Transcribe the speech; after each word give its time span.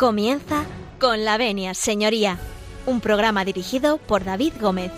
Comienza 0.00 0.64
con 0.98 1.26
la 1.26 1.36
venia, 1.36 1.74
señoría, 1.74 2.38
un 2.86 3.02
programa 3.02 3.44
dirigido 3.44 3.98
por 3.98 4.24
David 4.24 4.54
Gómez. 4.58 4.90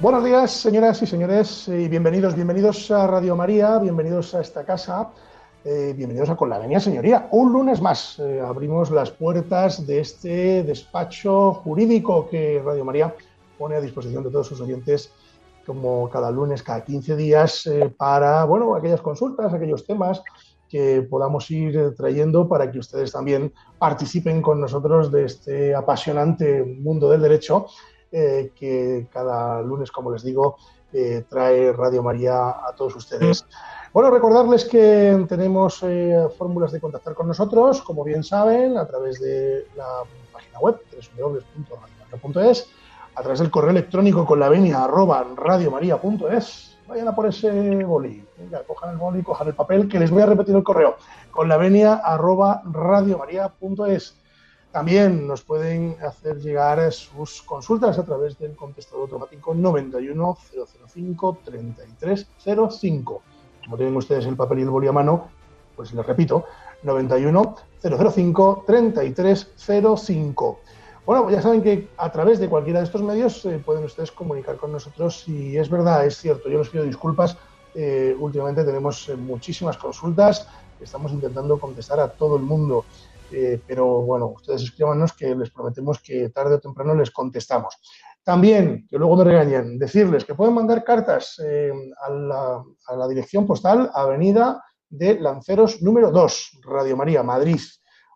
Buenos 0.00 0.22
días, 0.22 0.50
señoras 0.50 1.00
y 1.00 1.06
señores, 1.06 1.66
y 1.68 1.88
bienvenidos, 1.88 2.34
bienvenidos 2.34 2.90
a 2.90 3.06
Radio 3.06 3.34
María, 3.34 3.78
bienvenidos 3.78 4.34
a 4.34 4.42
esta 4.42 4.66
casa, 4.66 5.08
eh, 5.64 5.94
bienvenidos 5.96 6.28
a 6.28 6.36
Con 6.36 6.50
la 6.50 6.58
Venia 6.58 6.78
Señoría. 6.78 7.26
Un 7.30 7.54
lunes 7.54 7.80
más 7.80 8.18
eh, 8.18 8.42
abrimos 8.46 8.90
las 8.90 9.10
puertas 9.10 9.86
de 9.86 10.00
este 10.00 10.62
despacho 10.62 11.54
jurídico 11.54 12.28
que 12.28 12.60
Radio 12.62 12.84
María 12.84 13.14
pone 13.56 13.76
a 13.76 13.80
disposición 13.80 14.22
de 14.24 14.30
todos 14.30 14.46
sus 14.46 14.60
oyentes 14.60 15.10
como 15.66 16.08
cada 16.10 16.30
lunes, 16.30 16.62
cada 16.62 16.84
15 16.84 17.16
días, 17.16 17.66
eh, 17.66 17.92
para, 17.96 18.44
bueno, 18.44 18.74
aquellas 18.74 19.00
consultas, 19.00 19.52
aquellos 19.52 19.86
temas 19.86 20.22
que 20.68 21.02
podamos 21.02 21.50
ir 21.50 21.94
trayendo 21.96 22.48
para 22.48 22.70
que 22.70 22.78
ustedes 22.78 23.10
también 23.10 23.52
participen 23.78 24.40
con 24.40 24.60
nosotros 24.60 25.10
de 25.10 25.24
este 25.24 25.74
apasionante 25.74 26.62
mundo 26.64 27.10
del 27.10 27.22
derecho 27.22 27.66
eh, 28.12 28.52
que 28.54 29.08
cada 29.12 29.62
lunes, 29.62 29.90
como 29.92 30.12
les 30.12 30.22
digo, 30.22 30.56
eh, 30.92 31.24
trae 31.28 31.72
Radio 31.72 32.02
María 32.02 32.48
a 32.50 32.74
todos 32.76 32.96
ustedes. 32.96 33.46
Bueno, 33.92 34.10
recordarles 34.10 34.64
que 34.64 35.24
tenemos 35.28 35.80
eh, 35.84 36.26
fórmulas 36.36 36.72
de 36.72 36.80
contactar 36.80 37.14
con 37.14 37.28
nosotros, 37.28 37.82
como 37.82 38.02
bien 38.02 38.24
saben, 38.24 38.76
a 38.76 38.86
través 38.86 39.20
de 39.20 39.66
la 39.76 40.02
página 40.32 40.58
web 40.58 40.80
www.radiomaria.es, 41.16 42.68
a 43.14 43.22
través 43.22 43.40
del 43.40 43.50
correo 43.50 43.70
electrónico 43.70 44.24
con 44.24 44.40
la 44.40 44.48
venia 44.48 44.84
arroba 44.84 45.26
radiomaria.es. 45.36 46.78
Vayan 46.88 47.08
a 47.08 47.14
por 47.14 47.26
ese 47.26 47.84
boli, 47.84 48.24
venga, 48.36 48.62
cojan 48.64 48.90
el 48.90 48.96
boli, 48.96 49.22
cojan 49.22 49.46
el 49.48 49.54
papel, 49.54 49.88
que 49.88 50.00
les 50.00 50.10
voy 50.10 50.22
a 50.22 50.26
repetir 50.26 50.56
el 50.56 50.64
correo, 50.64 50.96
con 51.30 51.48
la 51.48 51.56
venia 51.56 51.94
arroba 51.94 52.62
radiomaria.es. 52.64 54.16
También 54.72 55.26
nos 55.26 55.42
pueden 55.42 55.96
hacer 56.00 56.38
llegar 56.38 56.92
sus 56.92 57.42
consultas 57.42 57.98
a 57.98 58.04
través 58.04 58.38
del 58.38 58.54
contestador 58.54 59.02
automático 59.02 59.52
91005 59.52 61.38
3305. 61.44 63.22
Como 63.64 63.76
tienen 63.76 63.96
ustedes 63.96 64.26
el 64.26 64.36
papel 64.36 64.60
y 64.60 64.62
el 64.62 64.70
boli 64.70 64.86
a 64.86 64.92
mano, 64.92 65.28
pues 65.74 65.92
les 65.92 66.06
repito, 66.06 66.44
91005 66.84 68.64
3305. 68.64 70.60
Bueno, 71.06 71.30
ya 71.30 71.40
saben 71.40 71.62
que 71.62 71.88
a 71.96 72.12
través 72.12 72.38
de 72.38 72.48
cualquiera 72.48 72.80
de 72.80 72.84
estos 72.84 73.02
medios 73.02 73.44
eh, 73.46 73.60
pueden 73.64 73.84
ustedes 73.84 74.12
comunicar 74.12 74.56
con 74.56 74.70
nosotros 74.70 75.26
y 75.26 75.56
es 75.56 75.70
verdad, 75.70 76.06
es 76.06 76.18
cierto, 76.18 76.48
yo 76.48 76.58
les 76.58 76.68
pido 76.68 76.84
disculpas, 76.84 77.36
eh, 77.74 78.14
últimamente 78.18 78.64
tenemos 78.64 79.08
eh, 79.08 79.16
muchísimas 79.16 79.78
consultas, 79.78 80.46
estamos 80.78 81.12
intentando 81.12 81.58
contestar 81.58 82.00
a 82.00 82.08
todo 82.08 82.36
el 82.36 82.42
mundo. 82.42 82.84
Pero 83.64 84.02
bueno, 84.02 84.26
ustedes 84.26 84.62
escríbanos 84.62 85.12
que 85.12 85.36
les 85.36 85.50
prometemos 85.50 86.00
que 86.00 86.30
tarde 86.30 86.56
o 86.56 86.58
temprano 86.58 86.96
les 86.96 87.12
contestamos. 87.12 87.76
También, 88.24 88.88
que 88.90 88.98
luego 88.98 89.14
me 89.14 89.22
regañen, 89.22 89.78
decirles 89.78 90.24
que 90.24 90.34
pueden 90.34 90.52
mandar 90.52 90.82
cartas 90.82 91.38
a, 91.38 92.10
la, 92.10 92.64
a, 92.88 92.96
la, 92.96 93.06
dirección 93.06 93.46
postal 93.46 93.88
Avenida 93.94 94.64
de 94.88 95.20
Lanceros 95.20 95.80
número 95.80 96.10
2, 96.10 96.58
Radio 96.62 96.96
María, 96.96 97.22
Madrid, 97.22 97.60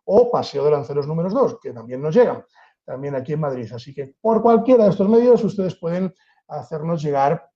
o 0.05 0.33
Paseo 0.33 0.65
de 0.65 0.73
Lanceros 0.73 1.07
número 1.07 1.31
2, 1.31 1.59
que 1.63 1.73
también 1.73 2.03
nos 2.03 2.13
llegan, 2.13 2.45
también 2.85 3.15
aquí 3.15 3.33
en 3.33 3.41
Madrid. 3.41 3.71
Así 3.73 3.95
que 3.95 4.15
por 4.21 4.43
cualquiera 4.43 4.85
de 4.85 4.91
estos 4.91 5.09
medios 5.09 5.43
ustedes 5.45 5.77
pueden 5.77 6.15
hacernos 6.49 7.03
llegar 7.03 7.51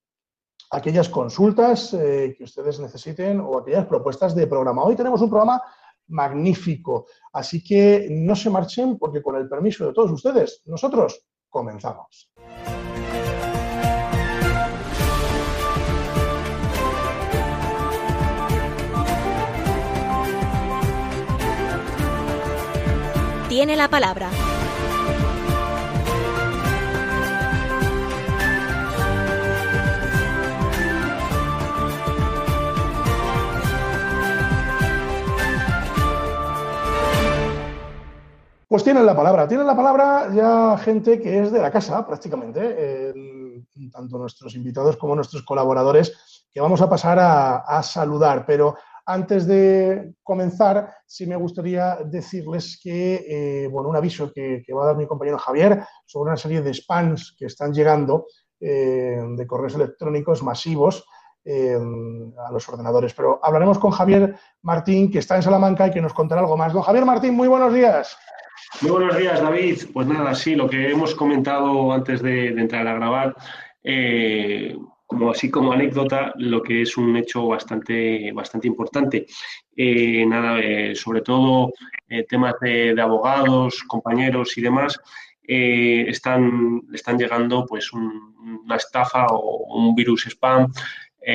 aquellas 0.70 1.08
consultas 1.08 1.94
eh, 1.94 2.34
que 2.36 2.44
ustedes 2.44 2.78
necesiten 2.80 3.40
o 3.40 3.58
aquellas 3.58 3.86
propuestas 3.86 4.34
de 4.34 4.46
programa. 4.46 4.84
Hoy 4.84 4.96
tenemos 4.96 5.20
un 5.20 5.30
programa 5.30 5.62
magnífico. 6.08 7.06
Así 7.32 7.62
que 7.62 8.08
no 8.10 8.34
se 8.34 8.50
marchen 8.50 8.98
porque 8.98 9.22
con 9.22 9.36
el 9.36 9.48
permiso 9.48 9.86
de 9.86 9.92
todos 9.92 10.10
ustedes, 10.10 10.62
nosotros 10.66 11.24
comenzamos. 11.48 12.30
Tiene 23.48 23.76
la 23.76 23.88
palabra. 23.88 24.30
Pues 38.68 38.84
tienen 38.84 39.06
la 39.06 39.16
palabra, 39.16 39.48
tienen 39.48 39.66
la 39.66 39.74
palabra 39.74 40.30
ya 40.30 40.76
gente 40.76 41.18
que 41.18 41.40
es 41.40 41.50
de 41.50 41.58
la 41.58 41.70
casa 41.70 42.06
prácticamente, 42.06 43.14
tanto 43.90 44.18
nuestros 44.18 44.54
invitados 44.54 44.98
como 44.98 45.14
nuestros 45.14 45.42
colaboradores, 45.42 46.46
que 46.52 46.60
vamos 46.60 46.82
a 46.82 46.88
pasar 46.88 47.18
a, 47.18 47.56
a, 47.60 47.82
saludar. 47.82 48.44
Pero 48.44 48.76
antes 49.06 49.46
de 49.46 50.12
comenzar, 50.22 50.92
sí 51.06 51.26
me 51.26 51.36
gustaría 51.36 51.96
decirles 52.04 52.78
que, 52.82 53.24
eh, 53.64 53.68
bueno, 53.68 53.88
un 53.88 53.96
aviso 53.96 54.30
que, 54.30 54.62
que, 54.66 54.74
va 54.74 54.82
a 54.82 54.86
dar 54.88 54.96
mi 54.98 55.06
compañero 55.06 55.38
Javier 55.38 55.82
sobre 56.04 56.28
una 56.28 56.36
serie 56.36 56.60
de 56.60 56.74
spams 56.74 57.34
que 57.38 57.46
están 57.46 57.72
llegando 57.72 58.26
eh, 58.60 59.18
de 59.34 59.46
correos 59.46 59.76
electrónicos 59.76 60.42
masivos. 60.42 61.06
A 61.48 62.52
los 62.52 62.68
ordenadores. 62.68 63.14
Pero 63.14 63.40
hablaremos 63.42 63.78
con 63.78 63.90
Javier 63.90 64.36
Martín, 64.62 65.10
que 65.10 65.18
está 65.18 65.36
en 65.36 65.42
Salamanca 65.42 65.86
y 65.86 65.90
que 65.90 66.00
nos 66.00 66.14
contará 66.14 66.40
algo 66.40 66.56
más. 66.56 66.72
Don 66.72 66.82
Javier 66.82 67.04
Martín, 67.04 67.34
muy 67.34 67.48
buenos 67.48 67.72
días. 67.72 68.16
Muy 68.82 68.90
buenos 68.90 69.16
días, 69.16 69.40
David. 69.40 69.78
Pues 69.92 70.06
nada, 70.06 70.34
sí, 70.34 70.54
lo 70.54 70.68
que 70.68 70.90
hemos 70.90 71.14
comentado 71.14 71.92
antes 71.92 72.22
de, 72.22 72.48
entrar 72.48 72.86
a 72.86 72.94
grabar, 72.94 73.34
eh, 73.82 74.76
como 75.06 75.30
así 75.30 75.50
como 75.50 75.72
anécdota, 75.72 76.32
lo 76.36 76.62
que 76.62 76.82
es 76.82 76.96
un 76.96 77.16
hecho 77.16 77.46
bastante, 77.46 78.30
bastante 78.32 78.68
importante. 78.68 79.26
Eh, 79.74 80.24
nada, 80.26 80.60
eh, 80.60 80.94
sobre 80.94 81.22
todo 81.22 81.72
temas 82.28 82.54
de, 82.60 82.94
de, 82.94 83.02
abogados, 83.02 83.82
compañeros 83.86 84.56
y 84.56 84.62
demás, 84.62 84.98
están, 85.42 86.82
están 86.92 87.18
llegando 87.18 87.64
pues 87.66 87.92
un, 87.92 88.60
una 88.64 88.76
estafa 88.76 89.26
o 89.30 89.76
un 89.76 89.94
virus 89.94 90.26
spam. 90.26 90.70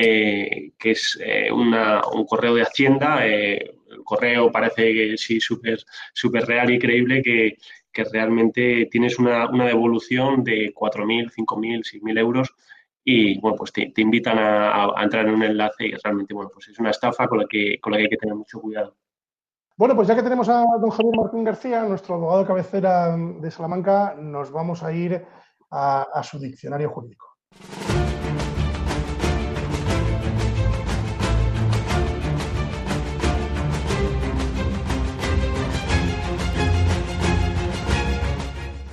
Que 0.00 0.90
es 0.90 1.18
una, 1.52 2.02
un 2.12 2.26
correo 2.26 2.54
de 2.54 2.62
Hacienda, 2.62 3.24
el 3.24 4.02
correo 4.04 4.50
parece 4.50 4.92
que 4.92 5.16
sí 5.16 5.40
súper 5.40 5.78
super 6.12 6.44
real 6.46 6.70
y 6.70 6.78
creíble 6.78 7.22
que, 7.22 7.56
que 7.92 8.04
realmente 8.04 8.88
tienes 8.90 9.18
una, 9.18 9.48
una, 9.48 9.66
devolución 9.66 10.42
de 10.42 10.74
4.000, 10.74 11.32
5.000, 11.32 12.02
6.000 12.02 12.18
euros 12.18 12.54
y 13.04 13.38
bueno, 13.40 13.56
pues 13.56 13.72
te, 13.72 13.92
te 13.94 14.02
invitan 14.02 14.38
a, 14.38 14.86
a, 14.86 15.02
entrar 15.02 15.26
en 15.26 15.34
un 15.34 15.42
enlace 15.42 15.86
y 15.86 15.92
realmente 15.92 16.34
bueno, 16.34 16.50
pues 16.52 16.68
es 16.68 16.78
una 16.78 16.90
estafa 16.90 17.28
con 17.28 17.38
la 17.38 17.46
que, 17.46 17.78
con 17.80 17.92
la 17.92 17.98
que 17.98 18.04
hay 18.04 18.10
que 18.10 18.16
tener 18.16 18.34
mucho 18.34 18.60
cuidado. 18.60 18.96
Bueno, 19.76 19.94
pues 19.96 20.08
ya 20.08 20.14
que 20.14 20.22
tenemos 20.22 20.48
a 20.48 20.64
don 20.80 20.90
Javier 20.90 21.16
Martín 21.16 21.44
García, 21.44 21.82
nuestro 21.82 22.14
abogado 22.14 22.40
de 22.40 22.46
cabecera 22.46 23.16
de 23.16 23.50
Salamanca, 23.50 24.14
nos 24.18 24.50
vamos 24.50 24.82
a 24.82 24.92
ir 24.92 25.24
a, 25.70 26.02
a 26.02 26.22
su 26.22 26.38
diccionario 26.38 26.90
jurídico. 26.90 27.36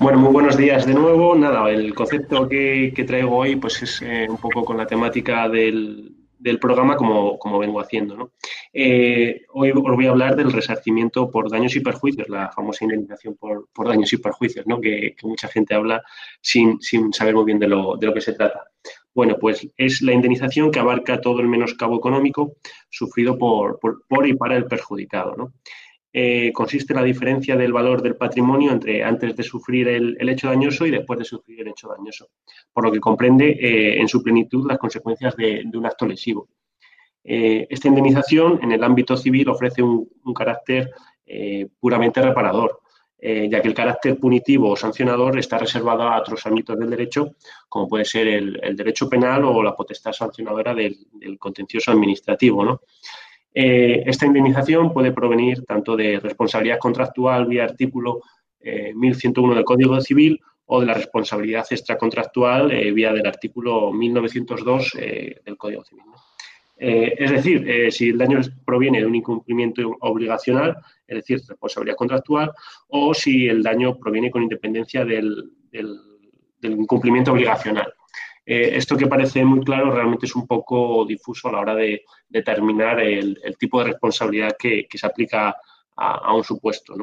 Bueno, 0.02 0.18
muy 0.18 0.32
buenos 0.32 0.58
días 0.58 0.88
de 0.88 0.96
nuevo. 0.96 1.36
Nada, 1.36 1.70
el 1.70 1.94
concepto 1.94 2.50
que, 2.50 2.92
traigo 3.06 3.38
hoy 3.38 3.56
pues 3.58 3.84
es 3.84 4.02
eh, 4.02 4.26
un 4.28 4.38
poco 4.38 4.66
con 4.66 4.76
la 4.76 4.88
temática 4.88 5.48
del, 5.48 6.18
programa 6.60 6.96
como, 6.96 7.60
vengo 7.60 7.80
haciendo. 7.80 8.18
¿no? 8.18 8.32
Eh, 8.74 9.44
hoy 9.54 9.70
os 9.70 9.96
voy 9.96 10.08
a 10.08 10.10
hablar 10.10 10.36
del 10.36 10.52
resarcimiento 10.52 11.30
por 11.30 11.52
daños 11.52 11.76
y 11.76 11.82
perjuicios, 11.82 12.28
la 12.30 12.50
famosa 12.52 12.84
indemnización 12.84 13.36
por, 13.36 13.68
daños 13.88 14.12
y 14.12 14.18
perjuicios, 14.18 14.66
¿no? 14.66 14.82
que, 14.82 15.16
mucha 15.22 15.48
gente 15.50 15.76
habla 15.76 16.02
sin, 16.42 16.80
saber 17.14 17.36
muy 17.36 17.46
bien 17.46 17.60
de 17.60 17.68
lo, 17.68 18.00
que 18.00 18.22
se 18.22 18.34
trata. 18.34 18.72
Bueno, 19.14 19.38
pues 19.40 19.68
es 19.78 20.02
la 20.02 20.14
indemnización 20.14 20.72
que 20.72 20.80
abarca 20.80 21.22
todo 21.22 21.42
el 21.42 21.48
menoscabo 21.48 21.98
económico 21.98 22.54
sufrido 22.90 23.38
por, 23.38 23.78
por, 23.80 24.04
por 24.08 24.26
y 24.26 24.34
para 24.34 24.58
el 24.58 24.66
perjudicado. 24.66 25.36
¿no? 25.36 25.54
Eh, 26.14 26.52
consiste 26.52 26.92
en 26.92 27.00
la 27.00 27.06
diferencia 27.06 27.56
del 27.56 27.72
valor 27.72 28.02
del 28.02 28.18
patrimonio 28.18 28.74
entre 28.74 29.02
antes 29.02 29.34
de 29.34 29.44
sufrir 29.44 29.88
el, 29.88 30.30
hecho 30.30 30.50
dañoso 30.50 30.86
y 30.86 30.92
después 30.92 31.18
de 31.18 31.24
sufrir 31.24 31.62
el 31.62 31.70
hecho 31.70 31.88
dañoso, 31.88 32.32
por 32.74 32.84
lo 32.84 32.92
que 32.92 33.00
comprende 33.00 33.52
eh, 33.52 33.98
en 33.98 34.10
su 34.10 34.22
plenitud 34.22 34.68
las 34.68 34.78
consecuencias 34.78 35.34
de, 35.38 35.64
un 35.74 35.86
acto 35.86 36.06
lesivo. 36.06 36.50
Eh, 37.24 37.66
esta 37.70 37.88
indemnización 37.88 38.60
en 38.62 38.74
el 38.74 38.84
ámbito 38.84 39.16
civil 39.16 39.48
ofrece 39.50 39.82
un, 39.82 40.10
carácter 40.36 40.92
puramente 41.80 42.22
reparador. 42.22 42.82
ya 43.22 43.62
que 43.62 43.68
el 43.68 43.74
carácter 43.74 44.18
punitivo 44.20 44.72
o 44.72 44.76
sancionador 44.76 45.38
está 45.40 45.58
reservado 45.58 46.04
a 46.04 46.20
otros 46.20 46.46
ámbitos 46.46 46.78
del 46.78 46.90
derecho, 46.90 47.36
como 47.70 47.88
puede 47.88 48.04
ser 48.04 48.28
el, 48.28 48.76
derecho 48.76 49.08
penal 49.08 49.46
o 49.46 49.64
la 49.64 49.76
potestad 49.76 50.12
sancionadora 50.12 50.74
del, 50.74 50.98
contencioso 51.40 51.92
administrativo. 51.92 52.82
Eh, 53.54 54.04
esta 54.06 54.26
indemnización 54.26 54.94
puede 54.94 55.12
provenir 55.12 55.64
tanto 55.66 55.96
de 55.96 56.20
responsabilidad 56.20 56.80
contractual 56.80 57.46
vía 57.48 57.64
artículo 57.66 58.22
1101 58.64 59.56
del 59.56 59.66
Código 59.66 60.00
Civil 60.02 60.40
o 60.66 60.80
de 60.80 60.86
la 60.86 60.94
responsabilidad 60.94 61.66
extracontractual 61.70 62.70
vía 62.94 63.12
del 63.12 63.26
artículo 63.26 63.92
1902 63.92 64.92
del 64.94 65.58
Código 65.58 65.84
Civil. 65.84 66.04
Eh, 66.84 67.14
es 67.16 67.30
decir, 67.30 67.70
eh, 67.70 67.92
si 67.92 68.10
el 68.10 68.18
daño 68.18 68.40
proviene 68.66 69.02
de 69.02 69.06
un 69.06 69.14
incumplimiento 69.14 69.96
obligacional, 70.00 70.76
es 71.06 71.18
decir, 71.18 71.40
responsabilidad 71.48 71.96
contractual, 71.96 72.52
o 72.88 73.14
si 73.14 73.48
el 73.48 73.62
daño 73.62 74.00
proviene 74.00 74.32
con 74.32 74.42
independencia 74.42 75.06
del, 75.06 75.52
incumplimiento 76.64 77.34
obligacional. 77.34 77.94
Eh, 78.46 78.72
esto 78.76 78.98
que 78.98 79.08
parece 79.08 79.46
muy 79.46 79.64
claro 79.64 79.92
realmente 79.92 80.26
es 80.26 80.36
un 80.36 80.48
poco 80.48 81.06
difuso 81.06 81.48
a 81.48 81.52
la 81.52 81.60
hora 81.60 81.76
de 81.76 82.04
determinar 82.28 83.00
el, 83.00 83.38
tipo 83.60 83.80
de 83.80 83.92
responsabilidad 83.92 84.56
que, 84.58 84.88
se 84.92 85.06
aplica 85.06 85.56
a, 85.96 86.34
un 86.34 86.44
supuesto. 86.44 86.96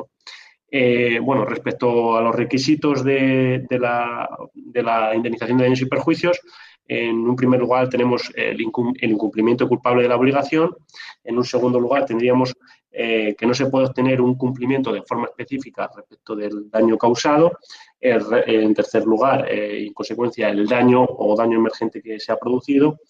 bueno, 1.23 1.45
respecto 1.45 2.17
a 2.17 2.23
los 2.23 2.35
requisitos 2.35 3.05
de, 3.05 3.67
la, 3.71 4.29
de, 4.53 4.83
la, 4.83 5.15
indemnización 5.15 5.59
de 5.59 5.65
daños 5.65 5.81
y 5.81 5.87
perjuicios, 5.87 6.41
en 6.89 7.29
un 7.29 7.37
primer 7.37 7.61
lugar 7.61 7.91
tenemos 7.91 8.33
el, 8.35 8.61
incumplimiento 8.61 9.69
culpable 9.69 10.03
de 10.03 10.09
la 10.09 10.17
obligación. 10.17 10.75
En 11.23 11.37
un 11.37 11.45
segundo 11.45 11.79
lugar 11.79 12.07
tendríamos 12.07 12.57
eh, 12.91 13.37
que 13.39 13.47
no 13.47 13.53
se 13.53 13.67
puede 13.67 13.87
obtener 13.87 14.23
un 14.23 14.37
cumplimiento 14.37 14.91
de 14.91 15.03
forma 15.03 15.27
específica 15.27 15.91
respecto 15.95 16.35
del 16.35 16.71
daño 16.71 16.97
causado. 16.97 17.59
En 18.01 18.75
tercer 18.75 19.05
lugar, 19.05 19.51
eh, 19.51 19.87
en 19.87 19.93
consecuencia, 19.93 20.49
el 20.51 20.67
daño 20.67 21.05
o 21.05 21.35
daño 21.37 21.59
emergente 21.59 22.01
que 22.01 22.21
se 22.21 22.31
ha 22.33 22.37
producido. 22.37 23.01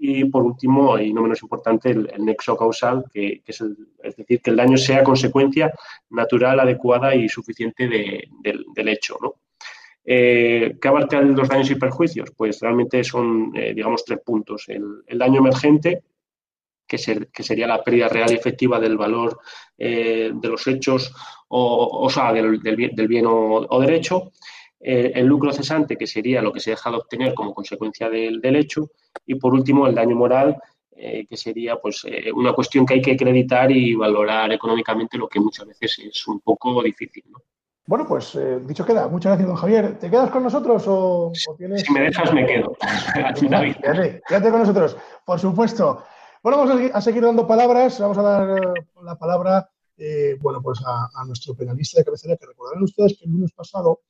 Y 0.00 0.24
por 0.26 0.44
último, 0.44 0.98
y 0.98 1.12
no 1.12 1.22
menos 1.22 1.42
importante, 1.42 1.90
el, 1.90 2.08
nexo 2.18 2.56
causal, 2.56 3.04
que, 3.12 3.42
es, 3.44 3.64
decir, 4.16 4.40
que 4.40 4.50
el 4.50 4.56
daño 4.56 4.76
sea 4.76 5.02
consecuencia 5.02 5.72
natural, 6.10 6.60
adecuada 6.60 7.14
y 7.14 7.28
suficiente 7.28 7.88
del, 7.88 8.88
hecho. 8.88 9.18
¿no? 9.20 9.34
Eh, 10.04 10.76
¿Qué 10.80 10.88
abarcan 10.88 11.34
los 11.34 11.48
daños 11.48 11.70
y 11.70 11.74
perjuicios? 11.74 12.30
Pues 12.36 12.60
realmente 12.60 13.02
son, 13.02 13.52
eh, 13.56 13.74
digamos, 13.74 14.04
tres 14.04 14.20
puntos. 14.24 14.66
El, 14.68 15.18
daño 15.18 15.40
emergente, 15.40 16.04
que, 16.86 16.96
sería 16.96 17.66
la 17.66 17.82
pérdida 17.82 18.08
real 18.08 18.30
y 18.30 18.36
efectiva 18.36 18.78
del 18.80 18.96
valor 18.96 19.40
eh, 19.76 20.30
de 20.32 20.48
los 20.48 20.66
hechos 20.66 21.12
o, 21.48 22.08
sea, 22.10 22.32
del, 22.32 22.58
bien, 22.58 23.24
o, 23.26 23.80
derecho. 23.80 24.32
El 24.80 25.26
lucro 25.26 25.52
cesante, 25.52 25.96
que 25.96 26.06
sería 26.06 26.40
lo 26.40 26.52
que 26.52 26.60
se 26.60 26.70
deja 26.70 26.90
de 26.90 26.96
obtener 26.96 27.34
como 27.34 27.54
consecuencia 27.54 28.08
del, 28.08 28.56
hecho. 28.56 28.90
Y 29.26 29.34
por 29.34 29.52
último, 29.52 29.86
el 29.86 29.94
daño 29.94 30.14
moral, 30.16 30.56
que 30.94 31.36
sería 31.36 31.76
pues 31.76 32.06
una 32.34 32.52
cuestión 32.52 32.86
que 32.86 32.94
hay 32.94 33.02
que 33.02 33.12
acreditar 33.12 33.70
y 33.70 33.94
valorar 33.94 34.52
económicamente, 34.52 35.18
lo 35.18 35.28
que 35.28 35.40
muchas 35.40 35.66
veces 35.66 35.98
es 35.98 36.28
un 36.28 36.40
poco 36.40 36.82
difícil. 36.82 37.24
¿no? 37.28 37.38
Bueno, 37.88 38.06
pues 38.06 38.34
eh, 38.34 38.60
dicho 38.66 38.84
queda. 38.84 39.08
Muchas 39.08 39.30
gracias, 39.30 39.48
don 39.48 39.56
Javier. 39.56 39.98
¿Te 39.98 40.10
quedas 40.10 40.30
con 40.30 40.42
nosotros 40.42 40.84
o, 40.86 41.32
tienes... 41.56 41.80
Si 41.80 41.90
me 41.90 42.02
dejas, 42.02 42.34
me 42.34 42.44
quedo. 42.44 42.76
quédate, 43.40 44.20
quédate, 44.28 44.50
con 44.50 44.60
nosotros, 44.60 44.94
por 45.24 45.40
supuesto. 45.40 46.04
Bueno, 46.42 46.58
vamos 46.58 46.90
a 46.92 47.00
seguir, 47.00 47.22
dando 47.22 47.46
palabras. 47.46 47.98
Vamos 47.98 48.18
a 48.18 48.22
dar 48.22 48.58
eh, 48.58 48.86
la 49.02 49.16
palabra 49.16 49.70
eh, 49.96 50.36
bueno, 50.38 50.60
pues 50.60 50.80
a, 50.84 51.24
nuestro 51.24 51.54
penalista 51.54 51.98
de 51.98 52.04
cabecera, 52.04 52.36
que 52.36 52.44
recordarán 52.44 52.82
ustedes 52.82 53.16
que 53.18 53.24
el 53.24 53.32
lunes 53.32 53.52
pasado 53.52 54.02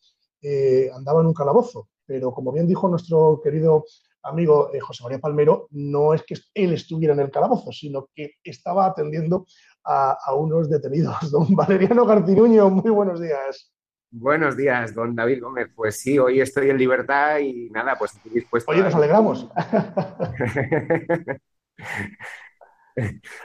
andaba 0.95 1.21
en 1.21 1.27
un 1.27 1.35
calabozo, 1.35 1.89
pero 2.07 2.33
como 2.33 2.53
bien 2.53 2.67
dijo 2.67 2.89
nuestro 2.89 3.41
querido 3.43 3.85
amigo 4.23 4.71
José 4.81 5.03
María 5.03 5.19
Palmero, 5.19 5.69
no 5.71 6.15
es 6.15 6.23
que 6.23 6.37
él 6.55 6.73
estuviera 6.73 7.15
en 7.15 7.21
el 7.21 7.31
calabozo, 7.31 7.73
sino 7.73 8.09
que 8.15 8.35
estaba 8.45 8.87
atendiendo 8.87 9.47
a, 9.85 10.35
unos 10.35 10.69
detenidos. 10.69 11.17
Don 11.31 11.55
Valeriano 11.55 12.05
Garcinuño, 12.05 12.69
muy 12.71 12.91
buenos 12.91 13.21
días. 13.21 13.73
Buenos 14.11 14.57
días, 14.57 14.95
don 14.95 15.15
David 15.15 15.43
Gómez. 15.43 15.69
Pues 15.77 16.01
sí, 16.01 16.19
hoy 16.19 16.41
estoy 16.41 16.71
en 16.71 16.79
libertad 16.79 17.41
y 17.41 17.69
nada, 17.69 17.95
pues 17.99 18.15
estoy 18.15 18.33
dispuesto. 18.33 18.71
Oye, 18.71 18.81
nos 18.81 18.95
alegramos. 18.95 19.47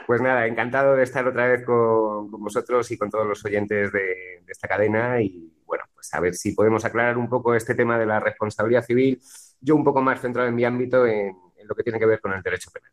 pues 0.06 0.22
nada, 0.22 0.46
encantado 0.46 0.96
de 0.96 1.02
estar 1.02 1.28
otra 1.28 1.48
vez 1.48 1.66
con, 1.66 2.30
vosotros 2.30 2.90
y 2.90 2.96
con 2.96 3.10
todos 3.10 3.26
los 3.26 3.44
oyentes 3.44 3.92
de, 3.92 4.42
esta 4.46 4.66
cadena 4.66 5.20
y 5.20 5.52
bueno, 5.74 5.84
pues 5.92 6.14
a 6.14 6.20
ver 6.20 6.34
si 6.34 6.52
podemos 6.52 6.84
aclarar 6.84 7.18
un 7.18 7.28
poco 7.28 7.52
este 7.54 7.74
tema 7.74 7.98
de 7.98 8.06
la 8.06 8.20
responsabilidad 8.20 8.84
civil, 8.84 9.20
yo 9.60 9.74
un 9.74 9.82
poco 9.82 10.00
más 10.00 10.20
centrado 10.20 10.48
en 10.48 10.54
mi 10.54 10.64
ámbito 10.64 11.04
en 11.04 11.34
lo 11.66 11.74
que 11.74 11.82
tiene 11.82 11.98
que 11.98 12.06
ver 12.06 12.20
con 12.20 12.32
el 12.32 12.42
derecho 12.42 12.70
penal. 12.70 12.92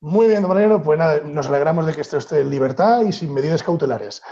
Muy 0.00 0.28
bien, 0.28 0.42
don 0.42 0.82
pues 0.82 0.98
nada, 0.98 1.20
nos 1.20 1.48
alegramos 1.48 1.86
de 1.86 1.94
que 1.94 2.00
esté 2.00 2.40
en 2.40 2.50
libertad 2.50 3.02
y 3.02 3.12
sin 3.12 3.32
medidas 3.32 3.62
cautelares. 3.62 4.22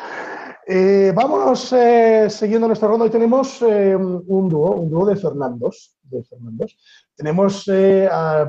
Eh, 0.66 1.12
vámonos 1.14 1.72
eh, 1.72 2.28
siguiendo 2.30 2.68
nuestra 2.68 2.88
ronda. 2.88 3.04
Hoy 3.04 3.10
tenemos 3.10 3.60
eh, 3.62 3.96
un 3.96 4.48
dúo, 4.48 4.72
un 4.72 4.90
dúo 4.90 5.06
de 5.06 5.16
Fernandos. 5.16 5.96
De 6.02 6.22
Fernandos. 6.22 6.76
Tenemos 7.16 7.68
a, 7.68 8.48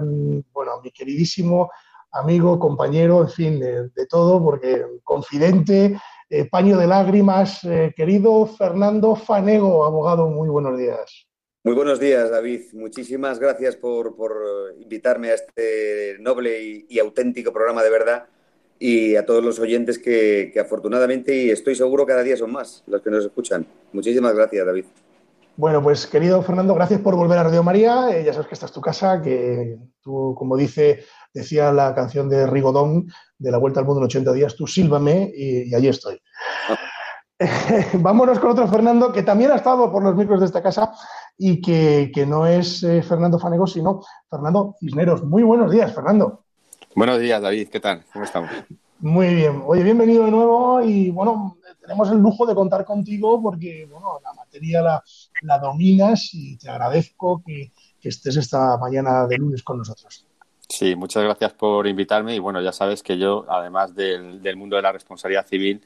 bueno, 0.51 0.71
a 0.73 0.81
mi 0.81 0.91
queridísimo 0.91 1.71
amigo, 2.11 2.59
compañero, 2.59 3.21
en 3.21 3.29
fin, 3.29 3.59
de 3.59 4.05
todo, 4.07 4.43
porque 4.43 4.85
confidente, 5.03 5.99
paño 6.49 6.77
de 6.77 6.87
lágrimas, 6.87 7.61
querido 7.95 8.45
Fernando 8.45 9.15
Fanego, 9.15 9.85
abogado, 9.85 10.27
muy 10.27 10.49
buenos 10.49 10.77
días. 10.77 11.27
Muy 11.63 11.75
buenos 11.75 11.99
días, 11.99 12.31
David. 12.31 12.61
Muchísimas 12.73 13.37
gracias 13.37 13.75
por, 13.75 14.15
invitarme 14.79 15.29
a 15.29 15.35
este 15.35 16.17
noble 16.19 16.85
y, 16.89 16.97
auténtico 16.97 17.53
programa 17.53 17.83
de 17.83 17.89
verdad 17.91 18.25
y 18.79 19.15
a 19.15 19.27
todos 19.27 19.43
los 19.43 19.59
oyentes 19.59 19.99
que, 19.99 20.51
afortunadamente 20.59 21.35
y 21.35 21.51
estoy 21.51 21.75
seguro 21.75 22.07
cada 22.07 22.23
día 22.23 22.35
son 22.35 22.51
más 22.51 22.83
los 22.87 23.03
que 23.03 23.11
nos 23.11 23.25
escuchan. 23.25 23.67
Muchísimas 23.93 24.33
gracias, 24.33 24.65
David. 24.65 24.85
Bueno, 25.55 25.83
pues 25.83 26.07
querido 26.07 26.41
Fernando, 26.41 26.73
gracias 26.73 26.99
por 27.01 27.15
volver 27.15 27.37
a 27.37 27.43
Radio 27.43 27.61
María. 27.61 28.09
Eh, 28.09 28.23
ya 28.23 28.33
sabes 28.33 28.47
que 28.47 28.55
esta 28.55 28.65
es 28.65 28.71
tu 28.71 28.81
casa, 28.81 29.21
que 29.21 29.77
tú, 30.01 30.33
como 30.35 30.57
dice, 30.57 31.03
decía 31.33 31.71
la 31.71 31.93
canción 31.95 32.29
de 32.29 32.47
Rigodón 32.47 33.07
de 33.37 33.51
la 33.51 33.57
Vuelta 33.57 33.79
al 33.79 33.85
Mundo 33.85 34.01
en 34.01 34.05
80 34.05 34.33
días, 34.33 34.55
tú 34.55 34.67
sílvame 34.67 35.31
y, 35.35 35.69
y 35.69 35.75
allí 35.75 35.87
estoy. 35.87 36.21
Vámonos 37.93 38.39
con 38.39 38.51
otro 38.51 38.67
Fernando 38.67 39.11
que 39.11 39.23
también 39.23 39.51
ha 39.51 39.55
estado 39.55 39.91
por 39.91 40.03
los 40.03 40.15
micros 40.15 40.39
de 40.39 40.45
esta 40.45 40.61
casa 40.61 40.93
y 41.37 41.59
que, 41.61 42.25
no 42.27 42.45
es 42.45 42.83
eh, 42.83 43.01
Fernando 43.01 43.39
Fanego, 43.39 43.65
sino 43.65 44.01
Fernando 44.29 44.75
Cisneros. 44.79 45.23
Muy 45.23 45.43
buenos 45.43 45.71
días, 45.71 45.93
Fernando. 45.93 46.43
Buenos 46.95 47.19
días, 47.19 47.41
David. 47.41 47.69
¿Qué 47.69 47.79
tal? 47.79 48.03
¿Cómo 48.13 48.25
estamos? 48.25 48.51
Muy 48.99 49.33
bien. 49.33 49.63
Oye, 49.65 49.83
bienvenido 49.83 50.25
de 50.25 50.31
nuevo 50.31 50.81
y 50.81 51.09
bueno, 51.09 51.57
tenemos 51.81 52.11
el 52.11 52.19
lujo 52.19 52.45
de 52.45 52.53
contar 52.53 52.85
contigo 52.85 53.41
porque, 53.41 53.87
bueno, 53.89 54.19
la 54.23 54.33
materia 54.33 55.01
la, 55.41 55.57
dominas 55.57 56.29
y 56.33 56.57
te 56.57 56.69
agradezco 56.69 57.41
que, 57.43 57.71
estés 58.03 58.35
esta 58.35 58.77
mañana 58.77 59.25
de 59.27 59.37
lunes 59.37 59.63
con 59.63 59.79
nosotros. 59.79 60.27
Sí, 60.71 60.95
muchas 60.95 61.23
gracias 61.23 61.51
por 61.51 61.85
invitarme 61.85 62.33
y 62.33 62.39
bueno, 62.39 62.61
ya 62.61 62.71
sabes 62.71 63.03
que 63.03 63.17
yo, 63.17 63.45
además 63.49 63.93
del 63.93 64.55
mundo 64.55 64.77
de 64.77 64.81
la 64.81 64.93
responsabilidad 64.93 65.45
civil, 65.45 65.85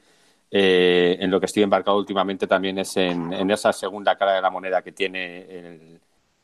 eh, 0.51 1.17
en 1.19 1.31
lo 1.31 1.39
que 1.39 1.47
estoy 1.47 1.63
embarcado 1.63 1.97
últimamente 1.97 2.45
también 2.45 2.77
es 2.77 2.95
en, 2.95 3.49
esa 3.49 3.73
segunda 3.73 4.15
cara 4.15 4.33
de 4.33 4.41
la 4.43 4.51
moneda 4.51 4.83
que 4.83 4.91
tiene 4.91 5.99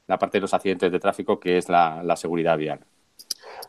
la 0.07 0.17
parte 0.17 0.37
de 0.37 0.41
los 0.41 0.53
accidentes 0.55 0.91
de 0.91 0.99
tráfico, 0.99 1.39
que 1.39 1.59
es 1.59 1.69
la, 1.69 2.15
seguridad 2.15 2.57
vial. 2.57 2.79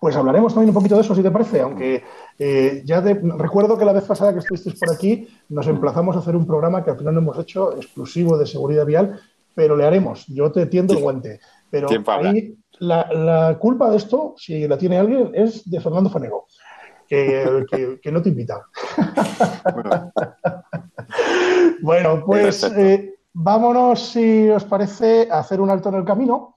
Pues 0.01 0.17
hablaremos 0.17 0.55
también 0.55 0.71
un 0.71 0.75
poquito 0.75 0.95
de 0.95 1.03
eso, 1.03 1.15
si 1.15 1.23
te 1.23 1.31
parece, 1.31 1.61
aunque 1.61 2.03
eh, 2.39 2.83
ya 2.87 3.03
recuerdo 3.03 3.77
que 3.77 3.85
la 3.85 3.93
vez 3.93 4.05
pasada 4.05 4.33
que 4.33 4.39
estuvisteis 4.39 4.81
por 4.81 4.91
aquí 4.91 5.29
nos 5.51 5.67
emplazamos 5.67 6.17
a 6.17 6.21
hacer 6.21 6.35
un 6.35 6.47
programa 6.47 6.83
que 6.83 6.91
al 6.91 6.97
final 6.97 7.13
no 7.13 7.21
hemos 7.21 7.39
hecho 7.39 7.77
exclusivo 7.77 8.39
de 8.39 8.47
seguridad 8.47 8.87
vial, 8.87 9.21
pero 9.55 9.77
le 9.77 9.85
haremos. 9.85 10.27
Yo 10.29 10.51
te 10.51 10.65
tiendo 10.65 10.95
el 10.95 11.03
guante. 11.03 11.41
Pero 11.71 11.89
ahí 12.07 12.57
la, 12.83 13.09
la, 13.13 13.59
culpa 13.59 13.91
de 13.91 13.97
esto, 13.97 14.35
si 14.37 14.67
la 14.67 14.79
tiene 14.79 14.99
alguien, 14.99 15.31
es 15.35 15.69
de 15.69 15.81
Fernando 15.81 16.11
Fanego 16.11 16.47
que, 17.13 18.11
no 18.13 18.23
te 18.23 18.29
invita. 18.29 18.67
Bueno, 21.83 22.23
pues 22.25 22.63
eh, 22.65 23.17
vámonos, 23.33 24.13
si 24.13 24.49
os 24.49 24.65
parece, 24.65 25.29
a 25.31 25.41
hacer 25.41 25.61
un 25.61 25.69
alto 25.69 25.89
en 25.89 25.97
el 25.97 26.05
camino, 26.05 26.57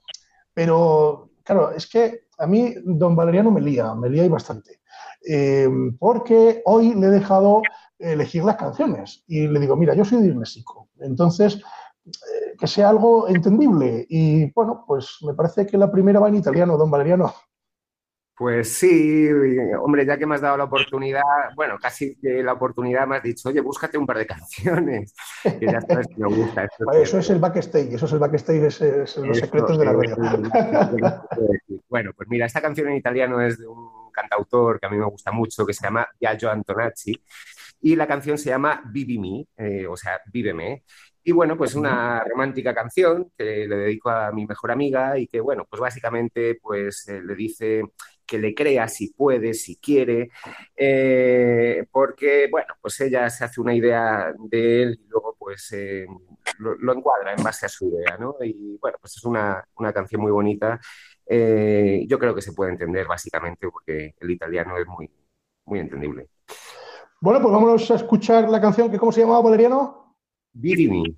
pero 0.54 1.30
claro, 1.42 1.72
es 1.72 1.86
que 1.88 2.26
a 2.38 2.46
mí 2.46 2.74
don 2.84 3.16
Valeriano 3.16 3.50
me 3.50 3.60
lía, 3.60 3.94
me 3.94 4.08
lía 4.08 4.24
y 4.24 4.28
bastante, 4.28 4.80
eh, 5.28 5.68
porque 5.98 6.62
hoy 6.64 6.94
le 6.94 7.08
he 7.08 7.10
dejado 7.10 7.62
elegir 7.98 8.44
las 8.44 8.56
canciones 8.56 9.24
y 9.26 9.48
le 9.48 9.58
digo, 9.58 9.74
mira, 9.76 9.94
yo 9.94 10.04
soy 10.04 10.22
disléxico, 10.22 10.88
entonces 11.00 11.60
que 12.58 12.66
sea 12.66 12.88
algo 12.88 13.28
entendible 13.28 14.06
y 14.08 14.50
bueno, 14.52 14.84
pues 14.86 15.18
me 15.22 15.34
parece 15.34 15.66
que 15.66 15.78
la 15.78 15.90
primera 15.90 16.20
va 16.20 16.28
en 16.28 16.36
italiano, 16.36 16.76
don 16.76 16.90
Valeriano. 16.90 17.32
Pues 18.36 18.74
sí, 18.74 19.28
hombre, 19.80 20.04
ya 20.04 20.18
que 20.18 20.26
me 20.26 20.34
has 20.34 20.42
dado 20.42 20.58
la 20.58 20.64
oportunidad, 20.64 21.22
bueno, 21.54 21.78
casi 21.80 22.16
que 22.16 22.42
la 22.42 22.52
oportunidad 22.52 23.06
me 23.06 23.16
has 23.16 23.22
dicho, 23.22 23.48
oye, 23.48 23.62
búscate 23.62 23.96
un 23.96 24.04
par 24.04 24.18
de 24.18 24.26
canciones, 24.26 25.14
que 25.42 25.64
ya 25.64 25.80
sabes 25.80 26.06
que 26.06 26.16
me 26.18 26.28
gusta. 26.28 26.68
eso 27.00 27.18
es 27.18 27.30
el 27.30 27.38
backstage, 27.38 27.94
eso 27.94 28.04
es 28.04 28.12
el 28.12 28.18
backstage, 28.18 28.62
es, 28.82 29.16
los 29.16 29.38
secretos 29.38 29.78
de 29.78 29.84
la 29.86 29.92
radio. 29.94 30.16
bueno, 31.88 32.10
pues 32.14 32.28
mira, 32.28 32.44
esta 32.44 32.60
canción 32.60 32.88
en 32.88 32.96
italiano 32.96 33.40
es 33.40 33.58
de 33.58 33.66
un 33.66 34.10
cantautor 34.12 34.80
que 34.80 34.86
a 34.86 34.90
mí 34.90 34.98
me 34.98 35.06
gusta 35.06 35.32
mucho, 35.32 35.64
que 35.64 35.72
se 35.72 35.84
llama 35.84 36.06
Biagio 36.20 36.50
Antonacci, 36.50 37.18
y 37.80 37.96
la 37.96 38.06
canción 38.06 38.36
se 38.36 38.50
llama 38.50 38.82
Vivi 38.92 39.18
Me, 39.18 39.46
eh, 39.56 39.86
o 39.86 39.96
sea, 39.96 40.20
Víveme, 40.30 40.84
y 41.28 41.32
bueno, 41.32 41.56
pues 41.56 41.74
una 41.74 42.22
romántica 42.22 42.72
canción 42.72 43.32
que 43.36 43.66
le 43.66 43.76
dedico 43.76 44.10
a 44.10 44.30
mi 44.30 44.46
mejor 44.46 44.70
amiga 44.70 45.18
y 45.18 45.26
que, 45.26 45.40
bueno, 45.40 45.66
pues 45.68 45.80
básicamente 45.80 46.56
pues 46.62 47.08
eh, 47.08 47.20
le 47.20 47.34
dice 47.34 47.82
que 48.24 48.38
le 48.38 48.54
crea 48.54 48.86
si 48.86 49.12
puede, 49.12 49.52
si 49.52 49.76
quiere, 49.76 50.30
eh, 50.76 51.84
porque, 51.90 52.46
bueno, 52.48 52.74
pues 52.80 53.00
ella 53.00 53.28
se 53.28 53.42
hace 53.42 53.60
una 53.60 53.74
idea 53.74 54.32
de 54.38 54.82
él 54.84 55.00
y 55.04 55.08
luego 55.08 55.34
pues 55.36 55.72
eh, 55.72 56.06
lo, 56.60 56.92
encuadra 56.92 57.34
en 57.36 57.42
base 57.42 57.66
a 57.66 57.68
su 57.68 57.88
idea, 57.88 58.16
¿no? 58.18 58.36
Y 58.44 58.78
bueno, 58.80 58.96
pues 59.00 59.16
es 59.16 59.24
una, 59.24 59.64
canción 59.92 60.22
muy 60.22 60.30
bonita. 60.30 60.78
Eh, 61.26 62.04
yo 62.06 62.20
creo 62.20 62.36
que 62.36 62.42
se 62.42 62.52
puede 62.52 62.70
entender 62.70 63.08
básicamente 63.08 63.68
porque 63.68 64.14
el 64.20 64.30
italiano 64.30 64.78
es 64.78 64.86
muy, 64.86 65.10
muy 65.64 65.80
entendible. 65.80 66.28
Bueno, 67.20 67.42
pues 67.42 67.52
vámonos 67.52 67.90
a 67.90 67.96
escuchar 67.96 68.48
la 68.48 68.60
canción 68.60 68.92
que, 68.92 68.98
¿cómo 68.98 69.10
se 69.10 69.22
llamaba, 69.22 69.42
Valeriano? 69.42 70.05
Vivimi. 70.58 71.16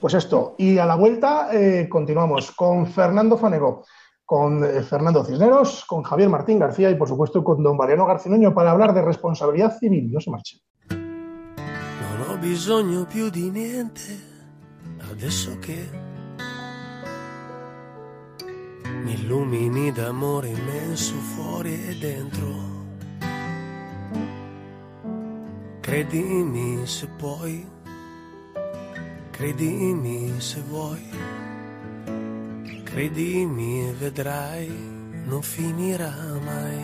Pues 0.00 0.14
esto, 0.14 0.54
y 0.58 0.78
a 0.78 0.86
la 0.86 0.96
vuelta 0.96 1.48
continuamos 1.88 2.52
con 2.52 2.86
Fernando 2.86 3.36
Fanego 3.36 3.82
con 4.28 4.62
eh, 4.62 4.82
Fernando 4.82 5.24
Cisneros, 5.24 5.86
con 5.86 6.02
Javier 6.02 6.28
Martín 6.28 6.58
García 6.58 6.90
y, 6.90 6.96
por 6.96 7.08
supuesto, 7.08 7.42
con 7.42 7.62
don 7.62 7.78
Mariano 7.78 8.04
Garcinuño 8.04 8.52
para 8.52 8.72
hablar 8.72 8.92
de 8.92 9.00
responsabilidad 9.00 9.78
civil. 9.78 10.12
No 10.12 10.20
se 10.20 10.30
marchen. 10.30 10.60
Non 10.90 12.28
ho 12.28 12.36
bisogno 12.36 13.06
più 13.06 13.30
di 13.30 13.48
niente 13.48 14.02
adesso 15.10 15.58
che 15.60 15.88
mi 19.02 19.14
illumini 19.14 19.92
d'amore 19.92 20.48
immenso 20.48 21.14
fuori 21.14 21.72
e 21.88 21.96
dentro. 21.98 22.46
Credimi 25.80 26.86
se 26.86 27.06
puoi, 27.16 27.66
credimi 29.38 30.40
se 30.40 30.60
vuoi. 30.62 31.00
Credimi 32.82 33.88
e 33.88 33.92
vedrai, 33.92 34.68
non 35.26 35.42
finirà 35.42 36.12
mai. 36.44 36.82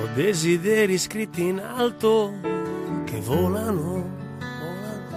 Ho 0.00 0.06
desideri 0.14 0.96
scritti 0.98 1.42
in 1.42 1.58
alto 1.58 2.32
che 3.06 3.18
volano, 3.20 4.06
volano. 4.38 5.16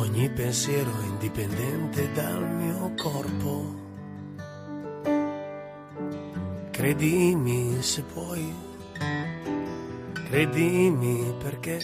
Ogni 0.00 0.30
pensiero 0.30 0.90
indipendente 1.02 2.10
dal 2.12 2.42
mio 2.54 2.90
corpo. 2.96 3.76
Credimi 6.70 7.82
se 7.82 8.02
puoi, 8.02 8.67
credimi 10.28 11.32
perché 11.42 11.80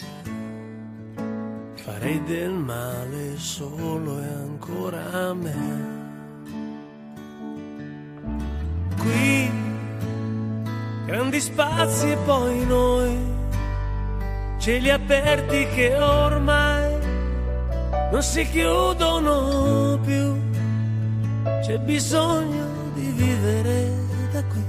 farei 1.73 2.23
del 2.25 2.51
male 2.51 3.37
solo 3.37 4.21
e 4.21 4.25
ancora 4.25 5.11
a 5.11 5.33
me. 5.33 6.03
Qui, 8.99 9.51
grandi 11.05 11.41
spazi 11.41 12.11
e 12.11 12.17
poi 12.17 12.65
noi, 12.65 13.17
cieli 14.59 14.91
aperti 14.91 15.67
che 15.73 15.95
ormai 15.95 16.97
non 18.11 18.21
si 18.21 18.47
chiudono 18.49 19.99
più. 20.03 20.43
C'è 21.61 21.79
bisogno 21.79 22.91
di 22.93 23.11
vivere 23.15 23.91
da 24.31 24.43
qui. 24.43 24.65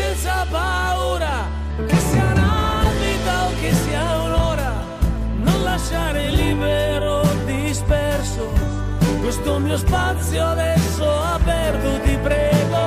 Senza 0.00 0.46
paura, 0.50 1.46
che 1.86 1.96
sia 1.96 2.24
una 2.32 2.82
vita 2.98 3.46
o 3.46 3.50
che 3.60 3.72
sia 3.74 4.20
una 4.22 4.30
lasciare 5.62 6.30
libero, 6.30 7.22
disperso. 7.44 8.50
Questo 9.20 9.58
mio 9.58 9.76
spazio 9.76 10.44
adesso 10.46 11.04
aperto, 11.34 12.00
ti 12.00 12.16
prego. 12.22 12.78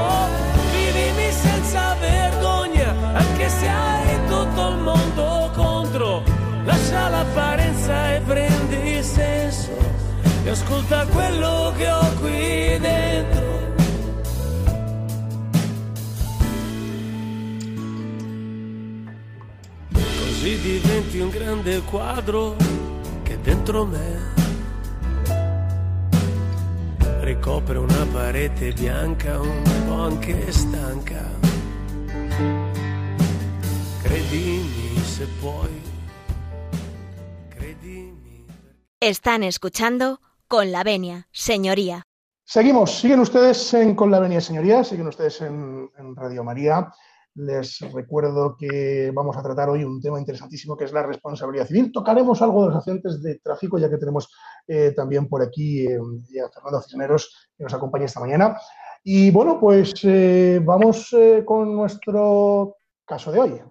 Vivimi 0.72 1.32
senza 1.32 1.96
vergogna, 2.00 2.94
anche 3.14 3.48
se 3.48 3.68
hai 3.68 4.20
tutto 4.28 4.68
il 4.70 4.78
mondo 4.78 5.52
contro. 5.54 6.24
Lascia 6.66 7.10
l'apparenza 7.10 8.16
e 8.16 8.20
prendi 8.22 8.90
il 8.98 9.04
senso. 9.04 9.72
E 10.44 10.50
ascolta 10.50 11.06
quello 11.08 11.74
che 11.78 11.90
ho 11.90 12.14
qui 12.20 12.78
dentro. 12.80 13.73
Così 20.44 20.60
diventi 20.60 21.20
un 21.22 21.30
grande 21.30 21.82
quadro 21.84 22.58
dentro 23.42 23.86
me 23.86 24.20
ricopre 27.22 27.78
una 27.78 28.06
parete 28.12 28.74
bianca 28.74 29.40
un 29.40 29.86
po' 29.88 29.94
anche 29.94 30.52
stanca. 30.52 31.24
Credimi 34.02 34.98
se 34.98 35.28
puoi. 35.40 35.82
Credimi. 37.48 38.46
Están 39.00 39.44
escuchando 39.44 40.20
con 40.50 40.74
la 40.74 40.84
venia, 40.84 41.26
señoría. 41.32 42.04
Seguimos, 42.44 43.00
siguen 43.00 43.22
ustedes 43.22 43.74
en 43.76 43.96
Con 43.96 44.12
la 44.12 44.20
Venia, 44.20 44.42
señoría, 44.42 44.84
siguen 44.84 45.08
ustedes 45.08 45.40
en, 45.40 45.90
en 45.98 46.14
Radio 46.14 46.44
María. 46.44 46.92
Les 47.36 47.80
recuerdo 47.92 48.56
que 48.56 49.12
vamos 49.12 49.36
a 49.36 49.42
tratar 49.42 49.68
hoy 49.68 49.84
un 49.84 50.00
tema 50.00 50.20
interesantísimo 50.20 50.78
que 50.78 50.84
es 50.84 50.94
la 50.94 51.02
responsabilidad 51.02 51.66
civil. 51.66 51.92
Tocaremos 51.92 52.40
algo 52.44 52.62
de 52.62 52.68
los 52.68 52.78
accidentes 52.78 53.24
de 53.24 53.40
tráfico, 53.40 53.80
ya 53.80 53.90
que 53.90 53.98
tenemos 53.98 54.30
eh, 54.68 54.94
también 54.96 55.28
por 55.28 55.42
aquí 55.42 55.88
eh, 55.88 55.98
a 55.98 56.50
Fernando 56.52 56.82
Cisneros, 56.82 57.50
que 57.58 57.64
nos 57.64 57.74
acompaña 57.74 58.06
esta 58.06 58.20
mañana. 58.20 58.56
Y 59.04 59.32
bueno, 59.32 59.60
pues 59.60 59.94
eh, 60.04 60.62
vamos 60.64 61.16
con 61.44 61.76
nuestro 61.76 62.78
caso 63.04 63.32
de 63.32 63.40
hoy. 63.40 63.62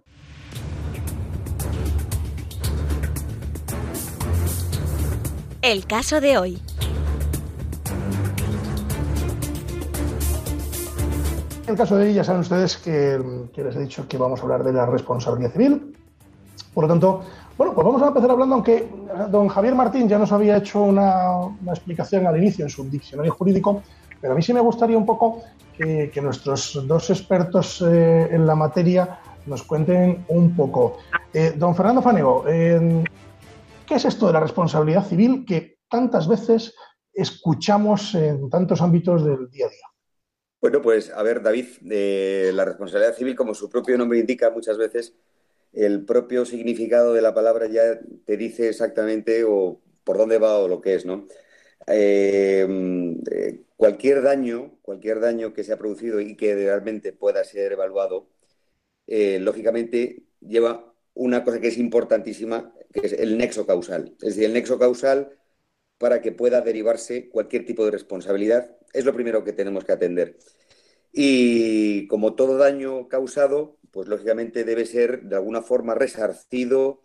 El 5.62 5.87
caso 5.87 6.21
de 6.21 6.37
hoy. 6.37 6.62
En 11.64 11.71
el 11.71 11.76
caso 11.76 11.97
de 11.97 12.11
ella, 12.11 12.25
saben 12.25 12.40
ustedes 12.40 12.76
que, 12.76 13.21
les 13.57 13.76
he 13.76 13.78
dicho 13.78 14.09
que 14.09 14.19
vamos 14.19 14.40
a 14.40 14.42
hablar 14.42 14.64
de 14.64 14.73
la 14.73 14.85
responsabilidad 14.85 15.52
civil. 15.52 15.97
Por 16.75 16.85
lo 16.85 16.88
tanto, 16.88 17.23
bueno, 17.57 17.73
pues 17.73 17.87
vamos 17.87 18.02
a 18.02 18.09
empezar 18.09 18.33
hablando, 18.33 18.57
aunque 18.57 18.88
don 19.31 19.47
Javier 19.47 19.76
Martín 19.76 20.09
ya 20.09 20.19
nos 20.19 20.33
había 20.33 20.57
hecho 20.57 20.83
una, 20.83 21.57
explicación 21.69 22.26
al 22.26 22.37
inicio 22.37 22.64
en 22.64 22.71
su 22.71 22.83
diccionario 22.90 23.33
jurídico, 23.33 23.81
pero 24.21 24.33
a 24.33 24.37
mí 24.37 24.42
sí 24.42 24.52
me 24.52 24.61
gustaría 24.61 24.99
un 24.99 25.07
poco 25.07 25.42
que, 25.76 26.11
nuestros 26.21 26.85
dos 26.85 27.11
expertos 27.11 27.81
eh, 27.83 28.28
en 28.33 28.45
la 28.45 28.57
materia 28.57 29.21
nos 29.47 29.62
cuenten 29.62 30.25
un 30.28 30.57
poco. 30.57 30.99
Eh, 31.33 31.54
don 31.57 31.76
Fernando 31.76 32.02
Fanego, 32.02 32.42
¿qué 32.45 33.04
es 33.95 34.04
esto 34.04 34.26
de 34.26 34.33
la 34.33 34.40
responsabilidad 34.40 35.07
civil 35.07 35.45
que 35.47 35.76
tantas 35.88 36.26
veces 36.26 36.75
escuchamos 37.12 38.16
en 38.16 38.50
tantos 38.50 38.83
ámbitos 38.83 39.25
del 39.25 39.49
día 39.49 39.66
a 39.66 39.71
día? 39.71 39.91
Bueno, 40.62 40.81
pues 40.81 41.11
a 41.11 41.23
ver, 41.25 41.42
David, 41.42 41.66
eh, 41.90 42.52
la 42.54 42.64
responsabilidad 42.64 43.16
civil, 43.16 43.35
como 43.37 43.52
su 43.54 43.69
propio 43.69 43.99
nombre 43.99 44.21
indica 44.21 44.49
muchas 44.50 44.78
veces, 44.78 45.14
el 45.73 46.04
propio 46.04 46.45
significado 46.47 47.14
de 47.14 47.23
la 47.23 47.35
palabra 47.35 47.66
ya 47.69 47.99
te 48.26 48.37
dice 48.37 48.69
exactamente 48.69 49.45
o 49.45 49.83
por 50.04 50.19
dónde 50.19 50.38
va 50.38 50.59
o 50.59 50.69
lo 50.69 50.81
que 50.81 50.95
es, 50.95 51.07
¿no? 51.07 51.26
Eh, 51.88 52.66
eh, 53.33 53.61
cualquier 53.76 54.23
daño, 54.23 54.78
cualquier 54.83 55.21
daño 55.21 55.52
que 55.54 55.64
se 55.64 55.73
ha 55.73 55.78
producido 55.78 56.21
y 56.21 56.37
que 56.37 56.54
realmente 56.54 57.12
pueda 57.12 57.45
ser 57.45 57.73
evaluado, 57.73 58.28
lógicamente 59.07 60.25
lleva 60.40 60.95
una 61.14 61.45
cosa 61.45 61.61
que 61.61 61.69
es 61.69 61.78
importantísima, 61.78 62.75
que 62.92 63.07
es 63.07 63.12
el 63.14 63.38
nexo 63.38 63.66
causal. 63.66 64.14
Es 64.23 64.31
decir, 64.37 64.45
el 64.45 64.54
nexo 64.54 64.78
causal 64.78 65.38
para 65.99 66.21
que 66.23 66.33
pueda 66.33 66.61
derivarse 66.62 67.31
cualquier 67.31 67.66
tipo 67.66 67.85
de 67.85 67.92
responsabilidad. 67.92 68.76
Es 68.92 69.04
lo 69.04 69.14
primero 69.14 69.44
que 69.44 69.52
tenemos 69.52 69.84
que 69.84 69.92
atender. 69.92 70.37
Y 71.12 72.06
como 72.06 72.34
todo 72.34 72.56
daño 72.56 73.08
causado, 73.08 73.78
pues 73.90 74.08
lógicamente 74.08 74.64
debe 74.64 74.87
ser 74.87 75.22
de 75.22 75.37
alguna 75.37 75.62
forma 75.62 75.94
resarcido 75.94 77.00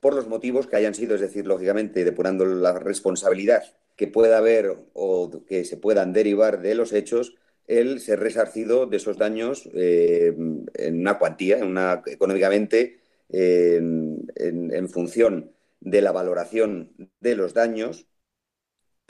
por 0.00 0.14
los 0.14 0.28
motivos 0.28 0.66
que 0.66 0.76
hayan 0.76 0.94
sido, 0.94 1.14
es 1.14 1.20
decir, 1.20 1.46
lógicamente 1.46 2.04
depurando 2.04 2.44
la 2.44 2.78
responsabilidad 2.78 3.62
que 3.96 4.06
pueda 4.06 4.38
haber 4.38 4.74
o 4.94 5.44
que 5.46 5.64
se 5.64 5.76
puedan 5.76 6.12
derivar 6.12 6.62
de 6.62 6.74
los 6.74 6.92
hechos, 6.92 7.34
el 7.66 8.00
ser 8.00 8.18
resarcido 8.18 8.86
de 8.86 8.96
esos 8.96 9.18
daños 9.18 9.68
eh, 9.74 10.34
en 10.74 11.00
una 11.00 11.18
cuantía, 11.18 11.60
económicamente, 12.06 12.98
en, 13.28 14.88
función 14.88 15.52
de 15.80 16.02
la 16.02 16.12
valoración 16.12 16.90
de 17.20 17.36
los 17.36 17.54
daños, 17.54 18.06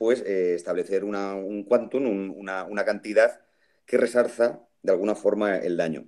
pues 0.01 0.23
eh, 0.23 0.55
establecer 0.55 1.05
un 1.05 1.63
quantum, 1.65 2.33
una, 2.35 2.65
una, 2.65 2.87
cantidad 2.87 3.43
que 3.85 3.99
resarza 3.99 4.67
de 4.83 4.93
alguna 4.93 5.15
forma 5.15 5.59
el 5.59 5.77
daño. 5.77 6.07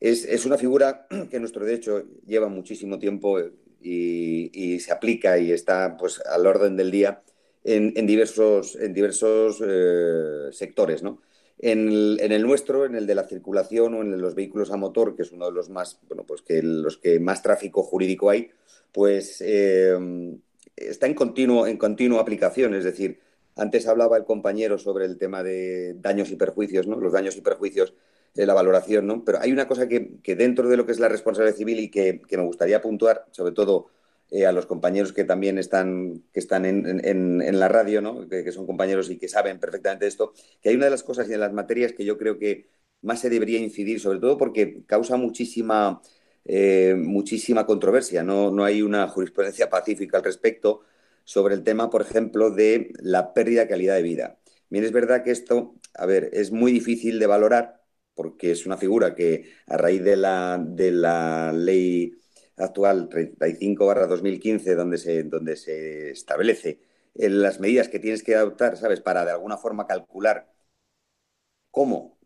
Es, 0.00 0.44
una 0.44 0.58
figura 0.58 1.06
que 1.30 1.40
nuestro 1.40 1.64
derecho 1.64 2.04
lleva 2.26 2.48
muchísimo 2.48 2.98
tiempo 2.98 3.38
y, 3.80 4.78
se 4.80 4.92
aplica 4.92 5.38
y 5.38 5.50
está 5.50 5.96
pues, 5.96 6.20
al 6.20 6.46
orden 6.46 6.76
del 6.76 6.90
día 6.90 7.22
en, 7.64 8.06
diversos, 8.06 8.76
en 8.76 8.92
diversos 8.92 9.62
eh, 9.66 10.52
sectores. 10.52 11.02
¿no? 11.02 11.22
En 11.58 11.88
el, 11.88 12.42
nuestro, 12.42 12.84
en 12.84 12.96
el 12.96 13.06
de 13.06 13.14
la 13.14 13.24
circulación 13.24 13.94
o 13.94 14.02
en 14.02 14.20
los 14.20 14.34
vehículos 14.34 14.70
a 14.72 14.76
motor, 14.76 15.16
que 15.16 15.22
es 15.22 15.32
uno 15.32 15.46
de 15.46 15.52
los 15.52 15.70
más, 15.70 15.98
bueno, 16.06 16.26
pues 16.26 16.42
que 16.42 16.62
los 16.62 16.98
que 16.98 17.18
más 17.18 17.42
tráfico 17.42 17.82
jurídico 17.82 18.28
hay, 18.28 18.50
pues 18.92 19.40
eh, 19.40 19.96
está 20.76 21.06
en 21.06 21.14
continuo, 21.14 21.66
en 21.66 21.76
continua 21.76 22.20
aplicación. 22.20 22.74
Es 22.74 22.84
decir, 22.84 23.20
antes 23.56 23.86
hablaba 23.86 24.16
el 24.16 24.24
compañero 24.24 24.78
sobre 24.78 25.04
el 25.06 25.18
tema 25.18 25.42
de 25.42 25.94
daños 25.94 26.30
y 26.30 26.36
perjuicios, 26.36 26.86
¿no? 26.86 27.00
Los 27.00 27.12
daños 27.12 27.36
y 27.36 27.40
perjuicios 27.40 27.94
la 28.34 28.54
valoración, 28.54 29.06
¿no? 29.06 29.24
Pero 29.24 29.40
hay 29.40 29.52
una 29.52 29.68
cosa 29.68 29.88
que, 29.88 30.18
dentro 30.24 30.68
de 30.68 30.76
lo 30.76 30.86
que 30.86 30.92
es 30.92 31.00
la 31.00 31.08
responsabilidad 31.08 31.56
civil 31.56 31.80
y 31.80 31.90
que, 31.90 32.22
me 32.30 32.42
gustaría 32.42 32.80
puntuar, 32.80 33.26
sobre 33.30 33.52
todo 33.52 33.88
eh, 34.30 34.46
a 34.46 34.52
los 34.52 34.66
compañeros 34.66 35.12
que 35.12 35.24
también 35.24 35.58
están, 35.58 36.24
que 36.32 36.40
están 36.40 36.64
en, 36.64 37.58
la 37.58 37.68
radio, 37.68 38.00
¿no? 38.00 38.28
que, 38.28 38.50
son 38.52 38.66
compañeros 38.66 39.10
y 39.10 39.18
que 39.18 39.28
saben 39.28 39.60
perfectamente 39.60 40.06
esto, 40.06 40.32
que 40.60 40.70
hay 40.70 40.76
una 40.76 40.86
de 40.86 40.92
las 40.92 41.02
cosas 41.02 41.26
y 41.28 41.30
de 41.30 41.38
las 41.38 41.52
materias 41.52 41.92
que 41.92 42.04
yo 42.04 42.16
creo 42.18 42.38
que 42.38 42.68
más 43.02 43.20
se 43.20 43.30
debería 43.30 43.58
incidir, 43.58 44.00
sobre 44.00 44.20
todo 44.20 44.38
porque 44.38 44.82
causa 44.86 45.16
muchísima, 45.16 46.00
eh, 46.44 46.94
muchísima 46.96 47.66
controversia. 47.66 48.22
¿no? 48.22 48.50
no 48.50 48.64
hay 48.64 48.82
una 48.82 49.08
jurisprudencia 49.08 49.70
pacífica 49.70 50.18
al 50.18 50.24
respecto 50.24 50.82
sobre 51.24 51.54
el 51.54 51.62
tema, 51.64 51.90
por 51.90 52.02
ejemplo, 52.02 52.50
de 52.50 52.92
la 53.00 53.34
pérdida 53.34 53.62
de 53.62 53.68
calidad 53.68 53.96
de 53.96 54.02
vida. 54.02 54.38
Bien, 54.68 54.84
es 54.84 54.92
verdad 54.92 55.22
que 55.24 55.30
esto, 55.30 55.74
a 55.94 56.06
ver, 56.06 56.30
es 56.32 56.50
muy 56.52 56.72
difícil 56.72 57.18
de 57.18 57.26
valorar 57.26 57.82
porque 58.14 58.52
es 58.52 58.66
una 58.66 58.76
figura 58.76 59.14
que 59.14 59.52
a 59.66 59.76
raíz 59.76 60.02
de 60.02 60.16
la, 60.16 60.62
de 60.64 60.90
la 60.92 61.52
ley 61.52 62.12
actual 62.56 63.08
35-2015, 63.08 64.74
donde 64.74 64.98
se, 64.98 65.22
donde 65.24 65.56
se 65.56 66.10
establece 66.10 66.80
las 67.14 67.60
medidas 67.60 67.88
que 67.88 67.98
tienes 67.98 68.22
que 68.22 68.34
adoptar, 68.34 68.76
¿sabes? 68.76 69.00
Para 69.00 69.24
de 69.24 69.32
alguna 69.32 69.56
forma 69.58 69.86
calcular 69.86 70.52
cómo 71.70 72.18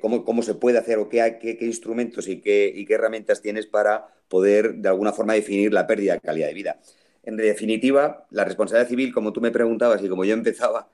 cómo, 0.00 0.24
cómo 0.24 0.42
se 0.42 0.54
puede 0.54 0.78
hacer 0.78 0.98
o 0.98 1.08
qué, 1.08 1.38
qué, 1.40 1.58
instrumentos 1.64 2.28
y 2.28 2.40
qué, 2.40 2.72
y 2.74 2.84
qué 2.84 2.94
herramientas 2.94 3.42
tienes 3.42 3.66
para 3.66 4.08
poder 4.28 4.74
de 4.76 4.88
alguna 4.88 5.12
forma 5.12 5.34
definir 5.34 5.72
la 5.72 5.86
pérdida 5.86 6.14
de 6.14 6.20
calidad 6.20 6.48
de 6.48 6.54
vida. 6.54 6.80
En 7.22 7.36
definitiva, 7.36 8.26
la 8.30 8.44
responsabilidad 8.44 8.88
civil, 8.88 9.12
como 9.12 9.32
tú 9.32 9.40
me 9.40 9.50
preguntabas 9.50 10.02
y 10.02 10.08
como 10.08 10.24
yo 10.24 10.34
empezaba, 10.34 10.88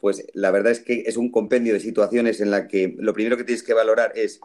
pues 0.00 0.26
la 0.34 0.50
verdad 0.50 0.72
es 0.72 0.80
que 0.80 1.04
es 1.06 1.16
un 1.16 1.30
compendio 1.30 1.72
de 1.72 1.80
situaciones 1.80 2.40
en 2.40 2.50
la 2.50 2.68
que 2.68 2.94
lo 2.98 3.14
primero 3.14 3.36
que 3.36 3.44
tienes 3.44 3.62
que 3.62 3.74
valorar 3.74 4.12
es, 4.14 4.40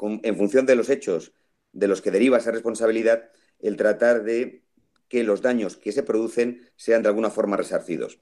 en 0.00 0.36
función 0.36 0.66
de 0.66 0.76
los 0.76 0.90
hechos, 0.90 1.32
de 1.72 1.88
los 1.88 2.02
que 2.02 2.10
deriva 2.10 2.38
esa 2.38 2.50
responsabilidad 2.50 3.30
el 3.60 3.76
tratar 3.76 4.22
de 4.22 4.62
que 5.08 5.24
los 5.24 5.42
daños 5.42 5.76
que 5.76 5.92
se 5.92 6.02
producen 6.02 6.68
sean 6.76 7.02
de 7.02 7.08
alguna 7.08 7.30
forma 7.30 7.56
resarcidos. 7.56 8.20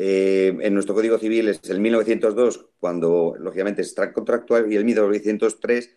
Eh, 0.00 0.56
en 0.60 0.74
nuestro 0.74 0.94
Código 0.94 1.18
Civil 1.18 1.48
es 1.48 1.60
el 1.68 1.80
1902, 1.80 2.66
cuando 2.78 3.34
lógicamente 3.36 3.82
es 3.82 3.96
contractual, 4.14 4.72
y 4.72 4.76
el 4.76 4.84
1903, 4.84 5.90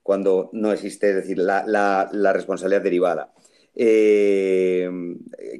cuando 0.00 0.48
no 0.52 0.72
existe, 0.72 1.12
decir, 1.12 1.38
la, 1.38 2.08
responsabilidad 2.32 2.82
derivada. 2.82 3.34
Eh, 3.74 4.88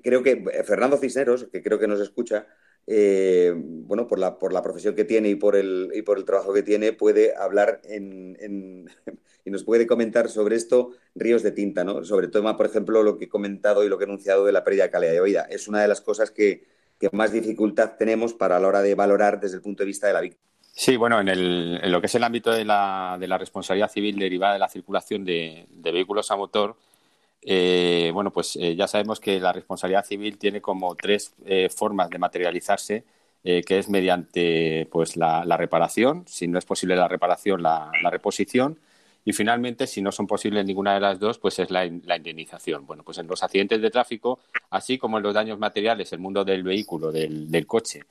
creo 0.04 0.22
que 0.22 0.44
Fernando 0.64 0.96
Cisneros, 0.96 1.48
que 1.50 1.60
creo 1.60 1.80
que 1.80 1.88
nos 1.88 1.98
escucha, 1.98 2.46
eh, 2.86 3.52
bueno, 3.56 4.06
por 4.06 4.20
la, 4.20 4.38
por 4.38 4.52
la 4.52 4.62
profesión 4.62 4.94
que 4.94 5.04
tiene 5.04 5.30
y 5.30 5.34
por 5.34 5.56
el, 5.56 5.90
y 5.92 6.02
por 6.02 6.18
el 6.18 6.24
trabajo 6.24 6.54
que 6.54 6.62
tiene, 6.62 6.92
puede 6.92 7.34
hablar 7.34 7.80
y 9.44 9.50
nos 9.50 9.64
puede 9.64 9.88
comentar 9.88 10.28
sobre 10.28 10.54
esto 10.54 10.92
ríos 11.16 11.42
de 11.42 11.50
tinta, 11.50 11.82
¿no? 11.82 12.04
Sobre 12.04 12.28
todo, 12.28 12.56
por 12.56 12.66
ejemplo, 12.66 13.02
lo 13.02 13.18
que 13.18 13.24
he 13.24 13.28
comentado 13.28 13.84
y 13.84 13.88
lo 13.88 13.98
que 13.98 14.04
he 14.04 14.06
enunciado 14.06 14.44
de 14.44 14.52
la 14.52 14.62
pérdida 14.62 14.84
de 14.84 14.90
calidad 14.90 15.12
de 15.14 15.20
vida. 15.20 15.48
Es 15.50 15.66
una 15.66 15.82
de 15.82 15.88
las 15.88 16.00
cosas 16.00 16.30
que, 16.30 16.77
más 17.12 17.32
dificultad 17.32 17.92
tenemos 17.98 18.34
para 18.34 18.58
la 18.58 18.68
hora 18.68 18.82
de 18.82 18.94
valorar 18.94 19.40
desde 19.40 19.56
el 19.56 19.62
punto 19.62 19.82
de 19.82 19.86
vista 19.86 20.06
de 20.06 20.12
la 20.12 20.20
víctima. 20.20 20.48
Sí, 20.78 20.96
bueno, 20.96 21.20
en, 21.20 21.28
el, 21.28 21.90
lo 21.90 22.00
que 22.00 22.06
es 22.06 22.14
el 22.14 22.22
ámbito 22.22 22.52
de 22.52 22.64
la, 22.64 23.16
de 23.18 23.26
la 23.26 23.36
responsabilidad 23.36 23.90
civil 23.90 24.16
derivada 24.16 24.52
de 24.52 24.60
la 24.60 24.68
circulación 24.68 25.24
de, 25.24 25.66
vehículos 25.70 26.30
a 26.30 26.36
motor, 26.36 26.76
eh, 27.42 28.12
bueno, 28.14 28.32
pues 28.32 28.54
eh, 28.54 28.76
ya 28.76 28.86
sabemos 28.86 29.18
que 29.18 29.40
la 29.40 29.52
responsabilidad 29.52 30.04
civil 30.06 30.38
tiene 30.38 30.60
como 30.60 30.94
tres 30.94 31.34
eh, 31.44 31.68
formas 31.68 32.08
de 32.10 32.18
materializarse, 32.18 33.04
que 33.42 33.78
es 33.78 33.88
mediante 33.88 34.86
pues 34.92 35.16
la, 35.16 35.42
reparación, 35.56 36.24
si 36.28 36.46
no 36.46 36.58
es 36.58 36.64
posible 36.64 36.94
la 36.94 37.08
reparación, 37.08 37.62
la, 37.62 37.90
reposición, 38.10 38.78
y 39.24 39.32
finalmente, 39.32 39.86
si 39.86 40.00
no 40.00 40.12
son 40.12 40.26
posibles 40.26 40.64
ninguna 40.64 40.94
de 40.94 41.00
las 41.00 41.18
dos, 41.18 41.38
pues 41.38 41.58
es 41.58 41.70
la, 41.70 41.84
indemnización. 41.84 42.86
Bueno, 42.86 43.02
pues 43.02 43.18
en 43.18 43.26
los 43.26 43.42
accidentes 43.42 43.82
de 43.82 43.90
tráfico, 43.90 44.38
así 44.70 44.96
como 44.98 45.18
en 45.18 45.24
los 45.24 45.34
daños 45.34 45.58
materiales, 45.58 46.12
el 46.12 46.18
mundo 46.18 46.44
del 46.44 46.62
vehículo, 46.62 47.12
del, 47.12 47.66
coche, 47.66 48.04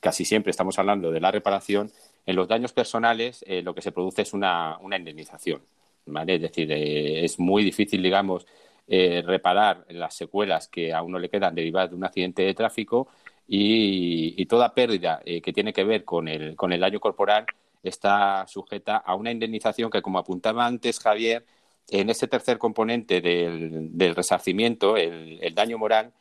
casi 0.00 0.24
siempre 0.24 0.50
estamos 0.50 0.78
hablando 0.78 1.10
de 1.10 1.20
la 1.20 1.30
reparación. 1.30 1.90
En 2.26 2.36
los 2.36 2.48
daños 2.48 2.72
personales, 2.72 3.44
lo 3.62 3.74
que 3.74 3.82
se 3.82 3.92
produce 3.92 4.22
es 4.22 4.34
una 4.34 4.78
indemnización. 4.82 5.62
Es 6.06 6.40
decir, 6.40 6.70
eh, 6.70 7.24
es 7.24 7.38
muy 7.38 7.64
difícil, 7.64 8.02
digamos, 8.02 8.46
eh, 8.86 9.22
reparar 9.24 9.86
las 9.88 10.14
secuelas 10.14 10.68
que 10.68 10.92
a 10.92 11.02
uno 11.02 11.18
le 11.18 11.30
quedan 11.30 11.54
derivadas 11.54 11.90
de 11.90 11.96
un 11.96 12.04
accidente 12.04 12.42
de 12.42 12.54
tráfico 12.54 13.08
y, 13.48 14.44
toda 14.46 14.74
pérdida 14.74 15.22
eh, 15.24 15.40
que 15.40 15.52
tiene 15.52 15.72
que 15.72 15.84
ver 15.84 16.04
con 16.04 16.28
el, 16.28 16.54
con 16.56 16.72
el 16.72 16.80
daño 16.80 17.00
corporal 17.00 17.46
está 17.84 18.46
sujeta 18.48 18.96
a 18.96 19.14
una 19.14 19.30
indemnización 19.30 19.90
que, 19.90 20.02
como 20.02 20.18
apuntaba 20.18 20.66
antes 20.66 20.98
Javier, 20.98 21.44
en 21.88 22.10
ese 22.10 22.26
tercer 22.28 22.58
componente 22.58 23.20
del, 23.20 24.14
resarcimiento, 24.14 24.96
el, 24.96 25.54
daño 25.54 25.78
moral, 25.78 26.12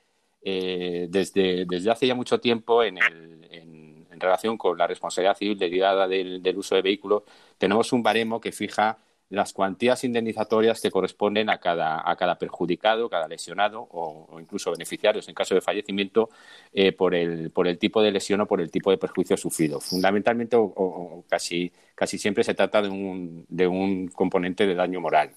desde, 0.43 1.65
desde 1.65 1.89
hace 1.91 2.07
ya 2.07 2.15
mucho 2.15 2.39
tiempo 2.39 2.83
en, 2.83 2.97
el, 2.97 3.47
en, 3.51 4.19
relación 4.19 4.57
con 4.57 4.77
la 4.77 4.87
responsabilidad 4.87 5.37
civil 5.37 5.57
derivada 5.57 6.07
del, 6.07 6.41
del 6.41 6.57
uso 6.57 6.75
de 6.75 6.81
vehículos, 6.81 7.23
tenemos 7.57 7.91
un 7.93 8.03
baremo 8.03 8.39
que 8.39 8.51
fija 8.51 8.97
las 9.29 9.53
cuantías 9.53 10.03
indemnizatorias 10.03 10.81
que 10.81 10.91
corresponden 10.91 11.49
a 11.49 11.57
cada, 11.59 12.07
a 12.09 12.15
cada 12.15 12.37
perjudicado, 12.37 13.09
cada 13.09 13.27
lesionado 13.27 13.87
o, 13.91 14.39
incluso 14.39 14.71
beneficiarios 14.71 15.27
en 15.27 15.35
caso 15.35 15.55
de 15.55 15.61
fallecimiento 15.61 16.29
eh, 16.71 16.91
por, 16.91 17.15
el, 17.15 17.49
por 17.51 17.67
el 17.67 17.79
tipo 17.79 18.01
de 18.01 18.11
lesión 18.11 18.41
o 18.41 18.47
por 18.47 18.61
el 18.61 18.69
tipo 18.69 18.91
de 18.91 18.97
perjuicio 18.97 19.35
sufrido. 19.37 19.79
Fundamentalmente 19.79 20.55
o, 20.57 21.23
casi, 21.27 21.71
casi 21.95 22.17
siempre 22.17 22.43
se 22.43 22.53
trata 22.53 22.81
de 22.81 22.89
un, 22.89 23.45
de 23.49 23.67
un 23.67 24.07
componente 24.09 24.67
de 24.67 24.75
daño 24.75 25.01
moral. 25.01 25.31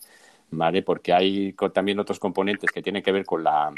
¿Vale? 0.48 0.82
Porque 0.82 1.12
hay 1.12 1.54
también 1.74 1.98
otros 1.98 2.20
componentes 2.20 2.70
que 2.70 2.80
tienen 2.80 3.02
que 3.02 3.10
ver 3.10 3.24
con 3.24 3.42
la, 3.42 3.74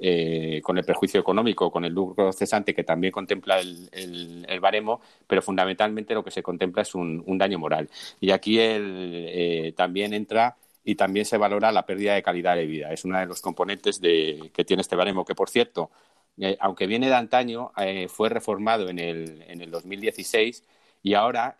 eh, 0.00 0.60
con 0.62 0.78
el 0.78 0.84
perjuicio 0.84 1.20
económico, 1.20 1.72
con 1.72 1.84
el 1.84 1.92
lucro 1.92 2.32
cesante 2.32 2.72
que 2.74 2.84
también 2.84 3.12
contempla 3.12 3.58
el, 3.60 4.60
baremo, 4.60 5.00
pero 5.26 5.42
fundamentalmente 5.42 6.14
lo 6.14 6.22
que 6.22 6.30
se 6.30 6.42
contempla 6.42 6.82
es 6.82 6.94
un, 6.94 7.24
daño 7.38 7.58
moral. 7.58 7.88
Y 8.20 8.30
aquí 8.30 8.56
eh, 8.60 9.72
también 9.76 10.14
entra 10.14 10.56
y 10.84 10.94
también 10.94 11.24
se 11.24 11.36
valora 11.36 11.72
la 11.72 11.84
pérdida 11.84 12.14
de 12.14 12.22
calidad 12.22 12.56
de 12.56 12.66
vida. 12.66 12.92
Es 12.92 13.04
uno 13.04 13.18
de 13.18 13.26
los 13.26 13.40
componentes 13.40 14.00
de, 14.00 14.50
que 14.54 14.64
tiene 14.64 14.82
este 14.82 14.96
baremo, 14.96 15.24
que 15.24 15.34
por 15.34 15.50
cierto, 15.50 15.90
eh, 16.38 16.56
aunque 16.60 16.86
viene 16.86 17.08
de 17.08 17.14
antaño, 17.14 17.72
fue 18.08 18.28
reformado 18.28 18.88
en 18.88 18.98
el, 18.98 19.42
en 19.48 19.60
el 19.60 19.70
2016 19.70 20.64
y 21.02 21.14
ahora 21.14 21.56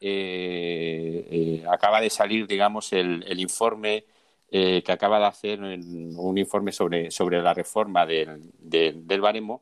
acaba 1.70 2.00
de 2.00 2.10
salir, 2.10 2.46
digamos, 2.46 2.92
el 2.92 3.40
informe 3.40 4.04
eh, 4.50 4.82
que 4.82 4.92
acaba 4.92 5.18
de 5.18 5.26
hacer 5.26 5.60
un 5.60 6.38
informe 6.38 6.72
sobre, 6.72 7.10
sobre 7.10 7.42
la 7.42 7.52
reforma 7.52 8.06
del, 8.06 8.50
del, 8.58 9.20
baremo. 9.20 9.60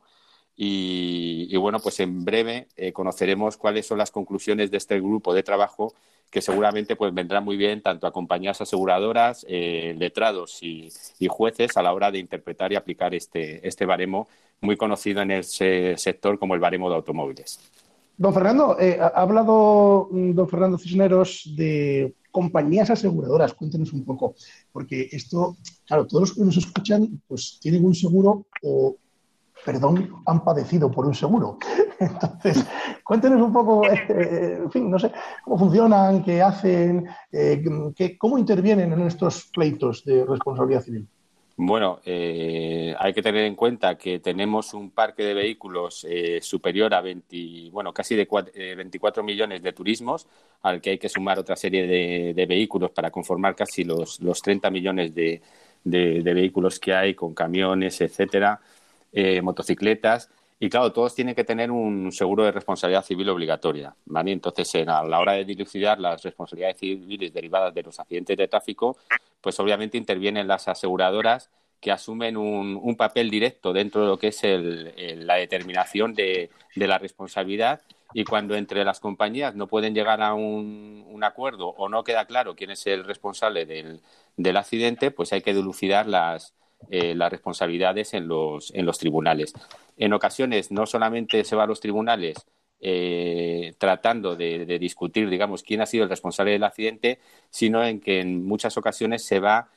Y, 0.55 1.55
bueno, 1.57 1.79
pues 1.79 1.99
en 1.99 2.23
breve 2.23 2.67
eh, 2.77 2.93
conoceremos 2.93 3.57
cuáles 3.57 3.85
son 3.85 3.97
las 3.97 4.11
conclusiones 4.11 4.71
de 4.71 4.77
este 4.77 4.99
grupo 5.01 5.33
de 5.33 5.43
trabajo 5.43 5.93
que 6.31 6.41
seguramente 6.41 6.95
pues 6.95 7.13
vendrán 7.13 7.43
muy 7.43 7.57
bien 7.57 7.81
tanto 7.81 8.07
a 8.07 8.13
compañías 8.13 8.61
aseguradoras, 8.61 9.45
eh, 9.49 9.93
letrados 9.97 10.63
y, 10.63 10.89
jueces 11.27 11.75
a 11.75 11.83
la 11.83 11.93
hora 11.93 12.09
de 12.09 12.19
interpretar 12.19 12.71
y 12.71 12.75
aplicar 12.75 13.13
este, 13.13 13.65
este 13.67 13.85
baremo 13.85 14.27
muy 14.61 14.77
conocido 14.77 15.21
en 15.21 15.31
ese 15.31 15.95
sector 15.97 16.39
como 16.39 16.55
el 16.55 16.61
baremo 16.61 16.89
de 16.89 16.95
automóviles. 16.95 17.59
Don 18.15 18.33
Fernando, 18.33 18.77
ha 18.79 19.07
hablado 19.07 20.07
mm, 20.11 20.31
don 20.31 20.49
Fernando 20.49 20.77
Cisneros 20.77 21.53
de 21.55 22.13
compañías 22.37 22.91
aseguradoras, 22.91 23.55
cuéntenos 23.55 23.93
un 23.93 24.05
poco, 24.05 24.35
porque 24.71 25.09
esto, 25.11 25.57
claro, 25.87 26.05
todos 26.05 26.21
los 26.21 26.33
que 26.35 26.43
nos 26.43 26.57
escuchan, 26.57 27.19
pues 27.27 27.57
tienen 27.59 27.83
un 27.83 27.95
seguro 27.95 28.45
o 28.61 28.95
perdón, 29.65 30.21
han 30.27 30.43
padecido 30.43 30.91
por 30.91 31.07
un 31.07 31.15
seguro. 31.15 31.57
Entonces, 31.99 32.63
cuéntenos 33.03 33.41
un 33.41 33.51
poco, 33.51 33.87
este, 33.89 34.57
en 34.57 34.69
fin, 34.69 34.91
no 34.91 34.99
sé, 34.99 35.11
cómo 35.43 35.57
funcionan, 35.57 36.23
qué 36.23 36.43
hacen, 36.43 37.07
eh, 37.31 37.63
cómo 38.19 38.37
intervienen 38.37 38.93
en 38.93 39.01
estos 39.01 39.49
pleitos 39.51 40.05
de 40.05 40.23
responsabilidad 40.23 40.83
civil. 40.83 41.07
Bueno, 41.59 42.01
eh, 42.05 42.93
hay 42.99 43.13
que 43.13 43.23
tener 43.23 43.43
en 43.45 43.55
cuenta 43.55 43.97
que 43.97 44.19
tenemos 44.19 44.75
un 44.75 44.91
parque 44.91 45.23
de 45.23 45.33
vehículos 45.33 46.05
eh, 46.07 46.39
superior 46.39 46.93
a 46.93 47.01
20, 47.01 47.71
bueno, 47.71 47.91
casi 47.91 48.15
de 48.15 48.27
24 48.75 49.23
millones 49.23 49.63
de 49.63 49.73
turismos, 49.73 50.27
al 50.61 50.79
que 50.81 50.91
hay 50.91 50.97
que 50.99 51.09
sumar 51.09 51.39
otra 51.39 51.55
serie 51.55 51.87
de, 51.87 52.45
vehículos 52.45 52.91
para 52.91 53.09
conformar 53.09 53.55
casi 53.55 53.83
los, 53.83 54.19
los 54.19 54.39
30 54.43 54.69
millones 54.69 55.15
de, 55.15 55.41
de, 55.83 56.21
vehículos 56.21 56.79
que 56.79 56.93
hay, 56.93 57.15
con 57.15 57.33
camiones, 57.33 58.01
etcétera, 58.01 58.61
eh, 59.11 59.41
motocicletas. 59.41 60.29
Y 60.59 60.69
claro, 60.69 60.91
todos 60.91 61.13
tienen 61.13 61.35
que 61.35 61.43
tener 61.43 61.69
un 61.69 62.11
seguro 62.11 62.43
de 62.43 62.51
responsabilidad 62.51 63.05
civil 63.05 63.29
obligatoria. 63.29 63.95
¿vale? 64.05 64.31
Entonces, 64.31 64.73
a 64.87 65.03
la 65.03 65.19
hora 65.19 65.33
de 65.33 65.45
dilucidar 65.45 65.99
las 65.99 66.23
responsabilidades 66.23 66.77
civiles 66.77 67.31
derivadas 67.31 67.73
de 67.73 67.83
los 67.83 67.99
accidentes 67.99 68.37
de 68.37 68.47
tráfico, 68.47 68.97
pues 69.39 69.59
obviamente 69.59 69.97
intervienen 69.97 70.47
las 70.47 70.67
aseguradoras 70.67 71.51
que 71.79 71.91
asumen 71.91 72.37
un, 72.37 72.95
papel 72.95 73.29
directo 73.29 73.71
dentro 73.71 74.01
de 74.01 74.07
lo 74.07 74.17
que 74.17 74.29
es 74.29 74.41
la 74.43 75.35
determinación 75.35 76.13
de, 76.13 76.49
la 76.75 76.97
responsabilidad 76.97 77.81
y 78.13 78.23
cuando 78.23 78.55
entre 78.55 78.83
las 78.83 78.99
compañías 78.99 79.53
no 79.53 79.67
pueden 79.67 79.93
llegar 79.93 80.21
a 80.21 80.33
un, 80.33 81.19
acuerdo 81.23 81.69
o 81.69 81.89
no 81.89 82.03
queda 82.03 82.25
claro 82.25 82.55
quién 82.55 82.71
es 82.71 82.85
el 82.87 83.03
responsable 83.03 83.65
del, 83.65 84.57
accidente, 84.57 85.11
pues 85.11 85.33
hay 85.33 85.41
que 85.41 85.53
dilucidar 85.53 86.07
las, 86.07 86.55
eh, 86.89 87.15
las 87.15 87.31
responsabilidades 87.31 88.13
en 88.13 88.27
los, 88.27 88.73
en 88.73 88.85
los 88.85 88.97
tribunales. 88.97 89.53
En 89.97 90.13
ocasiones 90.13 90.71
no 90.71 90.85
solamente 90.85 91.43
se 91.43 91.55
va 91.55 91.63
a 91.63 91.67
los 91.67 91.81
tribunales 91.81 92.45
eh, 92.79 93.73
tratando 93.77 94.35
de, 94.35 94.79
discutir, 94.79 95.29
digamos, 95.29 95.63
quién 95.63 95.81
ha 95.81 95.85
sido 95.85 96.03
el 96.03 96.09
responsable 96.09 96.51
del 96.51 96.63
accidente, 96.63 97.19
sino 97.49 97.83
en 97.83 97.99
que 97.99 98.21
en 98.21 98.45
muchas 98.45 98.77
ocasiones 98.77 99.25
se 99.25 99.39
va 99.39 99.69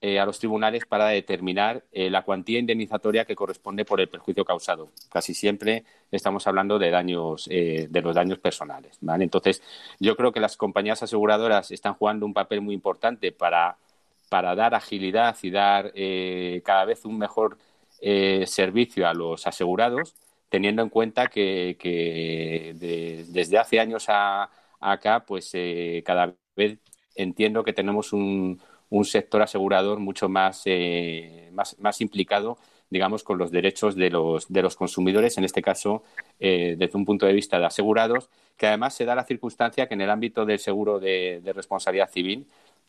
eh, 0.00 0.18
a 0.18 0.26
los 0.26 0.38
tribunales 0.40 0.86
para 0.86 1.08
determinar 1.08 1.84
la 1.92 2.22
cuantía 2.22 2.58
indemnizatoria 2.58 3.24
que 3.24 3.36
corresponde 3.36 3.84
por 3.84 4.00
el 4.00 4.08
perjuicio 4.08 4.44
causado. 4.44 4.90
Casi 5.10 5.34
siempre 5.34 5.84
estamos 6.10 6.46
hablando 6.48 6.78
de 6.80 6.90
daños, 6.90 7.46
de 7.46 8.00
los 8.02 8.14
daños 8.14 8.38
personales. 8.38 8.98
Entonces, 9.20 9.62
yo 10.00 10.16
creo 10.16 10.32
que 10.32 10.40
las 10.40 10.56
compañías 10.56 11.02
aseguradoras 11.02 11.70
están 11.70 11.94
jugando 11.94 12.26
un 12.26 12.34
papel 12.34 12.60
muy 12.60 12.74
importante 12.74 13.30
para, 13.32 13.78
para 14.28 14.54
dar 14.54 14.74
agilidad 14.74 15.36
y 15.42 15.50
dar 15.50 15.92
cada 16.64 16.84
vez 16.84 17.04
un 17.04 17.18
mejor 17.18 17.58
servicio 18.00 19.08
a 19.08 19.14
los 19.14 19.46
asegurados 19.46 20.14
teniendo 20.48 20.82
en 20.82 20.88
cuenta 20.88 21.28
que, 21.28 21.76
desde 23.28 23.58
hace 23.58 23.80
años 23.80 24.06
acá, 24.08 25.24
pues 25.26 25.50
eh, 25.54 26.02
cada 26.04 26.34
vez 26.56 26.78
entiendo 27.14 27.64
que 27.64 27.72
tenemos 27.72 28.12
un, 28.12 28.60
sector 29.04 29.42
asegurador 29.42 29.98
mucho 29.98 30.28
eh, 30.64 31.50
más, 31.52 31.78
más, 31.78 32.00
implicado 32.00 32.56
digamos, 32.88 33.24
con 33.24 33.36
los 33.36 33.50
derechos 33.50 33.96
de 33.96 34.10
los, 34.10 34.46
de 34.48 34.62
los 34.62 34.76
consumidores, 34.76 35.36
en 35.38 35.44
este 35.44 35.60
caso, 35.60 36.04
eh, 36.38 36.76
desde 36.78 36.96
un 36.96 37.04
punto 37.04 37.26
de 37.26 37.32
vista 37.32 37.58
de 37.58 37.66
asegurados, 37.66 38.30
que 38.56 38.68
además 38.68 38.94
se 38.94 39.04
da 39.04 39.14
la 39.14 39.24
circunstancia 39.24 39.88
que 39.88 39.94
en 39.94 40.02
el 40.02 40.10
ámbito 40.10 40.44
del 40.46 40.58
seguro 40.58 41.00
de, 41.00 41.42
responsabilidad 41.54 42.10
civil, 42.10 42.46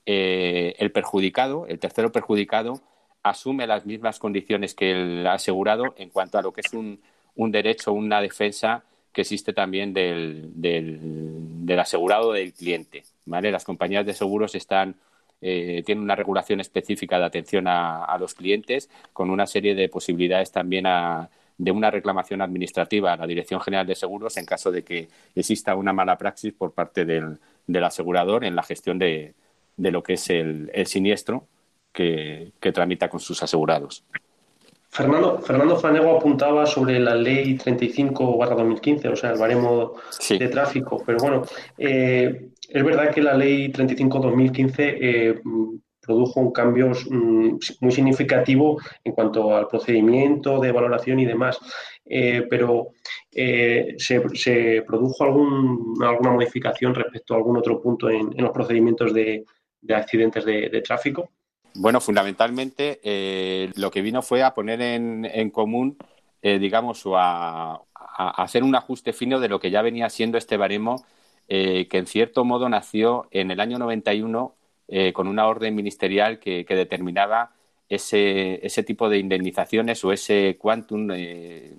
el 0.07 0.91
perjudicado, 0.91 1.67
el 1.67 1.79
tercero 1.79 2.11
perjudicado, 2.11 2.81
asume 3.23 3.67
las 3.67 3.85
mismas 3.85 4.19
condiciones 4.19 4.73
que 4.73 4.91
el 4.91 5.27
asegurado 5.27 5.93
en 5.97 6.09
cuanto 6.09 6.37
a 6.37 6.41
lo 6.41 6.53
que 6.53 6.61
es 6.61 6.73
un, 6.73 7.01
un 7.35 7.51
derecho, 7.51 7.93
una 7.93 8.21
defensa 8.21 8.83
que 9.11 9.21
existe 9.21 9.53
también 9.53 9.93
del, 9.93 10.51
del, 10.55 11.79
asegurado 11.79 12.33
del 12.33 12.53
cliente. 12.53 13.03
¿vale? 13.25 13.51
Las 13.51 13.63
compañías 13.63 14.05
de 14.05 14.13
seguros 14.13 14.55
están, 14.55 14.95
eh, 15.41 15.83
tienen 15.85 16.03
una 16.03 16.15
regulación 16.15 16.59
específica 16.59 17.17
de 17.17 17.25
atención 17.25 17.65
a, 17.67 18.15
los 18.19 18.33
clientes 18.33 18.89
con 19.13 19.29
una 19.29 19.47
serie 19.47 19.75
de 19.75 19.89
posibilidades 19.89 20.51
también 20.51 20.85
de 21.57 21.71
una 21.71 21.91
reclamación 21.91 22.41
administrativa 22.41 23.13
a 23.13 23.17
la 23.17 23.27
Dirección 23.27 23.59
General 23.59 23.87
de 23.87 23.95
Seguros 23.95 24.37
en 24.37 24.45
caso 24.45 24.71
de 24.71 24.83
que 24.83 25.09
exista 25.35 25.75
una 25.75 25.93
mala 25.93 26.17
praxis 26.17 26.53
por 26.53 26.73
parte 26.73 27.05
del, 27.05 27.39
del 27.65 27.83
asegurador 27.83 28.45
en 28.45 28.55
la 28.55 28.63
gestión 28.63 28.99
de, 28.99 29.33
de 29.77 29.91
lo 29.91 30.03
que 30.03 30.13
es 30.13 30.29
el, 30.29 30.69
el 30.73 30.87
siniestro 30.87 31.47
que, 31.93 32.51
que 32.59 32.71
tramita 32.71 33.09
con 33.09 33.19
sus 33.19 33.41
asegurados. 33.41 34.03
Fernando, 34.89 35.39
Fernando 35.39 35.77
Fanego 35.77 36.17
apuntaba 36.17 36.65
sobre 36.65 36.99
la 36.99 37.13
ley 37.13 37.57
35-2015, 37.57 39.11
o 39.11 39.15
sea, 39.15 39.31
el 39.31 39.39
baremo 39.39 39.93
de 40.29 40.47
tráfico, 40.47 41.03
pero 41.05 41.19
bueno, 41.19 41.43
eh, 41.77 42.49
es 42.67 42.83
verdad 42.83 43.13
que 43.13 43.21
la 43.21 43.35
ley 43.35 43.71
35-2015 43.71 44.73
eh, 44.77 45.39
produjo 46.01 46.39
un 46.39 46.51
cambio 46.51 46.89
mm, 46.89 47.57
muy 47.81 47.91
significativo 47.91 48.79
en 49.03 49.11
cuanto 49.11 49.55
al 49.55 49.67
procedimiento 49.67 50.59
de 50.59 50.71
valoración 50.71 51.19
y 51.19 51.25
demás, 51.25 51.59
eh, 52.05 52.47
pero 52.49 52.87
se, 53.29 54.83
produjo 54.87 55.23
alguna 55.25 56.31
modificación 56.31 56.95
respecto 56.95 57.33
a 57.33 57.37
algún 57.37 57.57
otro 57.57 57.79
punto 57.79 58.09
en, 58.09 58.31
los 58.37 58.51
procedimientos 58.51 59.13
de, 59.13 59.45
accidentes 59.89 60.45
de 60.45 60.81
tráfico. 60.81 61.29
Bueno, 61.79 62.01
fundamentalmente 62.01 62.99
eh, 63.03 63.71
lo 63.75 63.91
que 63.91 64.01
vino 64.01 64.23
fue 64.23 64.41
a 64.41 64.55
poner 64.55 64.81
en, 64.81 65.51
común, 65.51 65.97
eh, 66.41 66.57
digamos, 66.57 67.05
o 67.05 67.17
a, 67.17 67.83
hacer 67.93 68.63
un 68.63 68.75
ajuste 68.75 69.13
fino 69.13 69.39
de 69.39 69.47
lo 69.47 69.59
que 69.59 69.69
ya 69.69 69.83
venía 69.83 70.09
siendo 70.09 70.39
este 70.39 70.57
baremo, 70.57 71.05
eh, 71.47 71.87
que 71.87 71.99
en 71.99 72.07
cierto 72.07 72.43
modo 72.45 72.67
nació 72.67 73.27
en 73.29 73.51
el 73.51 73.59
año 73.59 73.77
91 73.77 74.55
con 75.13 75.27
una 75.27 75.47
orden 75.47 75.75
ministerial 75.75 76.39
que, 76.39 76.65
determinaba 76.67 77.51
ese, 77.89 78.65
ese, 78.65 78.83
tipo 78.83 79.09
de 79.09 79.19
indemnizaciones 79.19 80.03
o 80.05 80.13
ese 80.13 80.57
quantum 80.57 81.07
de 81.07 81.75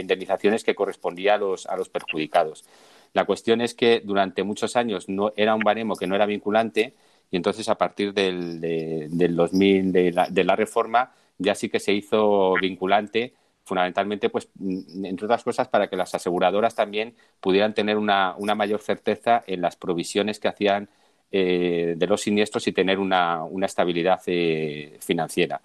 indemnizaciones 0.00 0.62
que 0.62 0.74
correspondía 0.74 1.34
a 1.34 1.38
los, 1.38 1.66
a 1.66 1.76
los 1.76 1.88
perjudicados. 1.88 2.66
La 3.14 3.24
cuestión 3.24 3.62
es 3.62 3.74
que 3.74 4.02
durante 4.04 4.42
muchos 4.42 4.76
años 4.76 5.08
no 5.08 5.32
era 5.34 5.54
un 5.54 5.62
baremo 5.62 5.96
que 5.96 6.06
no 6.06 6.14
era 6.14 6.26
vinculante 6.26 6.94
y 7.32 7.36
entonces 7.36 7.68
a 7.70 7.76
partir 7.76 8.12
del, 8.12 8.60
del 8.60 9.34
2000, 9.34 9.90
de 9.90 10.12
la, 10.12 10.28
de 10.28 10.44
reforma, 10.54 11.12
ya 11.38 11.54
sí 11.54 11.70
que 11.70 11.80
se 11.80 11.92
hizo 11.94 12.54
vinculante 12.60 13.32
fundamentalmente, 13.64 14.28
pues, 14.28 14.48
mm, 14.54 15.06
entre 15.06 15.24
otras 15.24 15.42
cosas, 15.42 15.68
para 15.68 15.88
que 15.88 15.96
las 15.96 16.14
aseguradoras 16.14 16.74
también 16.74 17.14
pudieran 17.40 17.74
tener 17.74 17.96
una, 17.96 18.34
una 18.36 18.54
mayor 18.54 18.82
certeza 18.82 19.42
en 19.46 19.62
las 19.62 19.76
provisiones 19.76 20.38
que 20.38 20.48
hacían 20.48 20.88
eh, 21.30 21.94
de 21.96 22.06
los 22.06 22.20
siniestros 22.20 22.66
y 22.68 22.72
tener 22.72 22.98
una, 22.98 23.44
una 23.44 23.66
estabilidad 23.66 24.20
eh, 24.26 24.98
financiera. 25.00 25.62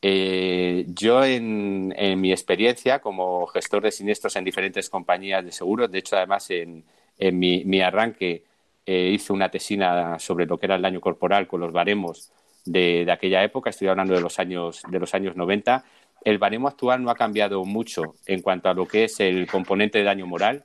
Eh, 0.00 0.84
yo, 0.88 1.24
en, 1.24 1.88
mi 2.20 2.30
experiencia 2.30 3.00
como 3.00 3.46
gestor 3.46 3.82
de 3.82 3.90
siniestros 3.90 4.36
en 4.36 4.44
diferentes 4.44 4.90
compañías 4.90 5.44
de 5.44 5.50
seguros, 5.52 5.90
de 5.90 5.98
hecho, 5.98 6.16
además, 6.16 6.48
en, 6.50 6.84
mi 7.18 7.80
arranque 7.80 8.44
eh, 8.86 9.10
hice 9.14 9.32
una 9.32 9.50
tesina 9.50 10.18
sobre 10.18 10.46
lo 10.46 10.58
que 10.58 10.66
era 10.66 10.76
el 10.76 10.82
daño 10.82 11.00
corporal 11.00 11.46
con 11.46 11.60
los 11.60 11.72
baremos 11.72 12.30
de, 12.64 13.06
aquella 13.10 13.42
época, 13.42 13.70
estoy 13.70 13.88
hablando 13.88 14.14
de 14.14 14.20
los 14.20 14.38
años 14.38 14.82
de 14.88 14.98
los 14.98 15.14
años 15.14 15.36
90. 15.36 15.84
El 16.22 16.38
baremo 16.38 16.68
actual 16.68 17.02
no 17.02 17.10
ha 17.10 17.14
cambiado 17.14 17.64
mucho 17.64 18.14
en 18.26 18.40
cuanto 18.40 18.68
a 18.68 18.74
lo 18.74 18.86
que 18.86 19.04
es 19.04 19.20
el 19.20 19.46
componente 19.46 19.98
de 19.98 20.04
daño 20.04 20.26
moral. 20.26 20.64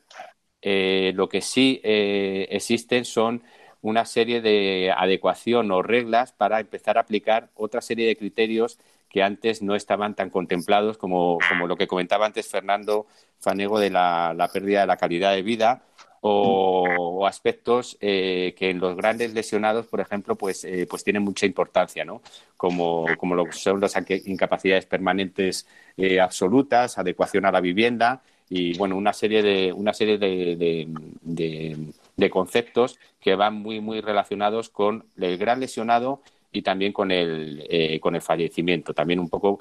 Eh, 0.61 1.13
lo 1.15 1.29
que 1.29 1.41
sí 1.41 1.81
eh, 1.83 2.47
existen 2.51 3.05
son 3.05 3.43
una 3.81 4.05
serie 4.05 4.41
de 4.41 4.93
adecuación 4.95 5.71
o 5.71 5.81
reglas 5.81 6.33
para 6.33 6.59
empezar 6.59 6.97
a 6.97 7.01
aplicar 7.01 7.49
otra 7.55 7.81
serie 7.81 8.07
de 8.07 8.17
criterios 8.17 8.77
que 9.09 9.23
antes 9.23 9.61
no 9.61 9.75
estaban 9.75 10.15
tan 10.15 10.29
contemplados 10.29 10.97
como, 10.97 11.37
como 11.49 11.67
lo 11.67 11.77
que 11.77 11.87
comentaba 11.87 12.25
antes 12.25 12.47
Fernando 12.47 13.07
Fanego 13.39 13.79
de 13.79 13.89
la, 13.89 14.33
la 14.35 14.49
pérdida 14.49 14.81
de 14.81 14.87
la 14.87 14.97
calidad 14.97 15.33
de 15.33 15.41
vida 15.41 15.83
o, 16.21 17.25
aspectos 17.25 17.97
eh, 18.01 18.53
que 18.57 18.69
en 18.69 18.79
los 18.79 18.95
grandes 18.95 19.33
lesionados, 19.33 19.85
por 19.87 19.99
ejemplo, 19.99 20.35
pues, 20.35 20.63
eh, 20.63 20.87
pues 20.89 21.03
tienen 21.03 21.23
mucha 21.23 21.45
importancia, 21.45 22.05
¿no? 22.05 22.21
Como, 22.57 23.05
como 23.17 23.35
lo 23.35 23.51
son 23.51 23.79
las 23.79 23.95
incapacidades 24.25 24.85
permanentes 24.85 25.67
eh, 25.97 26.19
absolutas, 26.19 26.97
adecuación 26.97 27.45
a 27.45 27.51
la 27.51 27.61
vivienda 27.61 28.21
y, 28.49 28.77
bueno, 28.77 28.97
una 28.97 29.13
serie 29.13 29.43
de, 29.43 29.71
una 29.71 29.93
serie 29.93 30.17
de, 30.17 30.87
de, 31.21 32.29
conceptos 32.29 32.99
que 33.19 33.35
van 33.35 33.55
muy, 33.55 33.79
muy 33.79 34.01
relacionados 34.01 34.69
con 34.69 35.05
el 35.17 35.37
gran 35.37 35.59
lesionado 35.59 36.21
y 36.51 36.61
también 36.63 36.91
con 36.91 37.11
el, 37.11 37.99
con 38.01 38.15
el 38.15 38.21
fallecimiento. 38.21 38.93
También 38.93 39.19
un 39.19 39.29
poco, 39.29 39.59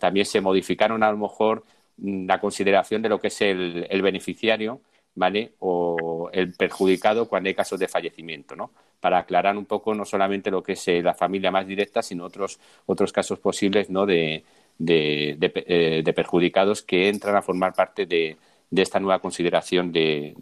también 0.00 0.26
se 0.26 0.40
modificaron 0.40 1.02
a 1.02 1.10
lo 1.12 1.18
mejor 1.18 1.64
mm, 1.98 2.26
la 2.26 2.40
consideración 2.40 3.02
de 3.02 3.08
lo 3.08 3.20
que 3.20 3.28
es 3.28 3.40
el 3.40 4.02
beneficiario 4.02 4.80
¿vale? 5.14 5.52
O 5.60 6.30
el 6.32 6.52
perjudicado 6.54 7.28
cuando 7.28 7.48
hay 7.48 7.54
casos 7.54 7.78
de 7.78 7.88
fallecimiento, 7.88 8.56
¿no? 8.56 8.70
Para 9.00 9.18
aclarar 9.18 9.56
un 9.56 9.66
poco 9.66 9.94
no 9.94 10.04
solamente 10.04 10.50
lo 10.50 10.62
que 10.62 10.72
es 10.72 10.88
eh, 10.88 11.02
la 11.02 11.14
familia 11.14 11.50
más 11.50 11.66
directa, 11.66 12.02
sino 12.02 12.24
otros, 12.24 12.58
otros 12.86 13.12
casos 13.12 13.38
posibles, 13.38 13.90
¿no? 13.90 14.06
De, 14.06 14.44
de, 14.78 16.12
perjudicados 16.14 16.82
que 16.82 17.08
entran 17.08 17.36
a 17.36 17.42
formar 17.42 17.74
parte 17.74 18.06
de, 18.06 18.36
esta 18.74 19.00
nueva 19.00 19.20
consideración 19.20 19.92
de, 19.92 20.34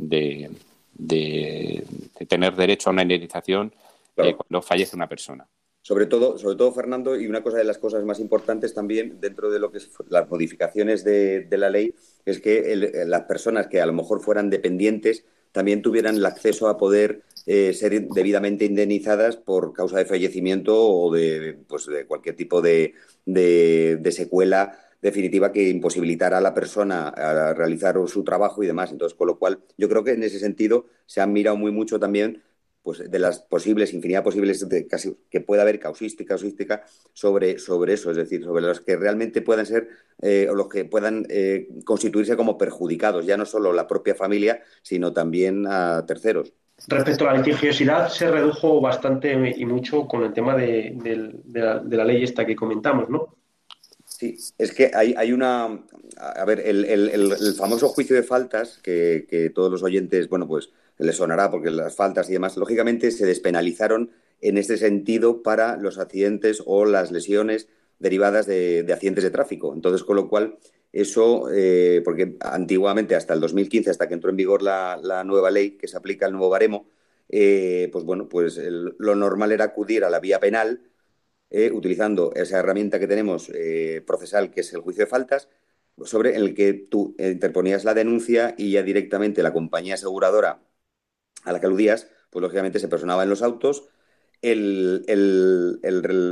tener 2.29 2.57
derecho 2.57 2.91
a 2.91 2.93
una 2.93 3.03
indemnización 3.03 3.73
cuando 4.15 4.63
fallece 4.63 4.97
una 4.97 5.09
persona. 5.09 5.47
Sobre 5.83 6.07
todo, 6.07 6.37
sobre 6.37 6.57
todo, 6.57 6.73
Fernando, 6.73 7.19
y 7.19 7.27
una 7.27 7.43
cosa 7.43 7.57
de 7.57 7.65
las 7.65 7.79
cosas 7.79 8.05
más 8.05 8.21
importantes 8.21 8.75
también 8.75 9.19
dentro 9.19 9.51
de 9.51 9.59
lo 9.59 9.73
que 9.73 9.81
son 9.81 10.07
las 10.11 10.29
modificaciones 10.29 11.05
de, 11.05 11.47
la 11.51 11.71
ley 11.71 11.95
es 12.25 12.41
que 12.41 13.05
las 13.07 13.23
personas 13.23 13.67
que 13.69 13.81
a 13.81 13.87
lo 13.87 13.93
mejor 13.93 14.21
fueran 14.21 14.51
dependientes 14.51 15.25
también 15.53 15.83
tuvieran 15.83 16.17
el 16.17 16.27
acceso 16.27 16.69
a 16.69 16.79
poder 16.79 17.23
eh, 17.47 17.73
ser 17.73 18.09
debidamente 18.09 18.65
indemnizadas 18.65 19.37
por 19.37 19.73
causa 19.73 19.99
de 19.99 20.05
fallecimiento 20.05 20.77
o 20.77 21.13
de, 21.13 21.59
pues, 21.69 21.87
de 21.87 22.07
cualquier 22.07 22.37
tipo 22.37 22.61
de, 22.63 22.95
de, 23.27 24.13
secuela 24.13 24.79
definitiva 25.03 25.51
que 25.51 25.69
imposibilitara 25.69 26.39
a 26.39 26.43
la 26.43 26.55
persona 26.55 27.09
a 27.09 27.55
realizar 27.55 27.97
su 28.07 28.23
trabajo 28.23 28.63
y 28.63 28.67
demás. 28.67 28.93
Entonces, 28.93 29.17
con 29.17 29.29
lo 29.29 29.39
cual, 29.39 29.61
yo 29.79 29.89
creo 29.89 30.05
que 30.05 30.13
en 30.13 30.23
ese 30.23 30.39
sentido 30.39 30.87
se 31.07 31.21
han 31.21 31.33
mirado 31.33 31.57
muy 31.57 31.73
mucho 31.73 31.99
también 31.99 32.43
pues 32.83 33.11
de 33.11 33.19
las 33.19 33.41
posibles, 33.41 33.93
infinidad 33.93 34.25
posibles 34.25 34.67
de 34.69 34.87
casi, 34.87 35.17
que 35.31 35.41
pueda 35.41 35.63
haber 35.63 35.79
causística, 35.79 36.31
causística 36.31 36.85
sobre, 37.13 37.59
sobre 37.59 37.93
eso, 37.95 38.11
es 38.11 38.17
decir, 38.17 38.43
sobre 38.43 38.63
los 38.63 38.81
que 38.81 38.97
realmente 38.97 39.43
puedan 39.43 39.67
ser 39.67 39.89
eh, 40.23 40.49
o 40.51 40.55
los 40.55 40.69
que 40.69 40.85
puedan 40.87 41.27
eh, 41.29 41.69
constituirse 41.85 42.37
como 42.37 42.57
perjudicados, 42.57 43.27
ya 43.27 43.37
no 43.37 43.45
solo 43.45 43.73
la 43.73 43.87
propia 43.87 44.15
familia, 44.15 44.63
sino 44.83 45.13
también 45.13 45.67
a 45.69 46.05
terceros. 46.07 46.53
Respecto 46.89 47.29
a 47.29 47.35
la 47.35 47.39
litigiosidad, 47.39 48.09
se 48.09 48.31
redujo 48.31 48.81
bastante 48.81 49.55
y 49.55 49.67
mucho 49.67 50.07
con 50.07 50.25
el 50.25 50.33
tema 50.33 50.57
de, 50.57 50.97
la, 51.53 52.05
ley 52.05 52.25
esta 52.25 52.47
que 52.47 52.57
comentamos, 52.57 53.11
¿no? 53.11 53.37
Sí, 54.07 54.37
es 54.57 54.73
que 54.73 54.91
hay, 54.95 55.15
hay 55.17 55.33
una. 55.33 55.85
A 56.17 56.45
ver, 56.47 56.61
el, 56.61 56.85
el, 56.85 57.55
famoso 57.55 57.89
juicio 57.89 58.17
de 58.17 58.23
faltas 58.23 58.79
que, 58.83 59.27
que 59.29 59.51
todos 59.51 59.71
los 59.71 59.83
oyentes, 59.83 60.29
bueno, 60.29 60.47
pues 60.47 60.71
le 61.01 61.13
sonará 61.13 61.51
porque 61.51 61.71
las 61.71 61.97
faltas 61.97 62.29
y 62.29 62.35
demás, 62.35 62.57
lógicamente 62.57 63.11
se 63.11 63.27
despenalizaron 63.27 64.11
en 64.41 64.59
este 64.59 64.77
sentido 64.77 65.43
para 65.43 65.77
los 65.77 65.99
accidentes 65.99 66.63
o 66.67 66.85
las 66.85 67.11
lesiones 67.11 67.69
derivadas 67.99 68.47
de, 68.47 68.87
accidentes 68.93 69.25
de 69.25 69.31
tráfico. 69.31 69.73
Entonces, 69.75 70.05
con 70.05 70.17
lo 70.17 70.29
cual, 70.29 70.59
eso, 70.93 71.49
eh, 71.53 72.03
porque 72.05 72.37
antiguamente, 72.41 73.15
hasta 73.15 73.35
el 73.35 73.41
2015, 73.41 73.91
hasta 73.91 74.09
que 74.09 74.15
entró 74.15 74.31
en 74.31 74.37
vigor 74.37 74.63
la, 74.63 75.25
nueva 75.25 75.51
ley 75.51 75.73
que 75.73 75.89
se 75.89 75.97
aplica 75.97 76.27
al 76.27 76.33
nuevo 76.33 76.51
baremo, 76.51 76.89
eh, 77.29 77.89
pues 77.93 78.05
bueno, 78.05 78.29
pues 78.29 78.59
lo 78.59 79.15
normal 79.15 79.53
era 79.53 79.65
acudir 79.67 80.05
a 80.05 80.11
la 80.11 80.21
vía 80.21 80.41
penal 80.41 80.83
eh, 81.51 81.71
utilizando 81.73 82.33
esa 82.35 82.59
herramienta 82.59 82.99
que 82.99 83.07
tenemos 83.07 83.51
procesal, 84.07 84.51
que 84.51 84.61
es 84.61 84.73
el 84.73 84.81
juicio 84.81 85.05
de 85.05 85.11
faltas, 85.11 85.49
sobre 86.05 86.37
el 86.37 86.55
que 86.55 86.73
tú 86.75 87.15
interponías 87.19 87.85
la 87.85 87.95
denuncia 87.95 88.55
y 88.57 88.73
ya 88.73 88.83
directamente 88.83 89.43
la 89.43 89.53
compañía 89.53 89.95
aseguradora 89.95 90.61
a 91.45 91.53
la 91.53 91.61
que 91.61 91.67
aludías, 91.67 92.09
pues 92.31 92.43
lógicamente 92.43 92.79
se 92.79 92.89
personaba 92.89 93.23
en 93.23 93.31
los 93.31 93.43
autos, 93.43 93.89
el, 94.43 95.05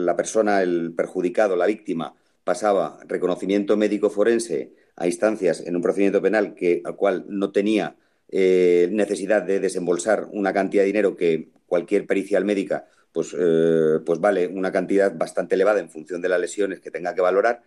la 0.06 0.16
persona, 0.16 0.62
el 0.62 0.94
perjudicado, 0.96 1.56
la 1.56 1.66
víctima, 1.66 2.14
pasaba 2.44 2.98
reconocimiento 3.06 3.76
médico 3.76 4.08
forense 4.10 4.72
a 4.96 5.06
instancias 5.06 5.60
en 5.60 5.76
un 5.76 5.82
procedimiento 5.82 6.22
penal 6.22 6.54
que, 6.54 6.80
al 6.84 6.96
cual 6.96 7.26
no 7.28 7.52
tenía 7.52 7.96
eh, 8.30 8.88
necesidad 8.90 9.42
de 9.42 9.60
desembolsar 9.60 10.28
una 10.32 10.52
cantidad 10.52 10.82
de 10.82 10.86
dinero 10.86 11.16
que 11.16 11.50
cualquier 11.66 12.06
pericial 12.06 12.44
médica 12.44 12.86
pues, 13.12 13.34
eh, 13.38 14.00
pues 14.04 14.20
vale 14.20 14.46
una 14.46 14.72
cantidad 14.72 15.14
bastante 15.14 15.54
elevada 15.54 15.80
en 15.80 15.90
función 15.90 16.20
de 16.20 16.28
las 16.28 16.40
lesiones 16.40 16.80
que 16.80 16.90
tenga 16.90 17.14
que 17.14 17.20
valorar 17.20 17.62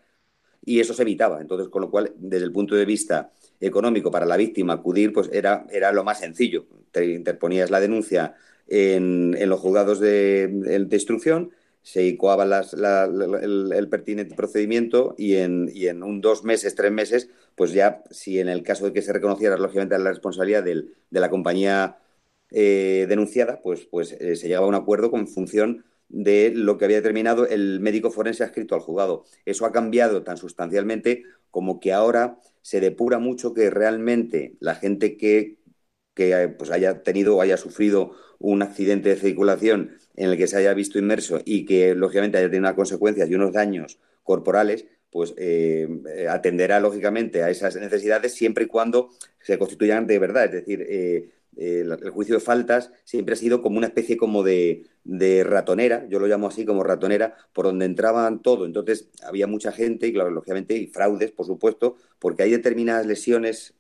y 0.64 0.80
eso 0.80 0.94
se 0.94 1.02
evitaba. 1.04 1.42
Entonces, 1.42 1.70
con 1.70 1.82
lo 1.82 1.90
cual, 1.90 2.14
desde 2.18 2.46
el 2.46 2.52
punto 2.52 2.76
de 2.76 2.86
vista 2.86 3.32
económico 3.60 4.12
para 4.12 4.26
la 4.26 4.38
víctima 4.38 4.74
acudir, 4.74 5.14
pues 5.14 5.30
era, 5.32 5.66
era 5.72 5.92
lo 5.92 6.04
más 6.04 6.20
sencillo. 6.20 6.66
Te 6.92 7.06
interponías 7.06 7.70
la 7.70 7.80
denuncia 7.80 8.36
en, 8.68 9.50
los 9.50 9.60
juzgados 9.60 10.00
de, 10.00 10.88
instrucción, 10.92 11.52
se 11.82 12.08
incoaba 12.08 12.44
el, 12.44 13.88
pertinente 13.90 14.36
procedimiento 14.36 15.16
y 15.18 15.36
en, 15.36 15.70
y 15.74 15.88
en 15.88 16.04
un 16.04 16.22
dos 16.22 16.44
meses, 16.44 16.76
tres 16.76 16.92
meses, 16.92 17.30
pues 17.56 17.74
ya, 17.74 18.04
si 18.12 18.40
en 18.40 18.50
el 18.50 18.64
caso 18.64 18.86
de 18.86 18.94
que 18.94 19.02
se 19.02 19.14
reconociera, 19.14 19.58
lógicamente, 19.58 19.98
la 19.98 20.12
responsabilidad 20.12 20.64
de 20.64 20.86
la 21.10 21.30
compañía 21.30 21.98
eh, 22.52 23.06
denunciada, 23.08 23.62
pues, 23.62 23.86
pues 23.86 24.12
eh, 24.14 24.36
se 24.36 24.48
llegaba 24.48 24.66
a 24.66 24.70
un 24.70 24.76
acuerdo 24.76 25.10
con 25.10 25.28
función 25.28 25.86
de 26.12 26.52
lo 26.54 26.78
que 26.78 26.86
había 26.86 26.98
determinado 26.98 27.48
el 27.48 27.80
médico 27.80 28.12
forense 28.12 28.44
adscrito 28.44 28.76
al 28.76 28.82
juzgado. 28.82 29.24
Eso 29.46 29.66
ha 29.66 29.72
cambiado 29.72 30.24
tan 30.24 30.38
sustancialmente 30.38 31.24
como 31.50 31.80
que 31.80 31.94
ahora 31.94 32.38
se 32.62 32.80
depura 32.80 33.20
mucho 33.20 33.54
que 33.54 33.70
realmente 33.70 34.56
la 34.60 34.76
gente 34.76 35.18
que, 35.18 35.58
pues 36.58 36.70
haya 36.72 37.02
tenido 37.04 37.36
o 37.36 37.42
haya 37.42 37.58
sufrido 37.58 38.12
un 38.40 38.62
accidente 38.62 39.10
de 39.10 39.16
circulación 39.16 39.98
en 40.16 40.30
el 40.30 40.38
que 40.38 40.48
se 40.48 40.58
haya 40.58 40.74
visto 40.74 41.00
inmerso 41.00 41.42
y 41.46 41.66
que 41.66 41.96
lógicamente 41.96 42.38
haya 42.38 42.48
tenido 42.48 42.68
unas 42.68 42.76
consecuencias 42.76 43.30
y 43.30 43.36
unos 43.36 43.54
daños 43.54 44.00
corporales, 44.24 44.86
pues 45.10 45.34
eh, 45.38 45.88
atenderá 46.30 46.80
lógicamente 46.80 47.44
a 47.44 47.50
esas 47.50 47.76
necesidades 47.76 48.34
siempre 48.34 48.66
y 48.66 48.68
cuando 48.68 49.10
se 49.40 49.58
constituyan 49.58 50.08
de 50.08 50.20
verdad. 50.20 50.46
Es 50.46 50.52
decir, 50.52 50.86
eh, 50.88 51.30
eh, 51.58 51.82
el 51.82 52.10
juicio 52.12 52.36
de 52.36 52.42
faltas 52.42 52.92
siempre 53.04 53.34
ha 53.34 53.38
sido 53.38 53.62
como 53.62 53.78
una 53.78 53.88
especie 53.88 54.18
como 54.18 54.44
de, 54.44 54.88
ratonera, 55.46 56.08
yo 56.10 56.20
lo 56.20 56.28
llamo 56.28 56.48
así 56.48 56.66
como 56.66 56.84
ratonera, 56.84 57.36
por 57.54 57.66
donde 57.66 57.86
entraban 57.86 58.42
todo. 58.42 58.66
Entonces 58.66 59.10
había 59.24 59.48
mucha 59.48 59.72
gente 59.72 60.08
y, 60.08 60.14
claro, 60.14 60.32
lógicamente, 60.32 60.76
y 60.76 60.88
fraudes, 60.88 61.32
por 61.32 61.46
supuesto, 61.46 61.96
porque 62.20 62.44
hay 62.44 62.52
determinadas 62.52 63.06
lesiones 63.06 63.76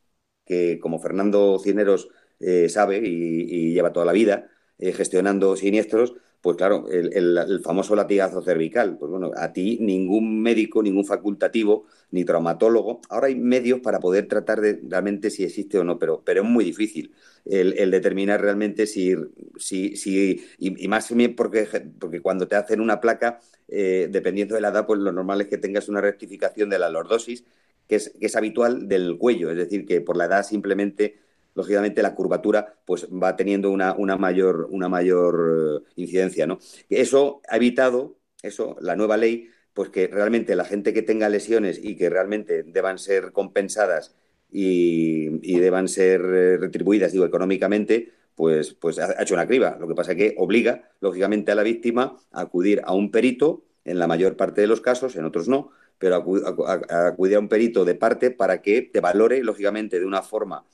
que, 0.46 0.80
como 0.80 1.00
Fernando 1.00 1.60
Cineros 1.60 2.10
eh, 2.40 2.70
sabe 2.70 2.98
y, 3.04 3.74
lleva 3.74 3.94
toda 3.94 4.06
la 4.06 4.12
vida 4.14 4.50
eh, 4.80 4.94
gestionando 4.94 5.56
siniestros, 5.56 6.16
pues 6.42 6.58
claro, 6.58 6.88
el, 6.90 7.62
famoso 7.64 7.96
latigazo 7.96 8.42
cervical. 8.42 8.98
Pues 8.98 9.12
bueno, 9.12 9.32
a 9.36 9.54
ti 9.54 9.78
ningún 9.80 10.42
médico, 10.42 10.82
ningún 10.82 11.06
facultativo, 11.06 11.86
ni 12.10 12.26
traumatólogo. 12.26 13.02
Ahora 13.10 13.28
hay 13.28 13.36
medios 13.36 13.80
para 13.82 14.00
poder 14.00 14.28
tratar 14.28 14.60
de 14.60 14.80
realmente 14.88 15.30
si 15.30 15.44
existe 15.44 15.78
o 15.78 15.84
no, 15.84 16.00
pero, 16.00 16.24
pero 16.26 16.42
es 16.42 16.48
muy 16.48 16.66
difícil 16.66 17.14
el, 17.46 17.92
determinar 17.92 18.42
realmente 18.42 18.88
si, 18.88 19.16
si, 19.58 19.96
si 19.96 20.44
y, 20.58 20.88
más 20.88 21.14
porque, 21.36 21.68
porque 22.00 22.22
cuando 22.22 22.48
te 22.48 22.56
hacen 22.56 22.82
una 22.82 23.00
placa, 23.00 23.40
eh, 23.68 24.08
dependiendo 24.12 24.56
de 24.56 24.62
la 24.62 24.70
edad, 24.70 24.88
pues 24.88 25.00
lo 25.00 25.12
normal 25.12 25.42
es 25.42 25.48
que 25.48 25.58
tengas 25.58 25.90
una 25.90 26.02
rectificación 26.02 26.70
de 26.70 26.80
la 26.80 26.90
lordosis, 26.90 27.44
que 27.88 27.96
es, 27.98 28.14
que 28.20 28.26
es 28.26 28.36
habitual 28.36 28.88
del 28.88 29.18
cuello, 29.18 29.52
es 29.52 29.58
decir, 29.58 29.86
que 29.86 30.02
por 30.02 30.18
la 30.18 30.26
edad 30.26 30.44
simplemente 30.44 31.20
lógicamente 31.54 32.02
la 32.02 32.16
curvatura 32.16 32.76
pues 32.86 33.08
va 33.08 33.36
teniendo 33.36 33.72
una, 33.72 33.94
una 33.94 34.18
mayor, 34.18 34.68
una 34.72 34.90
mayor 34.90 35.84
eh, 35.86 35.92
incidencia. 35.96 36.48
¿no? 36.48 36.60
Eso 36.90 37.42
ha 37.50 37.58
evitado, 37.58 38.18
eso, 38.42 38.78
la 38.82 38.96
nueva 38.96 39.18
ley, 39.18 39.50
pues 39.74 39.90
que 39.90 40.08
realmente 40.08 40.56
la 40.56 40.66
gente 40.66 40.94
que 40.94 41.02
tenga 41.02 41.30
lesiones 41.30 41.80
y 41.82 41.96
que 41.96 42.10
realmente 42.10 42.64
deban 42.64 42.98
ser 42.98 43.32
compensadas 43.32 44.16
y, 44.52 45.60
deban 45.60 45.88
ser 45.88 46.22
eh, 46.22 46.58
retribuidas, 46.58 47.14
digo, 47.14 47.26
económicamente, 47.26 48.12
pues, 48.36 48.74
pues 48.74 49.00
ha 49.00 49.22
hecho 49.22 49.34
una 49.34 49.48
criba. 49.48 49.78
Lo 49.80 49.88
que 49.88 49.96
pasa 49.96 50.12
es 50.12 50.18
que 50.18 50.36
obliga, 50.38 50.90
lógicamente, 51.00 51.52
a 51.52 51.56
la 51.56 51.64
víctima 51.64 52.18
a 52.32 52.42
acudir 52.42 52.82
a 52.84 52.94
un 52.94 53.12
perito, 53.12 53.64
en 53.86 53.98
la 53.98 54.08
mayor 54.08 54.36
parte 54.36 54.62
de 54.62 54.68
los 54.68 54.82
casos, 54.82 55.16
en 55.16 55.26
otros 55.26 55.48
no, 55.48 55.72
pero 55.98 56.16
a, 56.16 57.08
acudir 57.08 57.36
a 57.36 57.40
un 57.40 57.48
perito 57.48 57.86
de 57.86 57.96
parte 57.96 58.32
para 58.32 58.62
que 58.62 58.82
te 58.82 59.00
valore, 59.00 59.44
lógicamente, 59.44 60.00
de 60.00 60.06
una 60.06 60.22
forma 60.22 60.66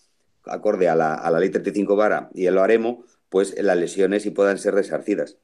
acorde 0.49 0.89
a 0.89 0.95
la, 0.95 1.15
a 1.15 1.31
la 1.31 1.39
ley 1.39 1.49
35 1.49 1.95
vara 1.95 2.29
y 2.33 2.49
lo 2.49 2.61
haremos, 2.63 3.05
pues 3.29 3.55
las 3.61 3.77
lesiones 3.77 4.25
y 4.25 4.31
puedan 4.31 4.57
ser 4.57 4.73
resarcidas. 4.73 5.37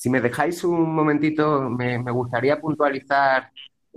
Si 0.00 0.08
me 0.08 0.22
dejáis 0.22 0.64
un 0.64 0.94
momentito, 0.94 1.68
me, 1.68 1.98
gustaría 2.10 2.58
puntualizar 2.58 3.52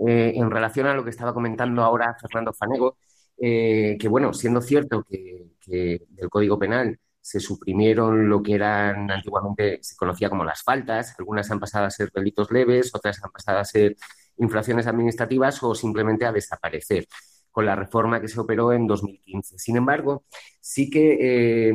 eh, 0.06 0.32
en 0.36 0.50
relación 0.50 0.86
a 0.86 0.94
lo 0.94 1.02
que 1.02 1.08
estaba 1.08 1.32
comentando 1.32 1.82
ahora 1.82 2.14
Fernando 2.20 2.52
Fanego, 2.52 2.98
eh, 3.38 3.96
que 3.98 4.08
bueno, 4.08 4.34
siendo 4.34 4.60
cierto 4.60 5.02
que, 5.02 5.48
del 5.66 6.28
Código 6.28 6.58
Penal 6.58 6.98
se 7.22 7.40
suprimieron 7.40 8.28
lo 8.28 8.42
que 8.42 8.54
eran 8.54 9.10
antiguamente 9.10 9.78
se 9.82 9.96
conocía 9.96 10.28
como 10.28 10.44
las 10.44 10.62
faltas, 10.62 11.14
algunas 11.18 11.50
han 11.50 11.58
pasado 11.58 11.86
a 11.86 11.90
ser 11.90 12.10
delitos 12.12 12.50
leves, 12.50 12.94
otras 12.94 13.24
han 13.24 13.30
pasado 13.32 13.58
a 13.60 13.64
ser 13.64 13.96
infracciones 14.36 14.86
administrativas 14.86 15.62
o 15.62 15.74
simplemente 15.74 16.26
a 16.26 16.32
desaparecer 16.32 17.06
con 17.54 17.66
la 17.66 17.76
reforma 17.76 18.20
que 18.20 18.26
se 18.26 18.40
operó 18.40 18.72
en 18.72 18.88
2015. 18.88 19.60
Sin 19.60 19.76
embargo, 19.76 20.24
sí 20.60 20.90
que 20.90 21.68
eh, 21.68 21.72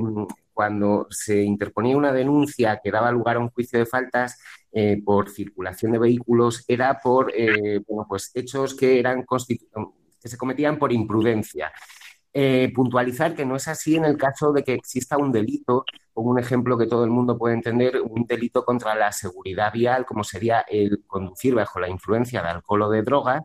cuando 0.51 1.07
se 1.09 1.41
interponía 1.41 1.95
una 1.95 2.11
denuncia 2.11 2.81
que 2.83 2.91
daba 2.91 3.13
lugar 3.13 3.37
a 3.37 3.39
un 3.39 3.49
juicio 3.49 3.79
de 3.79 3.85
faltas 3.85 4.37
eh, 4.73 5.01
por 5.01 5.29
circulación 5.29 5.93
de 5.93 5.99
vehículos, 5.99 6.65
era 6.67 6.99
por 7.01 7.31
eh, 7.33 7.79
pues 8.09 8.31
hechos 8.33 8.75
que, 8.75 8.99
eran 8.99 9.25
que 10.21 10.27
se 10.27 10.37
cometían 10.37 10.77
por 10.77 10.91
imprudencia. 10.91 11.71
puntualizar 12.75 13.33
que 13.33 13.45
no 13.45 13.55
es 13.55 13.67
así 13.69 13.95
en 13.95 14.03
el 14.03 14.17
caso 14.17 14.51
de 14.51 14.63
que 14.63 14.73
exista 14.73 15.17
un 15.17 15.31
delito 15.31 15.85
pongo 16.13 16.31
un 16.31 16.39
ejemplo 16.39 16.77
que 16.77 16.87
todo 16.87 17.05
el 17.05 17.09
mundo 17.09 17.37
puede 17.37 17.55
entender, 17.55 18.01
un 18.01 18.25
delito 18.25 18.65
contra 18.65 18.93
la 18.95 19.13
seguridad 19.13 19.71
vial, 19.71 20.05
como 20.05 20.25
sería 20.25 20.65
el 20.67 21.05
conducir 21.07 21.55
bajo 21.55 21.79
la 21.79 21.87
influencia 21.87 22.41
de 22.41 22.49
alcohol 22.49 22.81
o 22.81 22.89
de 22.89 23.03
drogas, 23.03 23.43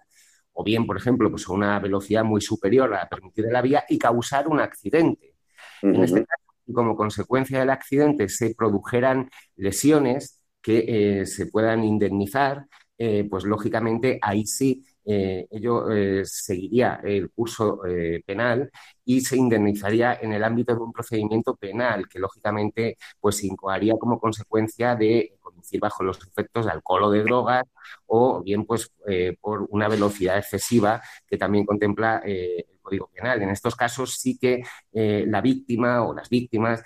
o 0.55 0.65
bien, 0.65 0.87
por 0.87 0.97
ejemplo, 0.97 1.31
pues 1.31 1.49
a 1.49 1.53
una 1.53 1.79
velocidad 1.79 2.25
muy 2.25 2.41
superior 2.41 2.93
a 2.95 3.01
la 3.01 3.09
permitida 3.09 3.47
de 3.47 3.53
la 3.53 3.63
vía 3.63 3.85
y 3.89 3.99
causar 3.99 4.49
un 4.49 4.61
accidente. 4.61 5.35
En 5.83 6.03
este 6.03 6.25
caso, 6.25 6.43
como 6.73 6.97
consecuencia 6.97 7.59
del 7.61 7.71
accidente 7.71 8.29
se 8.29 8.55
produjeran 8.55 9.31
lesiones 9.57 10.41
que 10.63 11.21
eh, 11.21 11.27
se 11.27 11.47
puedan 11.47 11.85
indemnizar, 11.85 12.67
eh, 12.97 13.27
pues 13.29 13.45
lógicamente 13.45 14.19
ahí 14.23 14.47
sí 14.47 14.87
eh, 15.07 15.47
ello 15.51 15.87
seguiría 16.25 17.01
el 17.05 17.31
curso 17.31 17.81
penal 18.27 18.71
y 19.05 19.21
se 19.21 19.37
indemnizaría 19.37 20.19
en 20.21 20.33
el 20.33 20.45
ámbito 20.45 20.75
de 20.75 20.81
un 20.81 20.93
procedimiento 20.93 21.57
penal 21.57 22.09
que 22.09 22.19
lógicamente 22.19 22.97
pues 23.21 23.43
incoaría 23.45 23.95
como 23.99 24.19
consecuencia 24.19 24.97
de 24.97 25.37
conducir 25.41 25.81
bajo 25.81 26.03
los 26.05 26.19
efectos 26.27 26.67
de 26.67 26.73
alcohol 26.73 27.05
o 27.05 27.11
de 27.11 27.23
drogas 27.23 27.65
o 28.07 28.43
bien 28.43 28.65
pues 28.65 28.93
por 29.41 29.67
una 29.71 29.89
velocidad 29.89 30.39
excesiva 30.39 31.03
que 31.27 31.37
también 31.37 31.67
contempla 31.67 32.23
el 32.25 32.65
Código 32.83 33.11
Penal. 33.15 33.43
En 33.43 33.51
estos 33.51 33.77
casos 33.77 34.15
sí 34.15 34.39
que 34.39 34.63
la 34.93 35.41
víctima 35.41 36.05
o 36.07 36.15
las 36.15 36.29
víctimas 36.29 36.83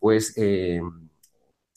pues 0.00 0.34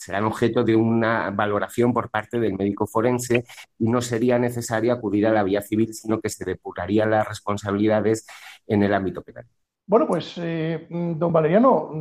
serán 0.01 0.25
objeto 0.25 0.63
de 0.63 0.75
una 0.75 1.29
valoración 1.29 1.93
por 1.93 2.09
parte 2.09 2.39
del 2.39 2.57
médico 2.57 2.87
forense 2.87 3.45
y 3.77 3.87
no 3.87 4.01
sería 4.01 4.39
necesario 4.39 4.93
acudir 4.93 5.27
a 5.27 5.31
la 5.31 5.43
vía 5.43 5.61
civil, 5.61 5.93
sino 5.93 6.19
que 6.19 6.29
se 6.29 6.43
depurarían 6.43 7.11
las 7.11 7.27
responsabilidades 7.27 8.25
en 8.65 8.81
el 8.81 8.93
ámbito 8.95 9.21
penal. 9.21 9.45
Bueno, 9.85 10.07
pues, 10.07 10.33
eh, 10.37 10.87
don 10.89 11.31
Valeriano, 11.31 11.91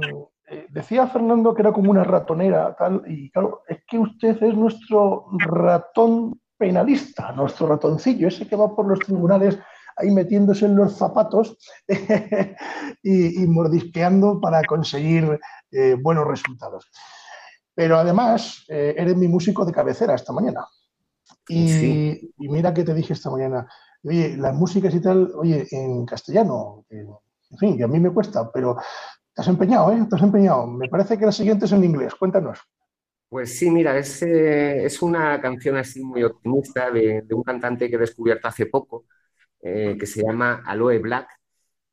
eh, 0.49 0.67
decía 0.71 1.09
Fernando 1.09 1.53
que 1.55 1.61
era 1.61 1.73
como 1.73 1.91
una 1.91 2.05
ratonera, 2.05 2.75
tal, 2.75 3.03
y 3.07 3.31
claro, 3.31 3.63
es 3.69 3.85
que 3.87 3.99
usted 3.99 4.43
es 4.43 4.55
nuestro 4.55 5.27
ratón 5.39 6.41
penalista, 6.57 7.33
nuestro 7.33 7.67
ratoncillo, 7.67 8.29
ese 8.29 8.49
que 8.49 8.57
va 8.57 8.75
por 8.75 8.87
los 8.87 9.01
tribunales 9.01 9.59
ahí 9.97 10.11
metiéndose 10.11 10.65
en 10.65 10.77
los 10.77 10.97
zapatos 10.97 11.59
y, 13.03 13.47
mordisqueando 13.47 14.41
para 14.41 14.63
conseguir 14.65 15.39
eh, 15.71 15.97
buenos 16.01 16.27
resultados. 16.27 16.91
Pero 17.81 17.97
además, 17.97 18.62
eh, 18.69 18.95
eres 18.95 19.16
mi 19.16 19.27
músico 19.27 19.64
de 19.64 19.73
cabecera 19.73 20.14
esta 20.14 20.35
mañana. 20.35 20.66
Y, 21.49 22.31
mira 22.37 22.75
que 22.75 22.85
te 22.85 22.93
dije 22.93 23.14
esta 23.14 23.31
mañana, 23.31 23.66
oye, 24.05 24.37
las 24.37 24.55
músicas 24.55 24.95
y 24.95 25.01
tal, 25.01 25.33
oye, 25.35 25.66
en 25.71 26.05
castellano, 26.05 26.85
en 26.90 27.59
fin, 27.59 27.79
que 27.79 27.85
a 27.85 27.88
mí 27.88 27.99
me 27.99 28.12
cuesta, 28.12 28.53
pero 28.53 28.77
te 29.35 29.40
has 29.40 29.49
empeñado, 29.49 29.93
¿eh? 29.93 30.07
Te 30.11 30.14
has 30.14 30.21
empeñado. 30.21 30.66
Me 30.66 30.90
parece 30.90 31.16
que 31.16 31.25
la 31.25 31.33
siguiente 31.33 31.64
es 31.64 31.73
en 31.73 31.83
inglés, 31.83 32.14
cuéntanos. 32.16 32.59
Pues 33.31 33.59
sí, 33.59 33.71
mira, 33.71 33.97
es, 33.97 34.21
eh, 34.25 34.85
es 34.85 35.01
una 35.01 35.40
canción 35.40 35.79
así 35.79 36.05
muy 36.05 36.23
optimista 36.23 36.90
de, 36.90 37.25
un 37.31 37.43
cantante 37.43 37.88
que 37.88 37.97
he 37.97 37.99
descubierto 37.99 38.47
hace 38.47 38.66
poco, 38.66 39.07
eh, 39.62 39.97
que 39.99 40.05
se 40.05 40.23
llama 40.23 40.62
Aloe 40.66 40.99
Black, 40.99 41.31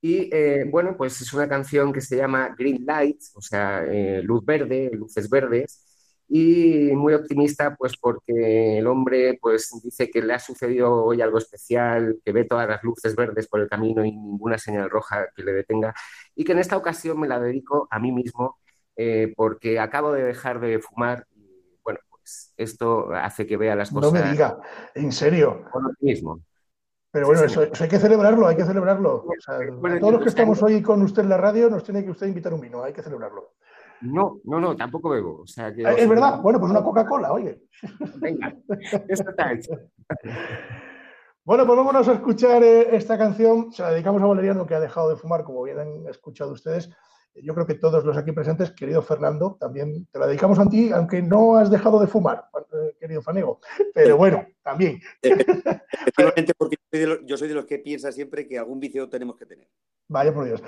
y 0.02 0.30
eh, 0.34 0.66
bueno, 0.70 0.96
pues 0.98 1.22
es 1.22 1.34
una 1.34 1.48
canción 1.48 1.92
que 1.92 2.02
se 2.02 2.18
llama 2.18 2.54
Green 2.58 2.86
Light, 2.86 3.20
o 3.36 3.42
sea, 3.42 3.84
eh, 3.86 4.22
luz 4.24 4.46
verde, 4.46 4.92
luces 4.94 5.30
verdes, 5.30 5.84
y 6.30 6.92
muy 6.94 7.14
optimista, 7.14 7.76
pues 7.76 7.98
porque 7.98 8.80
el 8.80 8.88
hombre 8.88 9.40
pues 9.42 9.72
dice 9.84 10.10
que 10.10 10.22
le 10.22 10.34
ha 10.34 10.40
sucedido 10.40 11.06
hoy 11.06 11.22
algo 11.22 11.38
especial, 11.38 12.20
que 12.24 12.32
ve 12.34 12.44
todas 12.44 12.68
las 12.68 12.84
luces 12.84 13.16
verdes 13.16 13.48
por 13.48 13.62
el 13.62 13.70
camino 13.70 14.04
y 14.04 14.12
ninguna 14.12 14.58
señal 14.58 14.90
roja 14.90 15.28
que 15.36 15.44
le 15.44 15.54
detenga, 15.54 15.94
y 16.36 16.44
que 16.44 16.52
en 16.52 16.60
esta 16.60 16.78
ocasión 16.78 17.20
me 17.20 17.28
la 17.28 17.40
dedico 17.40 17.88
a 17.90 18.00
mí 18.00 18.12
mismo 18.12 18.60
eh, 18.98 19.34
porque 19.38 19.80
acabo 19.80 20.12
de 20.12 20.24
dejar 20.24 20.60
de 20.60 20.80
fumar 20.80 21.28
y 21.36 21.80
bueno, 21.84 22.00
pues 22.10 22.54
esto 22.58 23.14
hace 23.14 23.46
que 23.46 23.56
vea 23.56 23.76
las 23.76 23.92
cosas. 23.92 24.12
No 24.12 24.20
me 24.20 24.32
diga, 24.32 24.58
en 24.96 25.12
serio. 25.12 25.66
Con 25.72 25.86
optimismo. 25.86 26.42
Pero 27.12 27.28
bueno, 27.28 27.44
eso, 27.44 27.62
hay 27.62 27.90
que 27.90 28.00
celebrarlo, 28.00 28.48
hay 28.48 28.56
que 28.56 28.66
celebrarlo. 28.66 29.26
todos 30.00 30.14
los 30.14 30.22
que 30.22 30.30
estamos 30.30 30.62
hoy 30.62 30.82
con 30.82 31.02
usted 31.02 31.24
en 31.24 31.30
la 31.30 31.38
radio 31.38 31.70
nos 31.70 31.84
tiene 31.84 32.04
que 32.04 32.12
usted 32.12 32.28
invitar 32.28 32.54
un 32.54 32.62
vino, 32.62 32.84
hay 32.84 32.94
que 32.94 33.02
celebrarlo. 33.02 33.54
No, 34.02 34.40
no, 34.44 34.60
no, 34.60 34.76
tampoco 34.76 35.10
bebo. 35.10 35.44
Ah, 35.58 35.70
es 35.70 36.08
verdad, 36.08 36.40
bueno, 36.42 36.60
pues 36.60 36.72
una 36.72 36.84
Coca-Cola, 36.84 37.32
oye. 37.32 37.64
Venga, 38.18 38.56
esto 39.08 39.30
está 39.30 39.54
hecho. 39.54 39.72
Bueno, 41.44 41.66
pues 41.66 41.78
vámonos 41.78 42.08
a 42.10 42.14
escuchar 42.14 42.62
eh, 42.62 42.96
esta 42.96 43.18
canción. 43.18 43.72
Se 43.72 43.82
la 43.82 43.92
dedicamos 43.92 44.22
a 44.22 44.26
Valeriano, 44.26 44.68
que 44.68 44.76
ha 44.76 44.80
dejado 44.80 45.10
de 45.10 45.16
fumar, 45.16 45.46
como 45.46 45.64
bien 45.64 45.80
han 45.80 46.08
escuchado 46.08 46.52
ustedes 46.52 46.90
yo 47.44 47.54
creo 47.54 47.66
que 47.66 47.76
todos 47.76 48.04
los 48.04 48.18
aquí 48.18 48.32
presentes, 48.32 48.72
querido 48.72 49.02
Fernando, 49.02 49.58
también 49.60 50.08
te 50.12 50.20
la 50.20 50.28
dedicamos 50.28 50.60
a 50.60 50.68
ti, 50.68 50.92
aunque 50.92 51.22
no 51.22 51.58
has 51.58 51.70
dejado 51.70 52.00
de 52.00 52.08
fumar, 52.08 52.46
eh, 52.74 52.96
querido 53.00 53.22
Fanego. 53.22 53.60
Pero 53.94 54.18
bueno, 54.18 54.46
también. 54.64 55.00
Efectivamente, 55.22 56.54
porque 56.58 56.78
yo 57.26 57.38
soy 57.38 57.48
de 57.48 57.54
los 57.54 57.66
que 57.66 57.80
piensa 57.80 58.12
siempre 58.12 58.48
que 58.48 58.58
algún 58.58 58.80
vicio 58.80 59.10
tenemos 59.10 59.36
que 59.36 59.46
tener. 59.46 59.68
Vaya 60.10 60.34
por 60.34 60.46
Dios. 60.46 60.64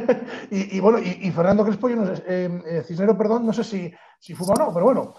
y, 0.50 0.80
bueno, 0.80 0.98
y, 0.98 1.30
Fernando 1.30 1.64
Crespo, 1.64 1.88
yo 1.90 1.96
no 1.96 2.16
sé, 2.16 2.22
eh, 2.26 2.62
eh, 2.66 2.82
Cisnero, 2.82 3.16
perdón, 3.16 3.44
no 3.44 3.52
sé 3.52 3.62
si, 3.62 3.92
si 4.18 4.34
fuma 4.34 4.54
o 4.54 4.66
no, 4.66 4.72
pero 4.72 4.86
bueno. 4.86 5.14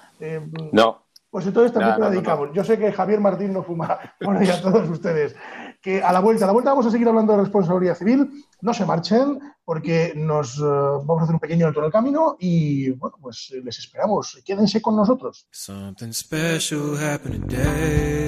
no. 0.71 1.05
Pues 1.29 1.45
entonces 1.45 1.71
también 1.71 1.93
te 1.93 2.01
la 2.01 2.09
dedicamos. 2.09 2.49
Yo 2.53 2.63
sé 2.63 2.79
que 2.79 2.91
Javier 2.91 3.19
Martín 3.19 3.53
no 3.53 3.61
fuma, 3.61 3.99
bueno, 4.19 4.41
y 4.41 4.49
a 4.49 4.59
todos 4.59 4.89
ustedes. 4.89 5.35
Que 5.81 6.03
a 6.03 6.11
la 6.11 6.19
vuelta, 6.19 6.43
a 6.43 6.47
la 6.47 6.53
vuelta 6.53 6.71
vamos 6.71 6.85
a 6.87 6.91
seguir 6.91 7.07
hablando 7.07 7.33
de 7.33 7.39
responsabilidad 7.39 7.95
civil. 7.95 8.29
No 8.61 8.73
se 8.73 8.85
marchen, 8.85 9.39
porque 9.63 10.13
nos 10.15 10.59
uh, 10.59 11.03
vamos 11.05 11.19
a 11.19 11.23
hacer 11.25 11.35
un 11.35 11.39
pequeño 11.39 11.67
alto 11.67 11.85
en 11.85 11.91
camino 11.91 12.37
y 12.39 12.89
bueno, 12.89 13.17
pues 13.21 13.53
les 13.63 13.77
esperamos. 13.77 14.41
Quédense 14.43 14.81
con 14.81 14.95
nosotros. 14.95 15.47
Something 15.51 16.11
special 16.11 16.97
happened 16.97 17.47
today. 17.47 18.25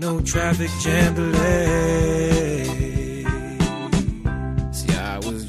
No 0.00 0.20
traffic 0.20 0.70
jam. 0.82 1.16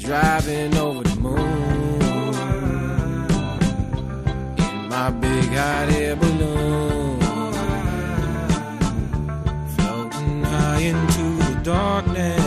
Driving 0.08 0.74
over 0.78 1.02
the 1.02 1.16
moon 1.16 2.00
in 4.56 4.88
my 4.88 5.10
big 5.10 5.50
hot 5.50 5.90
air 5.90 6.16
balloon, 6.16 7.20
floating 9.76 10.44
high 10.44 10.80
into 10.80 11.24
the 11.44 11.60
darkness. 11.62 12.40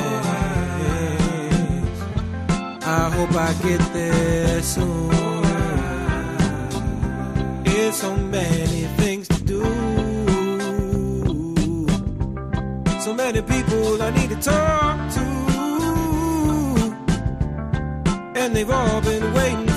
I 2.83 3.11
hope 3.15 3.35
I 3.35 3.53
get 3.61 3.93
there 3.93 4.61
soon. 4.63 5.11
It's 7.63 7.97
so 7.97 8.15
many 8.15 8.87
things 8.97 9.27
to 9.27 9.39
do. 9.43 9.61
So 13.01 13.13
many 13.13 13.43
people 13.43 14.01
I 14.01 14.09
need 14.09 14.29
to 14.31 14.37
talk 14.37 15.13
to. 15.13 15.30
And 18.41 18.55
they've 18.55 18.71
all 18.71 19.01
been 19.01 19.33
waiting 19.35 19.70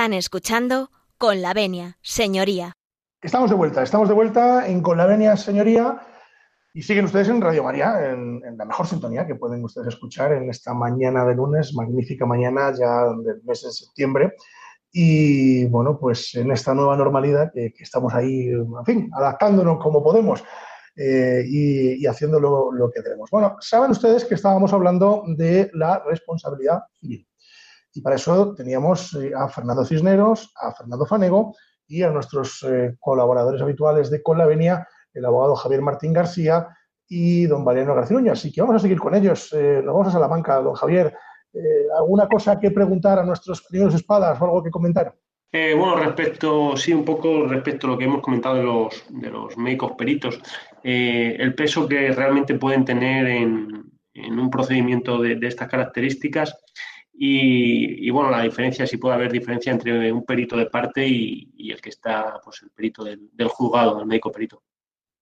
Están 0.00 0.14
escuchando 0.14 0.88
con 1.18 1.42
la 1.42 1.52
venia, 1.52 1.98
señoría. 2.00 2.72
Estamos 3.20 3.50
de 3.50 3.56
vuelta, 3.56 3.82
estamos 3.82 4.08
de 4.08 4.14
vuelta 4.14 4.66
en 4.66 4.80
Con 4.80 4.96
la 4.96 5.04
venia, 5.04 5.36
señoría. 5.36 6.00
Y 6.72 6.80
siguen 6.80 7.04
ustedes 7.04 7.28
en 7.28 7.42
Radio 7.42 7.64
María, 7.64 8.10
en, 8.10 8.40
la 8.56 8.64
mejor 8.64 8.86
sintonía 8.86 9.26
que 9.26 9.34
pueden 9.34 9.62
ustedes 9.62 9.88
escuchar 9.88 10.32
en 10.32 10.48
esta 10.48 10.72
mañana 10.72 11.26
de 11.26 11.34
lunes, 11.34 11.74
magnífica 11.74 12.24
mañana 12.24 12.72
ya 12.74 13.12
del 13.22 13.42
mes 13.44 13.60
de 13.60 13.72
septiembre. 13.72 14.32
Y 14.90 15.66
bueno, 15.66 15.98
pues 16.00 16.34
en 16.34 16.50
esta 16.50 16.72
nueva 16.72 16.96
normalidad 16.96 17.52
que, 17.52 17.74
estamos 17.78 18.14
ahí, 18.14 18.48
en 18.48 18.84
fin, 18.86 19.10
adaptándonos 19.12 19.82
como 19.82 20.02
podemos 20.02 20.42
eh, 20.96 21.44
y, 21.46 22.06
haciendo 22.06 22.40
lo, 22.40 22.90
que 22.90 23.02
debemos. 23.02 23.28
Bueno, 23.30 23.58
saben 23.60 23.90
ustedes 23.90 24.24
que 24.24 24.36
estábamos 24.36 24.72
hablando 24.72 25.24
de 25.36 25.70
la 25.74 26.02
responsabilidad 26.06 26.84
civil. 26.98 27.26
Y 27.92 28.00
para 28.00 28.16
eso 28.16 28.54
teníamos 28.54 29.14
eh, 29.14 29.32
a 29.36 29.48
Fernando 29.48 29.84
Cisneros, 29.84 30.52
a 30.56 30.72
Fernando 30.72 31.06
Fanego 31.06 31.54
y 31.86 32.02
a 32.02 32.10
nuestros 32.10 32.62
eh, 32.62 32.96
colaboradores 33.00 33.60
habituales 33.62 34.10
de 34.10 34.22
Colavenia, 34.22 34.86
el 35.12 35.24
abogado 35.24 35.56
Javier 35.56 35.82
Martín 35.82 36.12
García 36.12 36.68
y 37.10 37.46
don 37.46 37.64
Valeriano 37.64 37.96
García 37.96 38.32
Así 38.32 38.52
que 38.52 38.60
vamos 38.60 38.76
a 38.76 38.78
seguir 38.78 39.00
con 39.00 39.14
ellos. 39.14 39.52
Eh, 39.52 39.82
nos 39.84 39.92
vamos 39.92 40.08
a 40.08 40.12
Salamanca, 40.12 40.60
don 40.62 40.74
Javier. 40.74 41.12
Eh, 41.52 41.86
¿Alguna 41.98 42.28
cosa 42.28 42.58
que 42.58 42.70
preguntar 42.70 43.18
a 43.18 43.24
nuestros 43.24 43.62
primeros 43.62 43.94
espadas 43.94 44.40
o 44.40 44.44
algo 44.44 44.62
que 44.62 44.70
comentar? 44.70 45.12
Eh, 45.52 45.74
bueno, 45.74 45.96
respecto, 45.96 46.76
sí, 46.76 46.92
un 46.92 47.04
poco 47.04 47.46
respecto 47.48 47.88
a 47.88 47.90
lo 47.90 47.98
que 47.98 48.04
hemos 48.04 48.22
comentado 48.22 48.54
de 48.54 48.62
los, 48.62 49.04
de 49.08 49.28
los 49.28 49.58
médicos 49.58 49.92
peritos, 49.98 50.40
el 50.84 51.54
peso 51.56 51.88
que 51.88 52.12
realmente 52.12 52.54
pueden 52.54 52.84
tener 52.84 53.26
en, 53.26 53.90
un 54.14 54.50
procedimiento 54.50 55.18
de, 55.18 55.36
estas 55.42 55.66
características 55.66 56.56
y, 57.22 58.08
bueno, 58.08 58.30
la 58.30 58.42
diferencia, 58.42 58.86
si 58.86 58.96
puede 58.96 59.14
haber 59.14 59.30
diferencia 59.30 59.70
entre 59.70 60.10
un 60.10 60.24
perito 60.24 60.56
de 60.56 60.66
parte 60.66 61.06
y, 61.06 61.70
el 61.70 61.78
que 61.78 61.90
está, 61.90 62.40
pues 62.42 62.62
el 62.62 62.70
perito 62.70 63.04
del, 63.04 63.28
del 63.34 63.48
juzgado, 63.48 64.00
el 64.00 64.06
médico 64.06 64.32
perito. 64.32 64.62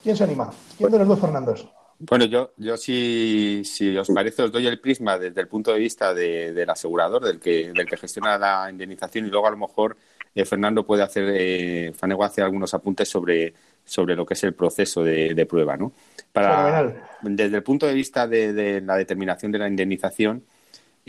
¿Quién 0.01 0.17
se 0.17 0.23
anima? 0.23 0.49
¿Quién 0.77 0.93
de 0.93 0.99
los 0.99 1.09
dos 1.09 1.21
Fernandos? 1.21 1.69
Bueno, 1.99 2.27
yo, 2.27 2.53
yo 2.57 2.77
si, 2.77 3.63
si 3.65 3.97
os 3.97 4.09
parece, 4.11 4.45
os 4.45 4.53
doy 4.53 4.69
el 4.69 4.79
prisma 4.79 5.19
desde 5.19 5.41
el 5.41 5.49
punto 5.49 5.73
de 5.73 5.81
vista 5.81 6.15
del 6.15 6.71
asegurador, 6.71 7.25
del 7.25 7.41
que, 7.41 7.73
del 7.73 7.87
que 7.87 7.97
gestiona 7.97 8.39
la 8.39 8.71
indemnización, 8.71 9.27
y 9.27 9.31
luego 9.31 9.49
a 9.49 9.51
lo 9.51 9.57
mejor 9.57 9.97
eh, 10.33 10.45
Fernando 10.45 10.87
puede 10.87 11.03
hacer, 11.03 11.25
eh, 11.37 11.93
Fanego 11.97 12.23
hace 12.23 12.43
algunos 12.43 12.73
apuntes 12.75 13.09
sobre, 13.09 13.53
sobre 13.85 14.15
lo 14.15 14.25
que 14.25 14.35
es 14.35 14.45
el 14.45 14.55
proceso 14.55 15.03
de, 15.03 15.47
prueba, 15.47 15.77
¿no? 15.77 15.91
Para, 16.31 16.95
desde 17.23 17.57
el 17.57 17.63
punto 17.65 17.87
de 17.87 17.95
vista 17.95 18.29
de, 18.29 18.81
la 18.83 18.95
determinación 18.95 19.51
de 19.51 19.59
la 19.59 19.67
indemnización, 19.67 20.45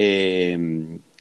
eh, 0.02 0.58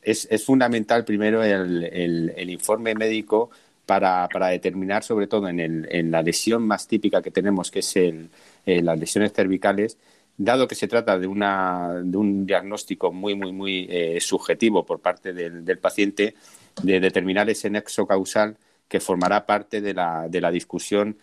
es, 0.02 0.44
fundamental 0.44 1.04
primero 1.04 1.42
el, 1.42 2.48
informe 2.48 2.94
médico 2.94 3.50
para, 3.84 4.28
determinar, 4.50 5.02
sobre 5.02 5.26
todo 5.26 5.48
en, 5.48 5.58
el, 5.58 5.88
en, 5.90 6.12
la 6.12 6.22
lesión 6.22 6.62
más 6.62 6.86
típica 6.86 7.20
que 7.20 7.32
tenemos, 7.32 7.72
que 7.72 7.80
es 7.80 7.96
el, 7.96 8.30
eh, 8.64 8.80
las 8.80 8.96
lesiones 8.96 9.32
cervicales, 9.32 9.98
dado 10.36 10.68
que 10.68 10.76
se 10.76 10.86
trata 10.86 11.18
de, 11.18 11.26
una, 11.26 12.00
de 12.04 12.16
un 12.16 12.46
diagnóstico 12.46 13.10
muy, 13.10 13.34
muy, 13.34 13.50
muy 13.50 13.88
eh, 13.90 14.20
subjetivo 14.20 14.86
por 14.86 15.00
parte 15.00 15.32
del, 15.32 15.78
paciente, 15.78 16.36
de 16.80 17.00
determinar 17.00 17.50
ese 17.50 17.70
nexo 17.70 18.06
causal 18.06 18.56
que 18.86 19.00
formará 19.00 19.44
parte 19.44 19.80
de 19.80 19.92
la, 19.92 20.28
de 20.28 20.40
la 20.40 20.52
discusión 20.52 21.18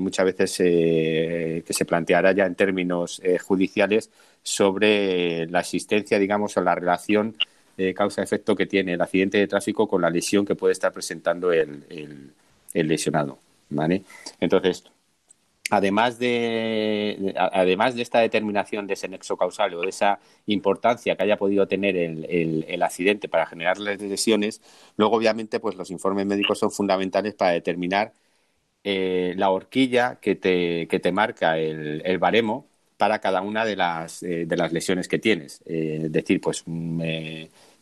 muchas 0.00 0.26
veces 0.26 0.58
que 0.58 1.64
se 1.66 1.84
planteará 1.86 2.32
ya 2.32 2.44
en 2.44 2.54
términos 2.54 3.22
judiciales 3.42 4.10
sobre 4.44 5.46
la 5.46 5.60
existencia, 5.60 6.18
digamos, 6.20 6.56
o 6.56 6.60
la 6.60 6.76
relación 6.76 7.36
causa-efecto 7.94 8.54
que 8.54 8.66
tiene 8.66 8.92
el 8.92 9.00
accidente 9.00 9.38
de 9.38 9.48
tráfico 9.48 9.88
con 9.88 10.02
la 10.02 10.10
lesión 10.10 10.44
que 10.44 10.54
puede 10.54 10.72
estar 10.72 10.92
presentando 10.92 11.52
el, 11.52 11.84
el, 12.72 12.88
lesionado. 12.88 13.38
¿vale? 13.70 14.04
Entonces, 14.38 14.84
además 15.70 16.18
de, 16.18 17.34
además 17.36 17.94
de 17.96 18.02
esta 18.02 18.20
determinación 18.20 18.86
de 18.86 18.94
ese 18.94 19.08
nexo 19.08 19.36
causal 19.36 19.74
o 19.74 19.80
de 19.82 19.88
esa 19.88 20.20
importancia 20.46 21.16
que 21.16 21.24
haya 21.24 21.36
podido 21.36 21.66
tener 21.66 21.96
el, 21.96 22.64
el, 22.68 22.82
accidente 22.82 23.28
para 23.28 23.46
generar 23.46 23.78
las 23.78 24.00
lesiones, 24.00 24.60
luego 24.96 25.16
obviamente 25.16 25.58
pues 25.60 25.74
los 25.76 25.90
informes 25.90 26.26
médicos 26.26 26.58
son 26.58 26.70
fundamentales 26.70 27.34
para 27.34 27.52
determinar 27.52 28.12
eh, 28.84 29.34
la 29.36 29.50
horquilla 29.50 30.18
que 30.20 30.36
te, 30.36 30.86
que 30.88 31.00
te 31.00 31.12
marca 31.12 31.58
el, 31.58 32.02
el 32.04 32.18
baremo 32.18 32.68
para 32.96 33.18
cada 33.20 33.42
una 33.42 33.64
de 33.64 33.76
las, 33.76 34.22
eh, 34.22 34.46
de 34.46 34.56
las 34.56 34.72
lesiones 34.72 35.08
que 35.08 35.18
tienes. 35.18 35.62
Eh, 35.66 36.02
es 36.04 36.12
decir, 36.12 36.40
pues 36.40 36.62
mm, 36.66 37.02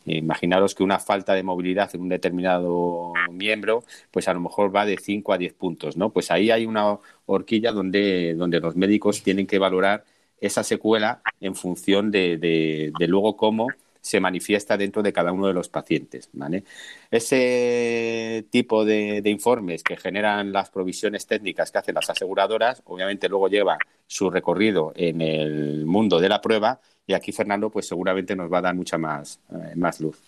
imaginaros 0.05 0.75
que 0.75 0.83
una 0.83 0.99
falta 0.99 1.33
de 1.33 1.43
movilidad 1.43 1.89
en 1.93 2.01
un 2.01 2.09
determinado 2.09 3.13
miembro, 3.31 3.83
pues 4.11 4.27
a 4.27 4.33
lo 4.33 4.39
mejor 4.39 4.75
va 4.75 4.85
de 4.85 4.97
5 4.97 5.33
a 5.33 5.37
10 5.37 5.53
puntos, 5.53 5.97
¿no? 5.97 6.09
Pues 6.09 6.31
ahí 6.31 6.51
hay 6.51 6.65
una 6.65 6.97
horquilla 7.25 7.71
donde, 7.71 8.33
donde 8.35 8.59
los 8.59 8.75
médicos 8.75 9.23
tienen 9.23 9.47
que 9.47 9.59
valorar 9.59 10.03
esa 10.41 10.63
secuela 10.63 11.21
en 11.39 11.55
función 11.55 12.11
de, 12.11 12.37
de 12.37 13.07
luego 13.07 13.37
cómo 13.37 13.67
se 14.03 14.19
manifiesta 14.19 14.77
dentro 14.77 15.01
de 15.01 15.13
cada 15.13 15.31
uno 15.31 15.47
de 15.47 15.53
los 15.53 15.69
pacientes. 15.69 16.29
¿vale? 16.33 16.65
Ese 17.09 18.45
tipo 18.49 18.85
de, 18.85 19.21
informes 19.25 19.81
que 19.81 19.95
generan 19.95 20.51
las 20.51 20.69
provisiones 20.69 21.25
técnicas 21.25 21.71
que 21.71 21.77
hacen 21.77 21.95
las 21.95 22.09
aseguradoras, 22.09 22.83
obviamente 22.85 23.29
luego 23.29 23.47
lleva 23.47 23.77
su 24.05 24.29
recorrido 24.29 24.91
en 24.95 25.21
el 25.21 25.85
mundo 25.85 26.19
de 26.19 26.29
la 26.29 26.41
prueba 26.41 26.81
y 27.07 27.13
aquí 27.13 27.31
Fernando 27.31 27.69
pues 27.69 27.87
seguramente 27.87 28.35
nos 28.35 28.51
va 28.51 28.57
a 28.59 28.63
dar 28.63 28.75
mucha 28.75 28.97
más, 28.97 29.39
eh, 29.51 29.73
más 29.75 30.01
luz. 30.01 30.19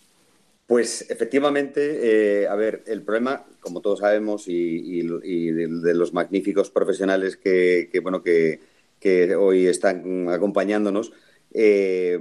Pues 0.66 1.12
efectivamente, 1.12 2.44
eh, 2.44 2.48
a 2.48 2.56
ver, 2.56 2.82
el 2.88 3.04
problema, 3.04 3.46
como 3.60 3.82
todos 3.82 4.00
sabemos, 4.00 4.46
y, 4.48 5.02
de, 5.04 5.94
los 5.94 6.12
magníficos 6.14 6.72
profesionales 6.72 7.38
que, 7.38 7.88
bueno, 8.02 8.24
que, 8.24 8.62
que 9.00 9.36
hoy 9.36 9.68
están 9.68 10.28
acompañándonos, 10.30 11.12
eh, 11.58 12.20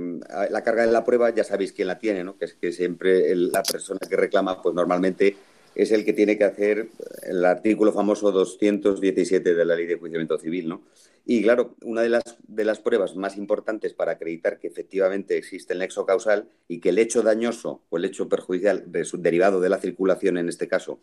la 0.48 0.62
carga 0.62 0.86
de 0.86 0.92
la 0.92 1.02
prueba 1.02 1.30
ya 1.30 1.42
sabéis 1.42 1.72
quién 1.72 1.88
la 1.88 1.98
tiene, 1.98 2.22
¿no? 2.22 2.38
que 2.38 2.44
es 2.44 2.54
que 2.54 2.70
siempre 2.70 3.34
la 3.34 3.64
persona 3.64 3.98
que 4.08 4.14
reclama, 4.14 4.62
pues 4.62 4.76
normalmente 4.76 5.36
es 5.74 5.90
el 5.90 6.04
que 6.04 6.12
tiene 6.12 6.38
que 6.38 6.44
hacer 6.44 6.88
el 7.24 7.44
artículo 7.44 7.92
famoso 7.92 8.30
217 8.30 9.54
de 9.54 9.64
la 9.64 9.74
Ley 9.74 9.86
de 9.86 9.94
Enjuiciamiento 9.94 10.38
Civil. 10.38 10.68
¿no? 10.68 10.82
Y 11.26 11.42
claro, 11.42 11.74
una 11.82 12.02
de 12.02 12.10
las, 12.10 12.22
de 12.46 12.64
las 12.64 12.78
pruebas 12.78 13.16
más 13.16 13.36
importantes 13.36 13.92
para 13.92 14.12
acreditar 14.12 14.60
que 14.60 14.68
efectivamente 14.68 15.36
existe 15.36 15.72
el 15.72 15.80
nexo 15.80 16.06
causal 16.06 16.48
y 16.68 16.78
que 16.78 16.90
el 16.90 16.98
hecho 16.98 17.22
dañoso 17.22 17.82
o 17.90 17.96
el 17.96 18.04
hecho 18.04 18.28
perjudicial 18.28 18.84
derivado 18.86 19.60
de 19.60 19.68
la 19.68 19.78
circulación, 19.78 20.38
en 20.38 20.48
este 20.48 20.68
caso, 20.68 21.00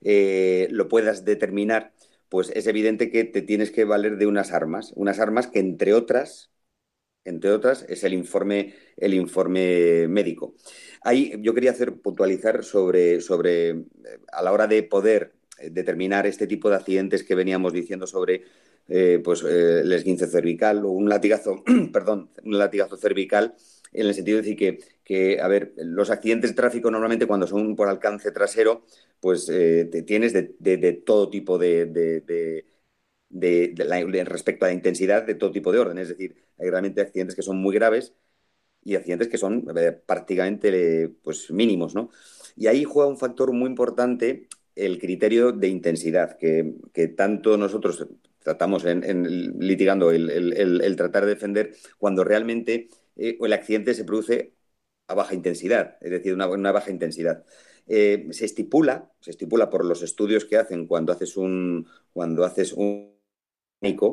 eh, 0.00 0.68
lo 0.70 0.88
puedas 0.88 1.24
determinar, 1.24 1.92
pues 2.28 2.52
es 2.54 2.68
evidente 2.68 3.10
que 3.10 3.24
te 3.24 3.42
tienes 3.42 3.72
que 3.72 3.84
valer 3.84 4.16
de 4.16 4.26
unas 4.26 4.52
armas, 4.52 4.92
unas 4.94 5.18
armas 5.18 5.48
que, 5.48 5.58
entre 5.58 5.92
otras, 5.92 6.53
entre 7.24 7.50
otras, 7.50 7.84
es 7.88 8.04
el 8.04 8.12
informe, 8.12 8.74
el 8.96 9.14
informe 9.14 10.06
médico. 10.08 10.54
Ahí 11.02 11.34
yo 11.40 11.54
quería 11.54 11.70
hacer 11.70 11.94
puntualizar 11.94 12.64
sobre, 12.64 13.20
sobre 13.20 13.70
eh, 13.70 13.76
a 14.32 14.42
la 14.42 14.52
hora 14.52 14.66
de 14.66 14.82
poder 14.82 15.32
eh, 15.58 15.70
determinar 15.70 16.26
este 16.26 16.46
tipo 16.46 16.68
de 16.68 16.76
accidentes 16.76 17.22
que 17.24 17.34
veníamos 17.34 17.72
diciendo 17.72 18.06
sobre 18.06 18.42
eh, 18.88 19.20
pues, 19.24 19.42
el 19.42 19.90
esguince 19.92 20.26
cervical 20.26 20.84
o 20.84 20.90
un 20.90 21.08
latigazo, 21.08 21.62
perdón, 21.92 22.30
un 22.44 22.58
latigazo 22.58 22.96
cervical, 22.96 23.54
en 23.92 24.06
el 24.06 24.14
sentido 24.14 24.36
de 24.36 24.42
decir 24.42 24.56
que, 24.56 24.78
que, 25.04 25.40
a 25.40 25.48
ver, 25.48 25.72
los 25.76 26.10
accidentes 26.10 26.50
de 26.50 26.56
tráfico 26.56 26.90
normalmente 26.90 27.26
cuando 27.26 27.46
son 27.46 27.76
por 27.76 27.88
alcance 27.88 28.32
trasero, 28.32 28.84
pues 29.20 29.46
te 29.46 30.02
tienes 30.02 30.32
de, 30.32 31.02
todo 31.06 31.30
tipo 31.30 31.58
de 31.58 31.86
de, 31.86 32.64
respecto 33.34 34.64
a 34.64 34.68
la 34.68 34.74
intensidad 34.74 35.24
de 35.24 35.34
todo 35.34 35.52
tipo 35.52 35.72
de 35.72 35.78
orden. 35.78 35.98
Es 35.98 36.08
decir, 36.08 36.36
hay 36.58 36.70
realmente 36.70 37.00
accidentes 37.00 37.36
que 37.36 37.42
son 37.42 37.58
muy 37.58 37.74
graves 37.74 38.14
y 38.82 38.96
accidentes 38.96 39.28
que 39.28 39.38
son 39.38 39.66
eh, 39.76 39.92
prácticamente 39.92 41.08
pues, 41.22 41.50
mínimos. 41.50 41.94
¿no? 41.94 42.10
Y 42.56 42.66
ahí 42.66 42.84
juega 42.84 43.08
un 43.08 43.18
factor 43.18 43.52
muy 43.52 43.68
importante 43.68 44.48
el 44.76 44.98
criterio 44.98 45.52
de 45.52 45.68
intensidad, 45.68 46.36
que, 46.36 46.74
tanto 47.16 47.56
nosotros 47.56 48.08
tratamos 48.40 48.84
en, 48.84 49.58
litigando 49.60 50.10
el, 50.10 50.96
tratar 50.96 51.24
de 51.24 51.34
defender 51.34 51.74
cuando 51.98 52.24
realmente 52.24 52.88
eh, 53.16 53.38
el 53.40 53.52
accidente 53.52 53.94
se 53.94 54.04
produce 54.04 54.54
a 55.06 55.14
baja 55.14 55.34
intensidad, 55.34 55.96
es 56.00 56.10
decir, 56.10 56.34
una, 56.34 56.48
una 56.48 56.72
baja 56.72 56.90
intensidad. 56.90 57.44
Eh, 57.86 58.28
se 58.30 58.46
estipula, 58.46 59.12
se 59.20 59.30
estipula 59.30 59.70
por 59.70 59.84
los 59.84 60.02
estudios 60.02 60.44
que 60.44 60.56
hacen 60.56 60.86
cuando 60.86 61.12
haces 61.12 61.36
un, 61.36 61.86
cuando 62.12 62.44
haces 62.44 62.72
un 62.72 63.13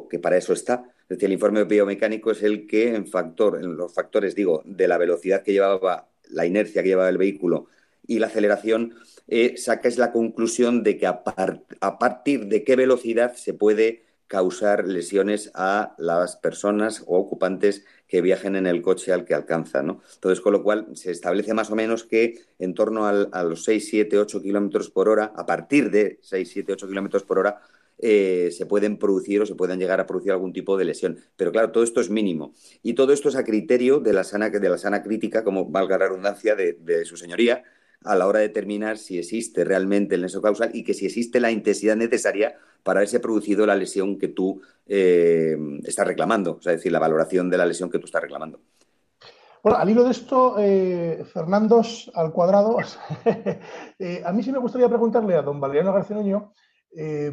que 0.10 0.20
para 0.20 0.38
eso 0.38 0.54
está. 0.54 0.84
Es 1.04 1.18
decir, 1.18 1.26
el 1.26 1.34
informe 1.34 1.64
biomecánico 1.64 2.32
es 2.32 2.44
el 2.44 2.68
que 2.68 2.96
en 2.96 3.08
factor, 3.08 3.58
en 3.62 3.76
los 3.76 3.94
factores, 3.94 4.36
digo, 4.36 4.62
de 4.66 4.88
la 4.88 4.98
velocidad 4.98 5.44
que 5.44 5.54
llevaba, 5.54 6.08
la 6.30 6.46
inercia 6.46 6.84
que 6.84 6.90
llevaba 6.90 7.10
el 7.10 7.18
vehículo 7.18 7.68
y 8.06 8.20
la 8.20 8.28
aceleración, 8.28 8.96
eh, 9.28 9.56
sacas 9.58 9.98
la 9.98 10.12
conclusión 10.12 10.84
de 10.84 10.98
que 10.98 11.08
a, 11.08 11.24
partir 11.24 12.48
de 12.48 12.64
qué 12.64 12.76
velocidad 12.76 13.36
se 13.36 13.54
puede 13.54 14.04
causar 14.28 14.88
lesiones 14.88 15.52
a 15.54 15.96
las 15.98 16.38
personas 16.38 17.04
o 17.06 17.18
ocupantes 17.18 17.84
que 18.08 18.22
viajen 18.22 18.56
en 18.56 18.66
el 18.66 18.82
coche 18.82 19.12
al 19.12 19.26
que 19.26 19.34
alcanza. 19.34 19.84
¿no? 19.84 20.02
Entonces, 20.14 20.42
con 20.42 20.54
lo 20.54 20.64
cual 20.64 20.88
se 20.94 21.12
establece 21.12 21.54
más 21.54 21.70
o 21.72 21.76
menos 21.76 22.06
que 22.06 22.40
en 22.60 22.74
torno 22.74 23.06
a 23.06 23.44
los 23.44 23.64
6, 23.66 23.88
7, 23.90 24.18
8 24.18 24.42
kilómetros 24.42 24.90
por 24.90 25.10
hora, 25.10 25.34
a 25.36 25.46
partir 25.46 25.92
de 25.92 26.20
6, 26.22 26.50
7, 26.50 26.74
8 26.74 26.88
kilómetros 26.88 27.24
por 27.24 27.40
hora, 27.40 27.62
eh, 28.02 28.50
se 28.52 28.66
pueden 28.66 28.98
producir 28.98 29.42
o 29.42 29.46
se 29.46 29.56
pueden 29.56 29.80
llegar 29.80 30.00
a 30.00 30.08
producir 30.08 30.32
algún 30.32 30.54
tipo 30.54 30.78
de 30.78 30.86
lesión. 30.86 31.20
Pero 31.36 31.52
claro, 31.52 31.72
todo 31.72 31.84
esto 31.84 32.02
es 32.02 32.10
mínimo. 32.10 32.54
Y 32.84 32.94
todo 32.94 33.14
esto 33.14 33.30
es 33.30 33.36
a 33.36 33.44
criterio 33.44 34.00
de 34.00 34.14
la 34.14 34.24
sana, 34.24 34.52
crítica, 35.04 35.44
como 35.44 35.70
valga 35.70 35.98
la 35.98 36.08
redundancia, 36.08 36.56
de 36.56 37.06
su 37.06 37.18
señoría, 37.18 37.64
a 38.04 38.16
la 38.16 38.28
hora 38.28 38.40
de 38.40 38.48
determinar 38.48 38.98
si 38.98 39.18
existe 39.20 39.64
realmente 39.64 40.16
el 40.16 40.22
nexo 40.22 40.42
causal 40.42 40.72
y 40.74 40.84
que 40.84 40.94
si 40.94 41.06
existe 41.06 41.40
la 41.40 41.52
intensidad 41.52 41.96
necesaria 41.96 42.56
para 42.84 43.00
haberse 43.00 43.20
producido 43.20 43.66
la 43.66 43.76
lesión 43.76 44.18
que 44.18 44.28
tú 44.28 44.62
eh, 44.88 45.56
estás 45.84 46.08
reclamando, 46.08 46.58
es 46.60 46.66
decir, 46.66 46.92
la 46.92 47.00
valoración 47.00 47.50
de 47.50 47.58
la 47.58 47.66
lesión 47.66 47.90
que 47.90 48.00
tú 48.00 48.06
estás 48.06 48.22
reclamando. 48.22 48.60
Bueno, 49.64 49.78
al 49.78 49.90
hilo 49.90 50.04
de 50.04 50.12
esto, 50.12 50.56
eh, 50.58 51.24
Fernando 51.32 51.84
al 52.16 52.32
cuadrado, 52.32 52.78
eh, 54.00 54.24
a 54.26 54.32
mí 54.32 54.42
sí 54.42 54.52
me 54.52 54.58
gustaría 54.58 54.90
preguntarle 54.90 55.36
a 55.36 55.44
don 55.44 55.60
Valeriano 55.60 55.94
García 55.94 56.16
Nuño, 56.16 56.54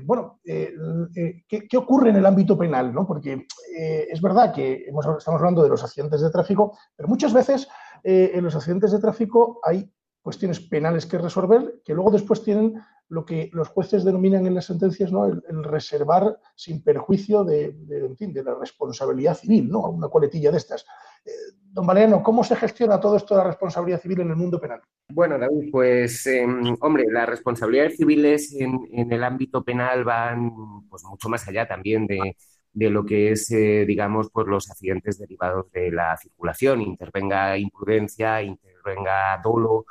bueno, 0.04 0.40
¿qué, 0.44 1.76
ocurre 1.76 2.10
en 2.10 2.16
el 2.16 2.26
ámbito 2.26 2.56
penal? 2.56 2.92
¿no? 2.92 3.06
Porque 3.06 3.46
es 3.76 4.20
verdad 4.20 4.52
que 4.54 4.86
estamos 4.86 5.26
hablando 5.26 5.62
de 5.62 5.68
los 5.68 5.82
accidentes 5.82 6.20
de 6.20 6.30
tráfico, 6.30 6.78
pero 6.96 7.08
muchas 7.08 7.32
veces 7.32 7.68
en 8.04 8.44
los 8.44 8.54
accidentes 8.54 8.92
de 8.92 9.00
tráfico 9.00 9.60
hay 9.64 9.90
cuestiones 10.22 10.60
penales 10.60 11.06
que 11.06 11.18
resolver, 11.18 11.80
que 11.84 11.94
luego 11.94 12.10
después 12.10 12.42
tienen 12.42 12.74
lo 13.08 13.24
que 13.24 13.50
los 13.52 13.68
jueces 13.68 14.04
denominan 14.04 14.46
en 14.46 14.54
las 14.54 14.66
sentencias 14.66 15.10
¿no? 15.10 15.24
el, 15.26 15.64
reservar 15.64 16.38
sin 16.54 16.82
perjuicio 16.82 17.44
de, 17.44 17.72
de, 17.72 18.42
la 18.42 18.54
responsabilidad 18.54 19.34
civil, 19.34 19.68
¿no? 19.68 19.80
una 19.80 20.08
coletilla 20.08 20.50
de 20.50 20.58
estas. 20.58 20.84
Eh, 21.24 21.30
don 21.72 21.86
Valeriano, 21.86 22.22
¿cómo 22.22 22.44
se 22.44 22.56
gestiona 22.56 23.00
todo 23.00 23.16
esto 23.16 23.34
de 23.34 23.42
la 23.42 23.48
responsabilidad 23.48 24.00
civil 24.00 24.20
en 24.20 24.30
el 24.30 24.36
mundo 24.36 24.60
penal? 24.60 24.80
Bueno, 25.10 25.38
David, 25.38 25.70
pues, 25.72 26.26
em, 26.26 26.76
hombre, 26.80 27.04
las 27.10 27.28
responsabilidades 27.28 27.96
civiles 27.96 28.54
en, 28.58 28.78
en, 28.92 29.12
el 29.12 29.24
ámbito 29.24 29.64
penal 29.64 30.04
van 30.04 30.52
pues, 30.88 31.02
mucho 31.04 31.28
más 31.28 31.46
allá 31.48 31.66
también 31.66 32.06
de, 32.06 32.36
de 32.72 32.90
lo 32.90 33.04
que 33.04 33.32
es, 33.32 33.50
eh, 33.50 33.84
digamos, 33.86 34.30
pues 34.32 34.46
los 34.46 34.70
accidentes 34.70 35.18
derivados 35.18 35.70
de 35.72 35.90
la 35.90 36.16
circulación, 36.16 36.80
intervenga 36.82 37.56
imprudencia, 37.58 38.42
intervenga 38.42 39.40
dolo, 39.42 39.86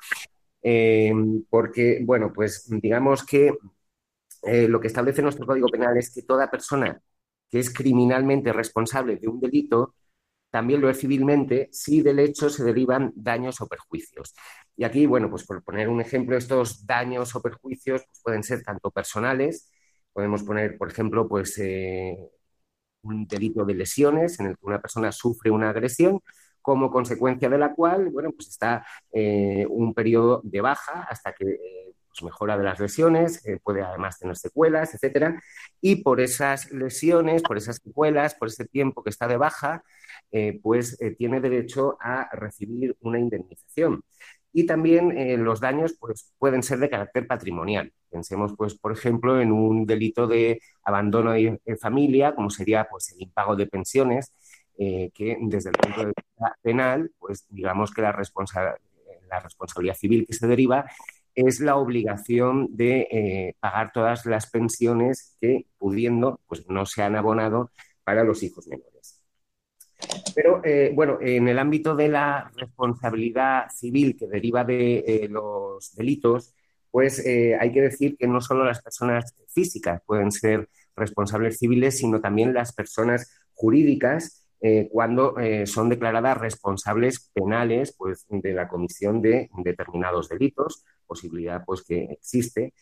eh, 0.70 1.14
porque, 1.50 2.02
bueno, 2.04 2.34
pues 2.34 2.68
digamos 2.82 3.26
que 3.26 3.54
eh, 4.44 4.68
lo 4.68 4.80
que 4.82 4.88
establece 4.88 5.22
nuestro 5.22 5.46
Código 5.46 5.68
Penal 5.70 5.98
es 5.98 6.14
que 6.14 6.24
toda 6.24 6.52
persona 6.52 7.02
que 7.50 7.60
es 7.60 7.74
criminalmente 7.74 8.54
responsable 8.54 9.18
de 9.18 9.28
un 9.28 9.40
delito 9.40 9.96
también 10.52 10.82
lo 10.82 10.90
es 10.90 11.00
civilmente 11.00 11.70
si 11.72 12.02
del 12.02 12.20
hecho 12.20 12.50
se 12.50 12.64
derivan 12.64 13.14
daños 13.16 13.62
o 13.62 13.68
perjuicios. 13.68 14.36
Y 14.78 14.84
aquí, 14.86 15.06
bueno, 15.06 15.30
pues 15.30 15.46
por 15.46 15.64
poner 15.64 15.90
un 15.90 16.02
ejemplo, 16.02 16.38
estos 16.38 16.86
daños 16.86 17.36
o 17.36 17.42
perjuicios 17.42 18.04
pues, 18.06 18.22
pueden 18.24 18.44
ser 18.44 18.64
tanto 18.64 18.92
personales, 18.92 19.72
podemos 20.14 20.44
poner, 20.44 20.78
por 20.78 20.92
ejemplo, 20.92 21.28
pues 21.30 21.58
un 23.04 23.28
delito 23.28 23.66
de 23.66 23.76
lesiones 23.76 24.40
en 24.40 24.48
el 24.48 24.58
que 24.58 24.66
una 24.66 24.82
persona 24.82 25.12
sufre 25.12 25.52
una 25.52 25.70
agresión 25.70 26.22
como 26.68 26.92
consecuencia 26.92 27.48
de 27.48 27.58
la 27.58 27.74
cual, 27.74 28.10
bueno, 28.10 28.34
pues 28.34 28.50
está 28.50 28.86
eh, 29.14 29.66
un 29.70 29.94
periodo 29.94 30.42
de 30.44 30.60
baja 30.60 31.04
hasta 31.10 31.32
que 31.32 31.46
eh, 31.46 31.94
pues 32.10 32.24
mejora 32.24 32.58
de 32.58 32.66
las 32.66 32.78
lesiones, 32.78 33.46
eh, 33.48 33.58
puede 33.64 33.82
además 33.84 34.20
tener 34.20 34.36
secuelas, 34.36 34.94
etcétera, 34.94 35.42
y 35.80 36.04
por 36.04 36.20
esas 36.20 36.70
lesiones, 36.74 37.42
por 37.42 37.56
esas 37.56 37.78
secuelas, 37.78 38.36
por 38.36 38.50
ese 38.50 38.66
tiempo 38.66 39.02
que 39.02 39.12
está 39.12 39.30
de 39.30 39.38
baja, 39.38 39.82
pues 40.62 40.98
tiene 41.18 41.40
derecho 41.40 41.98
a 42.02 42.28
recibir 42.36 42.98
una 43.00 43.18
indemnización. 43.18 44.04
Y 44.52 44.66
también 44.66 45.44
los 45.44 45.62
daños 45.62 45.96
pues, 45.98 46.34
pueden 46.38 46.64
ser 46.64 46.80
de 46.80 46.90
carácter 46.90 47.28
patrimonial. 47.28 47.94
Pensemos, 48.10 48.54
pues, 48.58 48.76
por 48.76 48.92
ejemplo, 48.92 49.40
en 49.40 49.54
un 49.54 49.86
delito 49.86 50.28
de 50.28 50.60
abandono 50.84 51.32
de 51.32 51.78
familia, 51.80 52.36
como 52.36 52.50
sería 52.50 52.88
pues, 52.90 53.12
el 53.14 53.22
impago 53.22 53.56
de 53.56 53.68
pensiones, 53.68 54.34
eh, 54.80 55.10
que 55.14 55.38
desde 55.42 55.72
el 55.72 55.76
punto 55.76 56.02
de 56.02 56.06
vista 56.08 56.56
penal, 56.62 57.12
pues 57.18 57.46
digamos 57.50 57.92
que 57.92 58.04
la, 58.04 58.12
responsabilidad 58.12 59.96
civil 59.96 60.26
que 60.28 60.34
se 60.34 60.46
deriva 60.48 60.86
es 61.34 61.60
la 61.60 61.78
obligación 61.78 62.68
de 62.76 63.08
eh, 63.12 63.56
pagar 63.60 63.92
todas 63.92 64.26
las 64.28 64.50
pensiones 64.50 65.36
que, 65.42 65.66
pudiendo, 65.80 66.40
pues 66.48 66.68
no 66.68 66.86
se 66.86 67.02
han 67.02 67.16
abonado 67.16 67.72
para 68.04 68.24
los 68.24 68.44
hijos 68.44 68.68
menores. 68.68 69.24
Pero, 70.36 70.62
eh, 70.64 70.92
bueno, 70.94 71.18
en 71.22 71.48
el 71.48 71.58
ámbito 71.58 71.96
de 71.96 72.10
la 72.10 72.52
responsabilidad 72.56 73.70
civil 73.72 74.16
que 74.16 74.28
deriva 74.28 74.64
de 74.64 75.28
los 75.30 75.96
delitos, 75.96 76.54
pues 76.92 77.20
hay 77.20 77.72
que 77.72 77.82
decir 77.82 78.16
que 78.16 78.28
no 78.28 78.42
solo 78.42 78.64
las 78.64 78.82
personas 78.82 79.36
físicas 79.50 80.02
pueden 80.06 80.32
ser 80.32 80.70
responsables 80.96 81.58
civiles, 81.58 81.98
sino 81.98 82.22
también 82.22 82.54
las 82.54 82.74
personas 82.74 83.32
jurídicas 83.54 84.47
eh, 84.62 84.90
cuando 84.92 85.38
eh, 85.40 85.68
son 85.68 85.90
declaradas 85.90 86.38
responsables 86.38 87.32
penales 87.34 87.96
pues, 87.98 88.26
de 88.30 88.54
la 88.54 88.68
comisión 88.68 89.22
de 89.22 89.50
determinados 89.58 90.30
delitos, 90.30 90.84
posibilidad 91.06 91.64
pues, 91.66 91.84
que 91.84 92.04
existe. 92.06 92.74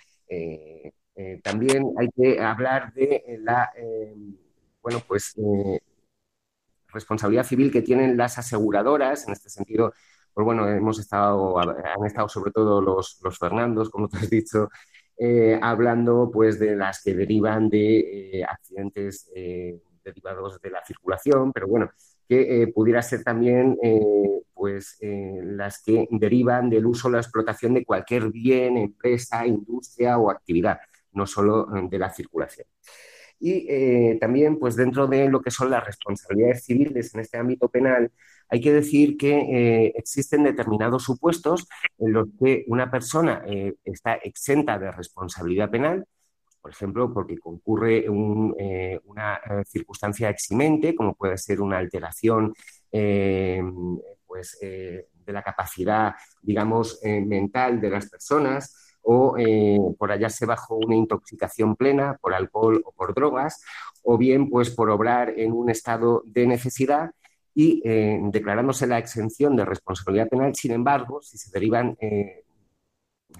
también 1.44 1.94
hay 1.98 2.10
que 2.10 2.42
hablar 2.42 2.94
de 2.94 3.40
la 3.42 3.72
bueno, 4.82 5.02
pues, 5.08 5.36
responsabilidad 6.88 7.44
civil 7.46 7.72
que 7.72 7.82
tienen 7.82 8.18
las 8.18 8.38
aseguradoras, 8.38 9.28
en 9.28 9.34
este 9.34 9.50
sentido 9.50 9.94
pues 10.36 10.44
bueno, 10.44 10.68
hemos 10.68 11.00
estado, 11.00 11.58
han 11.58 12.06
estado 12.06 12.28
sobre 12.28 12.52
todo 12.52 12.82
los, 12.82 13.20
los 13.24 13.40
Fernandos, 13.40 13.90
como 13.90 14.10
tú 14.10 14.18
has 14.18 14.30
dicho, 14.30 14.70
eh, 15.18 15.58
hablando 15.62 16.30
pues 16.32 16.60
de 16.60 16.76
las 16.76 17.02
que 17.02 17.14
derivan 17.16 17.70
de 17.70 18.40
eh, 18.40 18.44
accidentes 18.44 19.32
eh, 19.34 19.80
derivados 20.06 20.62
de 20.62 20.70
la 20.70 20.86
circulación, 20.86 21.52
pero 21.52 21.68
bueno, 21.68 21.92
que 22.30 22.72
pudiera 22.74 23.02
ser 23.02 23.24
también 23.24 23.78
pues 24.54 24.98
las 25.02 25.84
que 25.84 26.08
derivan 26.12 26.70
del 26.70 26.86
uso 26.86 27.10
o 27.10 27.12
la 27.12 27.20
explotación 27.20 27.74
de 27.74 27.84
cualquier 27.84 28.32
bien, 28.32 28.78
empresa, 28.78 29.46
industria 29.46 30.18
o 30.18 30.32
actividad, 30.32 30.80
no 31.12 31.28
solo 31.28 31.68
de 31.90 32.00
la 32.00 32.14
circulación. 32.14 32.68
Y 33.40 34.18
también, 34.20 34.58
pues 34.58 34.76
dentro 34.76 35.08
de 35.08 35.30
lo 35.30 35.42
que 35.42 35.52
son 35.52 35.70
las 35.70 35.86
responsabilidades 35.86 36.64
civiles 36.64 37.14
en 37.14 37.20
este 37.20 37.38
ámbito 37.38 37.68
penal, 37.70 38.12
hay 38.50 38.62
que 38.62 38.74
decir 38.74 39.18
que 39.18 39.38
eh, 39.38 39.94
existen 39.96 40.44
determinados 40.44 41.04
supuestos 41.04 41.68
en 41.98 42.14
los 42.14 42.28
que 42.40 42.64
una 42.68 42.92
persona 42.92 43.44
eh, 43.48 43.76
está 43.84 44.16
exenta 44.16 44.78
de 44.78 44.92
responsabilidad 44.92 45.70
penal, 45.70 46.06
por 46.66 46.72
ejemplo, 46.72 47.14
porque 47.14 47.38
concurre 47.38 48.08
eh, 48.58 49.00
una 49.04 49.40
circunstancia 49.68 50.32
eximente, 50.32 50.96
como 50.96 51.14
puede 51.14 51.38
ser 51.38 51.62
una 51.62 51.78
alteración 51.78 52.56
pues, 54.26 54.58
de 54.60 55.08
la 55.28 55.44
capacidad, 55.44 56.16
digamos, 56.42 57.00
mental 57.04 57.80
de 57.80 57.92
las 57.92 58.10
personas, 58.10 58.98
o 59.04 59.36
por 60.00 60.10
hallarse 60.10 60.48
bajo 60.48 60.78
una 60.78 60.96
intoxicación 60.96 61.76
plena 61.76 62.18
por 62.20 62.34
alcohol 62.34 62.82
o 62.84 62.92
por 62.94 63.14
drogas, 63.14 63.62
o 64.02 64.18
bien 64.18 64.50
pues 64.50 64.72
por 64.72 64.90
obrar 64.90 65.38
en 65.38 65.52
un 65.52 65.70
estado 65.70 66.24
de 66.26 66.48
necesidad 66.48 67.12
y 67.54 67.82
eh, 67.86 68.20
declarándose 68.22 68.88
la 68.88 68.98
exención 68.98 69.56
de 69.56 69.66
responsabilidad 69.66 70.30
penal, 70.30 70.56
sin 70.56 70.72
embargo, 70.72 71.22
si 71.22 71.38
se 71.38 71.52
derivan 71.52 71.96
eh, 72.02 72.44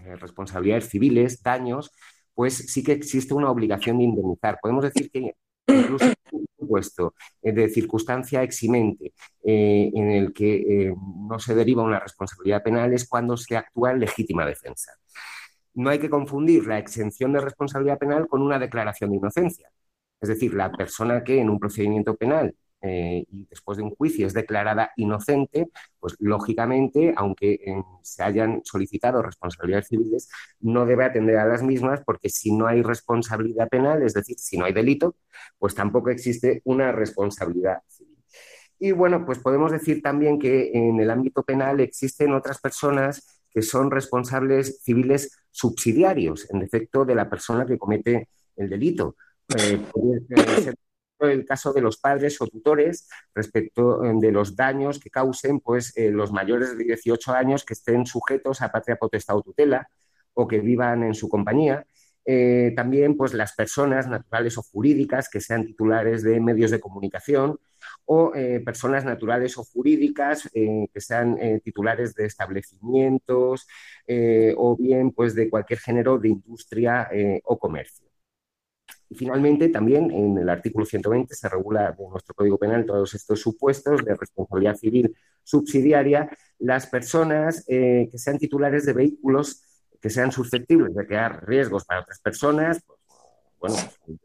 eh, 0.06 0.16
responsabilidades 0.16 0.90
civiles, 0.90 1.44
daños, 1.44 1.92
pues 2.36 2.58
sí 2.72 2.84
que 2.84 2.92
existe 2.92 3.34
una 3.34 3.50
obligación 3.50 3.98
de 3.98 4.04
indemnizar. 4.04 4.60
Podemos 4.62 4.84
decir 4.84 5.10
que 5.10 5.36
incluso 5.68 6.06
un 6.32 6.46
supuesto 6.60 7.16
de 7.42 7.70
circunstancia 7.70 8.44
eximente 8.44 9.14
en 9.44 10.10
el 10.12 10.34
que 10.34 10.94
no 10.96 11.40
se 11.40 11.56
deriva 11.56 11.84
una 11.84 12.00
responsabilidad 12.00 12.64
penal 12.64 12.94
es 12.94 13.08
cuando 13.08 13.38
se 13.38 13.58
actúa 13.58 13.92
en 13.92 14.02
legítima 14.02 14.46
defensa. 14.46 14.92
No 15.74 15.90
hay 15.90 16.00
que 16.00 16.10
confundir 16.10 16.68
la 16.68 16.78
exención 16.78 17.34
de 17.34 17.42
responsabilidad 17.42 17.98
penal 17.98 18.28
con 18.28 18.42
una 18.42 18.60
declaración 18.60 19.12
de 19.12 19.18
inocencia. 19.18 19.70
Es 20.22 20.30
decir, 20.30 20.54
la 20.54 20.72
persona 20.72 21.24
que 21.24 21.40
en 21.40 21.50
un 21.50 21.60
procedimiento 21.60 22.16
penal 22.16 22.56
eh, 22.88 23.26
y 23.32 23.48
después 23.50 23.78
de 23.78 23.84
un 23.84 23.96
juicio 23.96 24.28
es 24.28 24.34
declarada 24.34 24.92
inocente, 24.96 25.70
pues 26.00 26.16
lógicamente, 26.20 27.16
aunque 27.18 27.54
eh, 27.54 27.84
se 28.04 28.22
hayan 28.22 28.62
solicitado 28.64 29.24
responsabilidades 29.24 29.88
civiles, 29.88 30.30
no 30.60 30.86
debe 30.86 31.06
atender 31.06 31.38
a 31.38 31.46
las 31.48 31.64
mismas 31.64 32.02
porque 32.06 32.30
si 32.30 32.52
no 32.52 32.68
hay 32.68 32.84
responsabilidad 32.84 33.70
penal, 33.70 34.04
es 34.04 34.14
decir, 34.14 34.38
si 34.38 34.58
no 34.60 34.66
hay 34.66 34.74
delito, 34.74 35.16
pues 35.58 35.74
tampoco 35.74 36.12
existe 36.12 36.62
una 36.64 36.92
responsabilidad 36.92 37.80
civil. 37.88 38.24
Y 38.78 38.92
bueno, 38.92 39.26
pues 39.26 39.40
podemos 39.40 39.72
decir 39.72 40.04
también 40.04 40.38
que 40.38 40.70
en 40.74 41.00
el 41.00 41.10
ámbito 41.10 41.42
penal 41.42 41.80
existen 41.80 42.34
otras 42.34 42.60
personas 42.60 43.42
que 43.50 43.64
son 43.64 43.90
responsables 43.90 44.84
civiles 44.84 45.36
subsidiarios 45.50 46.48
en 46.52 46.60
defecto 46.60 47.04
de 47.04 47.16
la 47.16 47.30
persona 47.30 47.66
que 47.66 47.80
comete 47.80 48.30
el 48.58 48.70
delito 48.70 49.16
puede 49.48 50.62
ser 50.62 50.76
el 51.20 51.46
caso 51.46 51.74
de 51.74 51.82
los 51.82 51.98
padres 51.98 52.42
o 52.42 52.48
tutores 52.48 53.08
respecto 53.34 54.00
de 54.00 54.32
los 54.32 54.56
daños 54.56 55.00
que 55.00 55.10
causen 55.10 55.60
pues, 55.60 55.94
los 55.98 56.32
mayores 56.32 56.78
de 56.78 56.84
18 56.84 57.34
años 57.34 57.64
que 57.64 57.74
estén 57.74 58.06
sujetos 58.06 58.62
a 58.62 58.72
patria 58.72 58.98
potestad 58.98 59.38
o 59.38 59.42
tutela 59.42 59.90
o 60.34 60.48
que 60.48 60.60
vivan 60.60 61.04
en 61.04 61.16
su 61.16 61.30
compañía. 61.30 61.86
también 62.76 63.16
pues, 63.16 63.34
las 63.34 63.54
personas 63.54 64.08
naturales 64.08 64.58
o 64.58 64.64
jurídicas 64.64 65.30
que 65.30 65.42
sean 65.42 65.66
titulares 65.66 66.24
de 66.24 66.40
medios 66.40 66.72
de 66.72 66.80
comunicación 66.80 67.60
o 68.06 68.34
eh, 68.36 68.62
personas 68.64 69.06
naturales 69.06 69.58
o 69.58 69.64
jurídicas 69.64 70.50
eh, 70.54 70.88
que 70.94 71.02
sean 71.02 71.38
eh, 71.40 71.60
titulares 71.64 72.16
de 72.16 72.26
establecimientos 72.26 73.68
o 74.58 74.78
bien 74.78 75.12
pues 75.12 75.34
de 75.34 75.50
cualquier 75.50 75.80
género 75.80 76.20
de 76.20 76.30
industria 76.30 77.10
o 77.44 77.58
comercio. 77.58 78.06
Y 79.16 79.18
finalmente, 79.18 79.70
también 79.70 80.12
en 80.12 80.38
el 80.38 80.50
artículo 80.50 80.86
120 80.86 81.34
se 81.34 81.48
regula 81.48 81.96
en 81.98 82.10
nuestro 82.10 82.36
Código 82.36 82.58
Penal 82.58 82.86
todos 82.86 83.14
estos 83.14 83.40
supuestos 83.40 84.04
de 84.04 84.14
responsabilidad 84.14 84.76
civil 84.76 85.16
subsidiaria, 85.42 86.30
las 86.60 86.88
personas 86.88 87.64
que 87.66 88.10
sean 88.16 88.38
titulares 88.38 88.86
de 88.86 88.92
vehículos 88.92 89.62
que 90.02 90.10
sean 90.10 90.32
susceptibles 90.32 90.94
de 90.94 91.08
crear 91.08 91.48
riesgos 91.48 91.86
para 91.86 92.02
otras 92.02 92.20
personas, 92.20 92.84
pues, 93.58 93.74
bueno, 93.74 93.76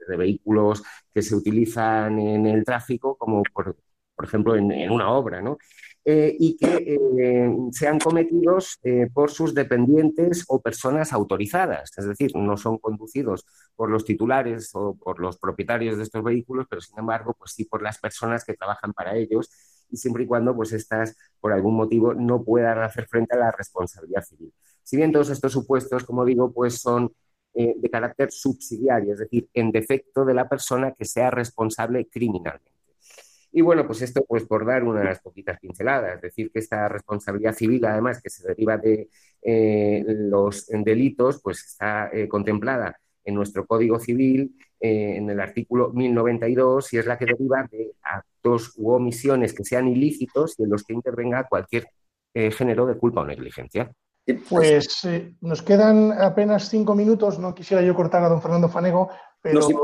de 0.09 0.17
vehículos 0.17 0.83
que 1.15 1.23
se 1.23 1.35
utilizan 1.35 2.19
en 2.19 2.47
el 2.47 2.65
tráfico, 2.65 3.17
como 3.17 3.43
por, 3.55 3.77
ejemplo 4.23 4.57
en, 4.57 4.91
una 4.91 5.11
obra, 5.13 5.41
¿no? 5.41 5.57
Eh, 6.03 6.35
y 6.39 6.57
que 6.57 6.99
eh, 7.19 7.55
sean 7.73 7.99
cometidos 7.99 8.79
eh, 8.83 9.09
por 9.13 9.31
sus 9.31 9.55
dependientes 9.55 10.47
o 10.49 10.63
personas 10.63 11.13
autorizadas, 11.13 11.93
es 11.99 12.07
decir, 12.07 12.35
no 12.35 12.57
son 12.57 12.79
conducidos 12.79 13.45
por 13.77 13.91
los 13.91 14.07
titulares 14.07 14.71
o 14.73 14.95
por 14.97 15.21
los 15.21 15.37
propietarios 15.37 15.99
de 15.99 16.05
estos 16.05 16.25
vehículos, 16.25 16.67
pero 16.71 16.81
sin 16.81 16.99
embargo, 16.99 17.35
pues 17.39 17.53
sí 17.53 17.67
por 17.67 17.83
las 17.83 17.99
personas 17.99 18.45
que 18.47 18.55
trabajan 18.55 18.95
para 18.95 19.15
ellos 19.15 19.51
y 19.91 19.99
siempre 19.99 20.25
y 20.25 20.27
cuando 20.27 20.57
pues 20.57 20.73
estas 20.73 21.17
por 21.39 21.53
algún 21.53 21.77
motivo 21.77 22.15
no 22.15 22.43
puedan 22.45 22.79
hacer 22.79 23.07
frente 23.07 23.37
a 23.37 23.39
la 23.39 23.53
responsabilidad 23.53 24.25
civil. 24.25 24.55
Si 24.83 24.97
bien 24.97 25.13
todos 25.13 25.29
estos 25.29 25.53
supuestos, 25.53 26.05
como 26.05 26.25
digo, 26.25 26.51
pues 26.53 26.81
son 26.81 27.13
de 27.53 27.91
carácter 27.91 28.31
subsidiario, 28.33 29.13
es 29.15 29.19
decir, 29.21 29.49
en 29.55 29.73
defecto 29.73 30.25
de 30.25 30.35
la 30.35 30.49
persona 30.49 30.93
que 30.93 31.05
sea 31.05 31.31
responsable 31.31 32.09
criminalmente. 32.09 32.80
Y 33.53 33.63
bueno, 33.63 33.87
pues 33.87 34.03
esto 34.03 34.25
pues 34.27 34.45
por 34.45 34.65
dar 34.65 34.85
unas 34.85 35.21
poquitas 35.21 35.59
pinceladas, 35.59 36.21
decir, 36.21 36.51
que 36.53 36.61
esta 36.61 36.89
responsabilidad 36.89 37.55
civil, 37.55 37.85
además 37.85 38.23
que 38.23 38.31
se 38.31 38.47
deriva 38.47 38.77
de 38.77 39.09
eh, 39.43 40.05
los 40.07 40.67
delitos, 40.69 41.41
pues 41.43 41.65
está 41.65 42.11
eh, 42.13 42.29
contemplada 42.29 42.99
en 43.25 43.35
nuestro 43.35 43.67
Código 43.67 43.99
Civil 43.99 44.57
en 44.83 45.29
el 45.29 45.41
artículo 45.41 45.91
1092 45.93 46.95
y 46.95 46.99
es 46.99 47.07
la 47.07 47.19
que 47.19 47.27
deriva 47.27 47.69
de 47.71 47.93
actos 48.03 48.73
u 48.79 48.93
omisiones 48.93 49.53
que 49.53 49.63
sean 49.63 49.89
ilícitos 49.89 50.59
y 50.59 50.63
en 50.63 50.71
los 50.71 50.85
que 50.85 50.95
intervenga 50.95 51.47
cualquier 51.47 51.87
género 52.33 52.87
de 52.87 52.97
culpa 52.97 53.21
o 53.21 53.27
negligencia. 53.27 53.93
Pues 54.49 55.05
eh, 55.05 55.35
nos 55.41 55.63
quedan 55.63 56.13
apenas 56.13 56.69
cinco 56.69 56.95
minutos. 56.95 57.39
No 57.39 57.55
quisiera 57.55 57.83
yo 57.83 57.95
cortar 57.95 58.23
a 58.23 58.29
don 58.29 58.43
Fernando 58.43 58.69
Fanego, 58.69 59.11
pero 59.41 59.63
sí, 59.63 59.75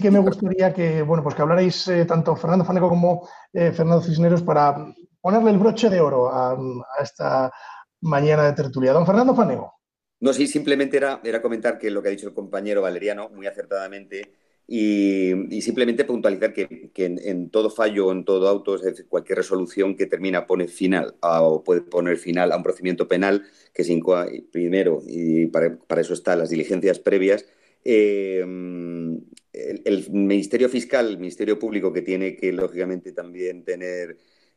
que 0.00 0.10
me 0.10 0.18
gustaría 0.18 0.72
que, 0.72 1.02
bueno, 1.02 1.22
pues 1.22 1.34
que 1.34 1.42
hablarais 1.42 1.88
eh, 1.88 2.04
tanto 2.04 2.34
Fernando 2.36 2.64
Fanego 2.64 2.88
como 2.88 3.28
eh, 3.52 3.72
Fernando 3.72 4.02
Cisneros 4.02 4.42
para 4.42 4.92
ponerle 5.20 5.50
el 5.50 5.58
broche 5.58 5.88
de 5.88 6.00
oro 6.00 6.30
a, 6.32 6.56
esta 7.00 7.52
mañana 8.00 8.44
de 8.44 8.52
tertulia. 8.52 8.92
Don 8.92 9.06
Fernando 9.06 9.34
Fanego. 9.34 9.74
No, 10.20 10.32
sí, 10.32 10.48
simplemente 10.48 10.96
era, 10.96 11.42
comentar 11.42 11.78
que 11.78 11.90
lo 11.90 12.02
que 12.02 12.08
ha 12.08 12.10
dicho 12.10 12.26
el 12.26 12.34
compañero 12.34 12.82
Valeriano, 12.82 13.28
muy 13.28 13.46
acertadamente, 13.46 14.32
y, 14.66 15.60
simplemente 15.62 16.04
puntualizar 16.04 16.52
que, 16.52 16.90
en, 16.96 17.50
todo 17.50 17.70
fallo, 17.70 18.10
en 18.10 18.24
todo 18.24 18.48
auto, 18.48 18.74
es 18.74 19.04
cualquier 19.08 19.38
resolución 19.38 19.96
que 19.96 20.06
termina 20.06 20.46
pone 20.46 20.66
final 20.66 21.14
o 21.20 21.62
puede 21.62 21.82
poner 21.82 22.18
final 22.18 22.50
a 22.50 22.56
un 22.56 22.64
procedimiento 22.64 23.06
penal, 23.06 23.44
que 23.72 23.84
sin 23.84 24.02
primero, 24.50 25.02
y 25.06 25.46
para, 25.46 25.78
eso 26.00 26.14
están 26.14 26.40
las 26.40 26.50
diligencias 26.50 26.98
previas, 26.98 27.46
eh, 27.84 28.44
el, 29.84 30.10
Ministerio 30.10 30.68
Fiscal, 30.68 31.08
el 31.08 31.18
Ministerio 31.18 31.58
Público, 31.58 31.92
que 31.92 32.02
tiene 32.02 32.36
que, 32.36 32.52
lógicamente, 32.52 33.12
también 33.12 33.64
tener, 33.64 34.16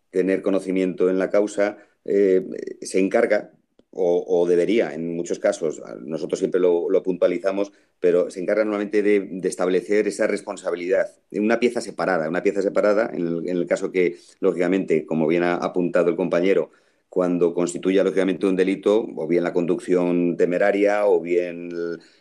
tener 0.09 0.41
conocimiento 0.41 1.09
en 1.09 1.19
la 1.19 1.29
causa, 1.29 1.77
eh, 2.05 2.45
se 2.81 2.99
encarga 2.99 3.51
o, 3.93 4.45
debería, 4.47 4.93
en 4.93 5.17
muchos 5.17 5.37
casos, 5.37 5.81
nosotros 6.05 6.39
siempre 6.39 6.61
lo, 6.61 7.03
puntualizamos, 7.03 7.73
pero 7.99 8.31
se 8.31 8.39
encarga 8.39 8.63
normalmente 8.63 9.03
de, 9.03 9.41
establecer 9.43 10.07
esa 10.07 10.27
responsabilidad, 10.27 11.07
una 11.31 11.59
pieza 11.59 11.81
separada, 11.81 12.29
una 12.29 12.41
pieza 12.41 12.61
separada, 12.61 13.11
en 13.13 13.27
en 13.45 13.57
el, 13.57 13.67
caso 13.67 13.91
que, 13.91 14.17
lógicamente, 14.39 15.05
como 15.05 15.27
bien 15.27 15.43
ha 15.43 15.55
apuntado 15.55 16.09
el 16.09 16.15
compañero, 16.15 16.71
cuando 17.11 17.53
constituya 17.53 18.05
lógicamente 18.05 18.45
un 18.45 18.55
delito, 18.55 19.05
o 19.17 19.27
bien 19.27 19.43
la 19.43 19.51
conducción 19.51 20.37
temeraria, 20.37 21.05
o 21.07 21.19
bien 21.19 21.69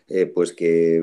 eh, 0.09 0.26
pues 0.26 0.53
que 0.53 1.01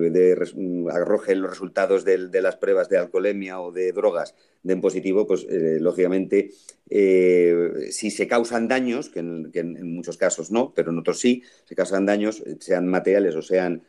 arroje 0.92 1.36
los 1.36 1.50
resultados 1.52 2.04
de, 2.04 2.42
las 2.42 2.58
pruebas 2.58 2.90
de 2.90 2.98
alcoholemia 2.98 3.62
o 3.62 3.72
de 3.72 3.94
drogas 3.94 4.36
den 4.62 4.82
positivo, 4.82 5.26
pues 5.26 5.48
eh, 5.50 5.78
lógicamente 5.80 6.52
eh, 6.90 7.88
si 7.90 8.12
se 8.12 8.28
causan 8.28 8.68
daños, 8.68 9.08
que 9.08 9.20
en, 9.20 9.96
muchos 9.96 10.18
casos 10.18 10.52
no, 10.52 10.74
pero 10.74 10.92
en 10.92 11.00
otros 11.00 11.22
sí, 11.22 11.44
se 11.64 11.74
causan 11.74 12.06
daños, 12.06 12.44
sean 12.60 12.88
materiales 12.88 13.38
o 13.38 13.42
sean, 13.42 13.84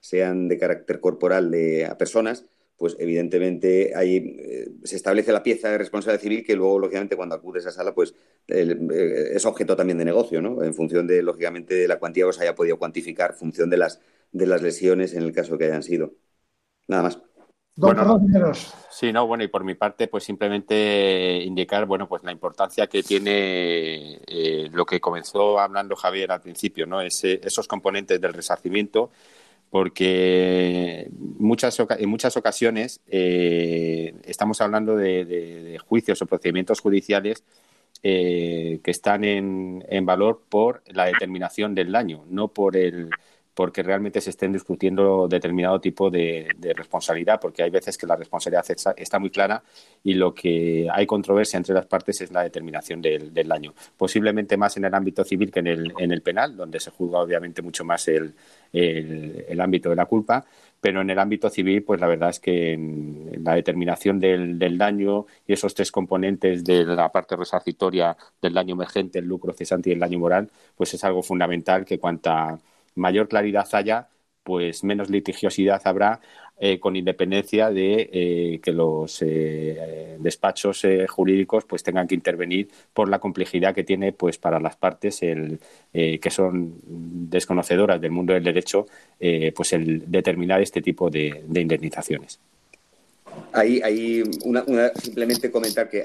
sean 0.00 0.48
de 0.48 0.58
carácter 0.58 0.98
corporal 0.98 1.52
de, 1.52 1.86
a 1.86 1.96
personas, 1.96 2.44
pues 2.76 2.96
evidentemente 2.98 3.92
ahí 3.94 4.16
eh, 4.38 4.68
se 4.82 4.96
establece 4.96 5.32
la 5.32 5.42
pieza 5.42 5.70
de 5.70 5.78
responsabilidad 5.78 6.22
civil 6.22 6.44
que 6.44 6.56
luego, 6.56 6.78
lógicamente, 6.78 7.16
cuando 7.16 7.34
acude 7.34 7.58
a 7.58 7.60
esa 7.60 7.70
sala, 7.70 7.94
pues 7.94 8.14
eh, 8.48 9.30
es 9.32 9.44
objeto 9.46 9.76
también 9.76 9.98
de 9.98 10.04
negocio, 10.04 10.42
¿no? 10.42 10.62
En 10.62 10.74
función 10.74 11.06
de, 11.06 11.22
lógicamente, 11.22 11.74
de 11.74 11.88
la 11.88 11.98
cuantía 11.98 12.26
que 12.26 12.32
se 12.32 12.42
haya 12.42 12.54
podido 12.54 12.78
cuantificar, 12.78 13.34
función 13.34 13.70
de 13.70 13.76
las, 13.76 14.00
de 14.32 14.46
las 14.46 14.62
lesiones 14.62 15.14
en 15.14 15.22
el 15.22 15.32
caso 15.32 15.56
que 15.56 15.66
hayan 15.66 15.82
sido. 15.82 16.14
Nada 16.88 17.04
más. 17.04 17.18
Bueno, 17.76 18.20
sí, 18.88 19.12
no, 19.12 19.26
bueno, 19.26 19.42
y 19.42 19.48
por 19.48 19.64
mi 19.64 19.74
parte, 19.74 20.06
pues 20.06 20.22
simplemente 20.22 21.42
indicar, 21.44 21.86
bueno, 21.86 22.08
pues 22.08 22.22
la 22.22 22.30
importancia 22.30 22.86
que 22.86 23.02
tiene 23.02 24.20
eh, 24.28 24.68
lo 24.72 24.86
que 24.86 25.00
comenzó 25.00 25.58
hablando 25.58 25.96
Javier 25.96 26.30
al 26.30 26.40
principio, 26.40 26.86
¿no? 26.86 27.00
esos 27.00 27.66
componentes 27.66 28.20
del 28.20 28.32
resarcimiento 28.32 29.10
porque 29.74 31.08
muchas, 31.18 31.76
en 31.80 32.08
muchas 32.08 32.36
ocasiones 32.36 33.00
eh, 33.08 34.14
estamos 34.22 34.60
hablando 34.60 34.94
de, 34.94 35.80
juicios 35.84 36.22
o 36.22 36.26
procedimientos 36.26 36.78
judiciales 36.78 37.42
eh, 38.00 38.78
que 38.84 38.92
están 38.92 39.24
en, 39.24 39.84
en, 39.88 40.06
valor 40.06 40.42
por 40.48 40.84
la 40.86 41.06
determinación 41.06 41.74
del 41.74 41.90
daño, 41.90 42.24
no 42.28 42.46
por 42.46 42.76
el 42.76 43.10
porque 43.54 43.84
realmente 43.84 44.20
se 44.20 44.30
estén 44.30 44.52
discutiendo 44.52 45.28
determinado 45.28 45.80
tipo 45.80 46.10
de, 46.10 46.48
responsabilidad, 46.74 47.40
porque 47.40 47.62
hay 47.62 47.70
veces 47.70 47.96
que 47.96 48.06
la 48.06 48.16
responsabilidad 48.16 48.64
está, 48.96 49.18
muy 49.20 49.30
clara 49.30 49.62
y 50.02 50.14
lo 50.14 50.34
que 50.34 50.88
hay 50.92 51.06
controversia 51.06 51.56
entre 51.56 51.74
las 51.74 51.86
partes 51.86 52.20
es 52.20 52.32
la 52.32 52.42
determinación 52.42 53.00
del, 53.00 53.32
daño. 53.32 53.72
Posiblemente 53.96 54.56
más 54.56 54.76
en 54.76 54.86
el 54.86 54.94
ámbito 54.94 55.22
civil 55.24 55.52
que 55.52 55.60
en 55.60 55.68
el, 55.68 55.94
en 55.98 56.10
el 56.10 56.20
penal, 56.20 56.56
donde 56.56 56.80
se 56.80 56.90
juzga 56.90 57.20
obviamente 57.20 57.62
mucho 57.62 57.84
más 57.84 58.08
el, 58.08 58.34
el, 58.74 59.60
ámbito 59.60 59.90
de 59.90 59.96
la 59.96 60.06
culpa, 60.06 60.44
pero 60.80 61.00
en 61.00 61.10
el 61.10 61.18
ámbito 61.18 61.48
civil, 61.48 61.82
pues 61.82 62.00
la 62.00 62.06
verdad 62.08 62.30
es 62.30 62.40
que 62.40 62.78
la 63.42 63.54
determinación 63.54 64.20
del, 64.20 64.58
del, 64.58 64.76
daño 64.76 65.26
y 65.46 65.52
esos 65.54 65.74
tres 65.74 65.90
componentes 65.90 66.64
de 66.64 66.84
la 66.84 67.10
parte 67.10 67.36
resarcitoria 67.36 68.16
del 68.42 68.52
daño 68.54 68.74
emergente, 68.74 69.20
el 69.20 69.26
lucro 69.26 69.52
cesante 69.54 69.90
y 69.90 69.92
el 69.94 70.00
daño 70.00 70.18
moral, 70.18 70.50
pues 70.76 70.92
es 70.94 71.04
algo 71.04 71.22
fundamental 71.22 71.84
que 71.84 71.98
cuanta 71.98 72.58
mayor 72.96 73.28
claridad 73.28 73.68
haya, 73.72 74.08
pues 74.42 74.84
menos 74.84 75.10
litigiosidad 75.10 75.80
habrá 75.84 76.20
eh, 76.56 76.78
con 76.78 76.94
independencia 76.94 77.68
de 77.70 78.08
eh, 78.12 78.60
que 78.62 78.70
los 78.70 79.20
eh, 79.22 80.16
despachos 80.20 80.86
jurídicos 81.08 81.64
pues 81.64 81.82
tengan 81.82 82.06
que 82.06 82.14
intervenir 82.14 82.68
por 82.92 83.08
la 83.08 83.18
complejidad 83.18 83.74
que 83.74 83.82
tiene 83.82 84.12
pues 84.12 84.38
para 84.38 84.60
las 84.60 84.76
partes 84.76 85.24
el, 85.24 85.58
que 85.92 86.30
son 86.30 86.76
desconocedoras 86.86 88.00
del 88.00 88.12
mundo 88.12 88.34
del 88.34 88.44
derecho 88.44 88.86
pues 89.54 89.72
el 89.72 90.10
determinar 90.10 90.62
este 90.62 90.80
tipo 90.80 91.10
de, 91.10 91.42
indemnizaciones. 91.54 92.38
Ahí, 93.52 94.22
simplemente 95.02 95.50
comentar 95.50 95.88
que 95.88 96.04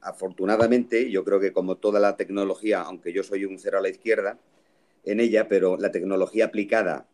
afortunadamente 0.00 1.08
yo 1.10 1.22
creo 1.24 1.38
que 1.38 1.52
como 1.52 1.76
toda 1.76 2.00
la 2.00 2.16
tecnología, 2.16 2.82
aunque 2.82 3.12
yo 3.12 3.22
soy 3.22 3.44
un 3.44 3.58
cero 3.58 3.78
a 3.78 3.82
la 3.82 3.88
izquierda, 3.88 4.36
en 5.04 5.20
ella, 5.20 5.48
pero 5.48 5.76
la 5.76 5.92
tecnología 5.92 6.46
aplicada 6.46 7.06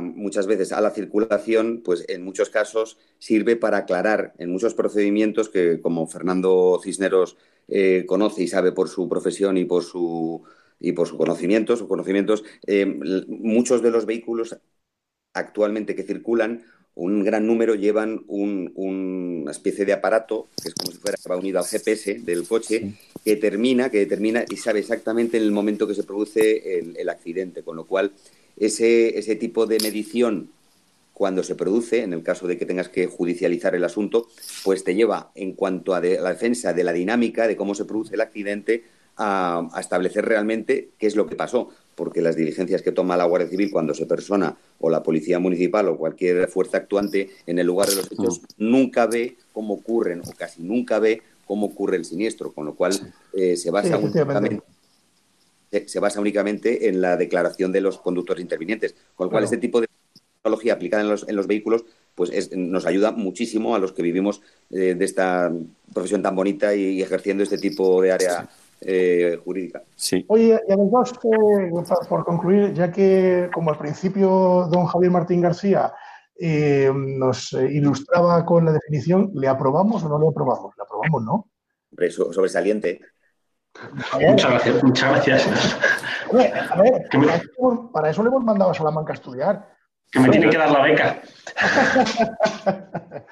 muchas 0.00 0.46
veces 0.46 0.72
a 0.72 0.80
la 0.80 0.90
circulación, 0.90 1.82
pues 1.84 2.04
en 2.08 2.22
muchos 2.22 2.50
casos 2.50 2.98
sirve 3.18 3.56
para 3.56 3.78
aclarar 3.78 4.32
en 4.38 4.50
muchos 4.50 4.74
procedimientos 4.74 5.48
que, 5.48 5.80
como 5.80 6.06
Fernando 6.06 6.80
Cisneros 6.82 7.36
eh, 7.68 8.04
conoce 8.06 8.44
y 8.44 8.48
sabe 8.48 8.72
por 8.72 8.88
su 8.88 9.08
profesión 9.08 9.56
y 9.58 9.64
por 9.64 9.84
su 9.84 10.44
y 10.78 10.92
por 10.92 11.08
su 11.08 11.16
conocimiento, 11.16 11.76
sus 11.76 11.88
conocimientos, 11.88 12.44
eh, 12.66 12.84
muchos 13.28 13.82
de 13.82 13.90
los 13.90 14.04
vehículos 14.04 14.56
actualmente 15.32 15.94
que 15.94 16.02
circulan 16.02 16.64
un 16.96 17.22
gran 17.22 17.46
número 17.46 17.74
llevan 17.74 18.24
una 18.26 19.50
especie 19.50 19.84
de 19.84 19.92
aparato, 19.92 20.48
que 20.62 20.68
es 20.68 20.74
como 20.74 20.90
si 20.90 20.96
fuera 20.96 21.18
va 21.30 21.36
unido 21.36 21.58
al 21.58 21.66
GPS 21.66 22.20
del 22.20 22.48
coche, 22.48 22.94
que 23.22 23.34
determina, 23.34 23.90
que 23.90 23.98
determina 23.98 24.44
y 24.48 24.56
sabe 24.56 24.80
exactamente 24.80 25.36
en 25.36 25.42
el 25.42 25.52
momento 25.52 25.86
que 25.86 25.94
se 25.94 26.04
produce 26.04 26.78
el, 26.78 27.08
accidente, 27.10 27.62
con 27.62 27.76
lo 27.76 27.84
cual 27.84 28.12
ese, 28.56 29.18
ese 29.18 29.36
tipo 29.36 29.66
de 29.66 29.78
medición 29.80 30.50
cuando 31.16 31.42
se 31.42 31.54
produce, 31.54 32.02
en 32.02 32.12
el 32.12 32.22
caso 32.22 32.46
de 32.46 32.58
que 32.58 32.66
tengas 32.66 32.90
que 32.90 33.06
judicializar 33.06 33.74
el 33.74 33.84
asunto, 33.84 34.28
pues 34.64 34.84
te 34.84 34.94
lleva 34.94 35.30
en 35.34 35.52
cuanto 35.52 35.94
a 35.94 36.00
la 36.00 36.30
defensa 36.30 36.74
de 36.74 36.84
la 36.84 36.92
dinámica 36.92 37.48
de 37.48 37.56
cómo 37.56 37.74
se 37.74 37.86
produce 37.86 38.16
el 38.16 38.20
accidente 38.20 38.84
a, 39.16 39.66
establecer 39.80 40.26
realmente 40.26 40.90
qué 40.98 41.06
es 41.06 41.16
lo 41.16 41.26
que 41.26 41.34
pasó, 41.34 41.70
porque 41.94 42.20
las 42.20 42.36
diligencias 42.36 42.82
que 42.82 42.92
toma 42.92 43.16
la 43.16 43.24
Guardia 43.24 43.48
Civil 43.48 43.70
cuando 43.70 43.94
se 43.94 44.04
persona 44.04 44.58
o 44.78 44.90
la 44.90 45.02
Policía 45.02 45.38
Municipal 45.38 45.88
o 45.88 45.96
cualquier 45.96 46.48
fuerza 46.48 46.76
actuante 46.76 47.30
en 47.46 47.58
el 47.58 47.66
lugar 47.66 47.88
de 47.88 47.96
los 47.96 48.12
hechos 48.12 48.42
mm. 48.42 48.44
nunca 48.58 49.06
ve 49.06 49.38
cómo 49.54 49.72
ocurren 49.72 50.20
o 50.20 50.32
casi 50.36 50.62
nunca 50.62 50.98
ve 50.98 51.22
cómo 51.46 51.68
ocurre 51.68 51.96
el 51.96 52.04
siniestro, 52.04 52.52
con 52.52 52.66
lo 52.66 52.74
cual 52.74 52.92
eh, 53.32 53.56
se 53.56 53.70
basa 53.70 53.96
únicamente 53.96 54.60
se 55.70 56.00
basa 56.00 56.20
únicamente 56.20 56.88
en 56.88 57.00
la 57.00 57.16
declaración 57.16 57.72
de 57.72 57.80
los 57.80 57.98
conductores 57.98 58.42
intervinientes, 58.42 58.94
con 59.14 59.26
lo 59.26 59.30
cual 59.30 59.44
este 59.44 59.58
tipo 59.58 59.80
de 59.80 59.88
tecnología 60.42 60.74
aplicada 60.74 61.02
en 61.02 61.08
los, 61.08 61.28
en 61.28 61.36
los 61.36 61.46
vehículos 61.46 61.84
pues 62.14 62.50
nos 62.56 62.86
ayuda 62.86 63.12
muchísimo 63.12 63.74
a 63.74 63.78
los 63.78 63.92
que 63.92 64.02
vivimos 64.02 64.40
eh, 64.70 64.94
de 64.94 65.04
esta 65.04 65.52
profesión 65.92 66.22
tan 66.22 66.34
bonita 66.34 66.74
y 66.74 67.02
ejerciendo 67.02 67.42
este 67.42 67.58
tipo 67.58 68.00
de 68.00 68.12
área 68.12 68.48
eh, 68.80 69.40
jurídica. 69.42 69.82
Sí. 69.94 70.24
Oye, 70.28 70.60
y 70.68 70.72
además, 70.72 71.12
eh, 71.24 71.70
por 72.08 72.24
concluir, 72.24 72.74
ya 72.74 72.92
que 72.92 73.48
como 73.52 73.70
al 73.70 73.78
principio 73.78 74.68
don 74.70 74.86
Javier 74.86 75.10
Martín 75.10 75.40
García 75.40 75.92
eh, 76.38 76.92
nos 76.94 77.52
ilustraba 77.52 78.44
con 78.44 78.66
la 78.66 78.72
definición, 78.72 79.30
¿le 79.34 79.48
aprobamos 79.48 80.04
o 80.04 80.08
no 80.08 80.18
le 80.18 80.28
aprobamos? 80.28 80.74
Le 80.76 80.82
aprobamos, 80.82 81.24
¿no? 81.24 81.48
sobresaliente. 82.10 83.00
Muchas 84.20 84.50
gracias. 84.50 84.82
Muchas 84.82 85.10
gracias. 85.10 85.78
a 86.70 86.82
ver, 86.82 87.08
para, 87.92 88.10
eso, 88.10 88.22
le 88.22 88.28
hemos 88.28 88.44
mandado 88.44 88.70
a 88.70 88.74
Salamanca 88.74 89.12
a 89.12 89.14
estudiar. 89.14 89.74
Que 90.10 90.20
me 90.20 90.28
tiene 90.28 90.48
que 90.48 90.56
dar 90.56 90.70
la 90.70 90.82
beca. 90.82 91.20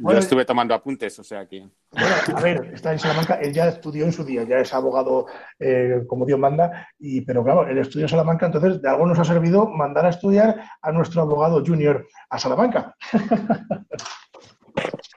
Yo 0.00 0.18
estuve 0.18 0.46
tomando 0.46 0.74
apuntes, 0.74 1.18
o 1.18 1.24
sea 1.24 1.46
que. 1.46 1.68
Bueno, 1.92 2.14
a 2.34 2.40
ver, 2.40 2.70
está 2.72 2.92
en 2.92 2.98
Salamanca, 2.98 3.34
él 3.34 3.52
ya 3.52 3.68
estudió 3.68 4.06
en 4.06 4.12
su 4.12 4.24
día, 4.24 4.42
ya 4.44 4.58
es 4.58 4.72
abogado 4.72 5.26
eh, 5.58 6.02
como 6.08 6.24
Dios 6.24 6.38
manda, 6.38 6.88
y, 6.98 7.20
pero 7.20 7.44
claro, 7.44 7.68
él 7.68 7.76
estudió 7.78 8.06
en 8.06 8.08
Salamanca, 8.08 8.46
entonces 8.46 8.80
de 8.80 8.88
algo 8.88 9.06
nos 9.06 9.18
ha 9.18 9.24
servido 9.24 9.66
mandar 9.66 10.06
a 10.06 10.10
estudiar 10.10 10.64
a 10.80 10.92
nuestro 10.92 11.20
abogado 11.22 11.62
junior 11.64 12.06
a 12.30 12.38
Salamanca. 12.38 12.96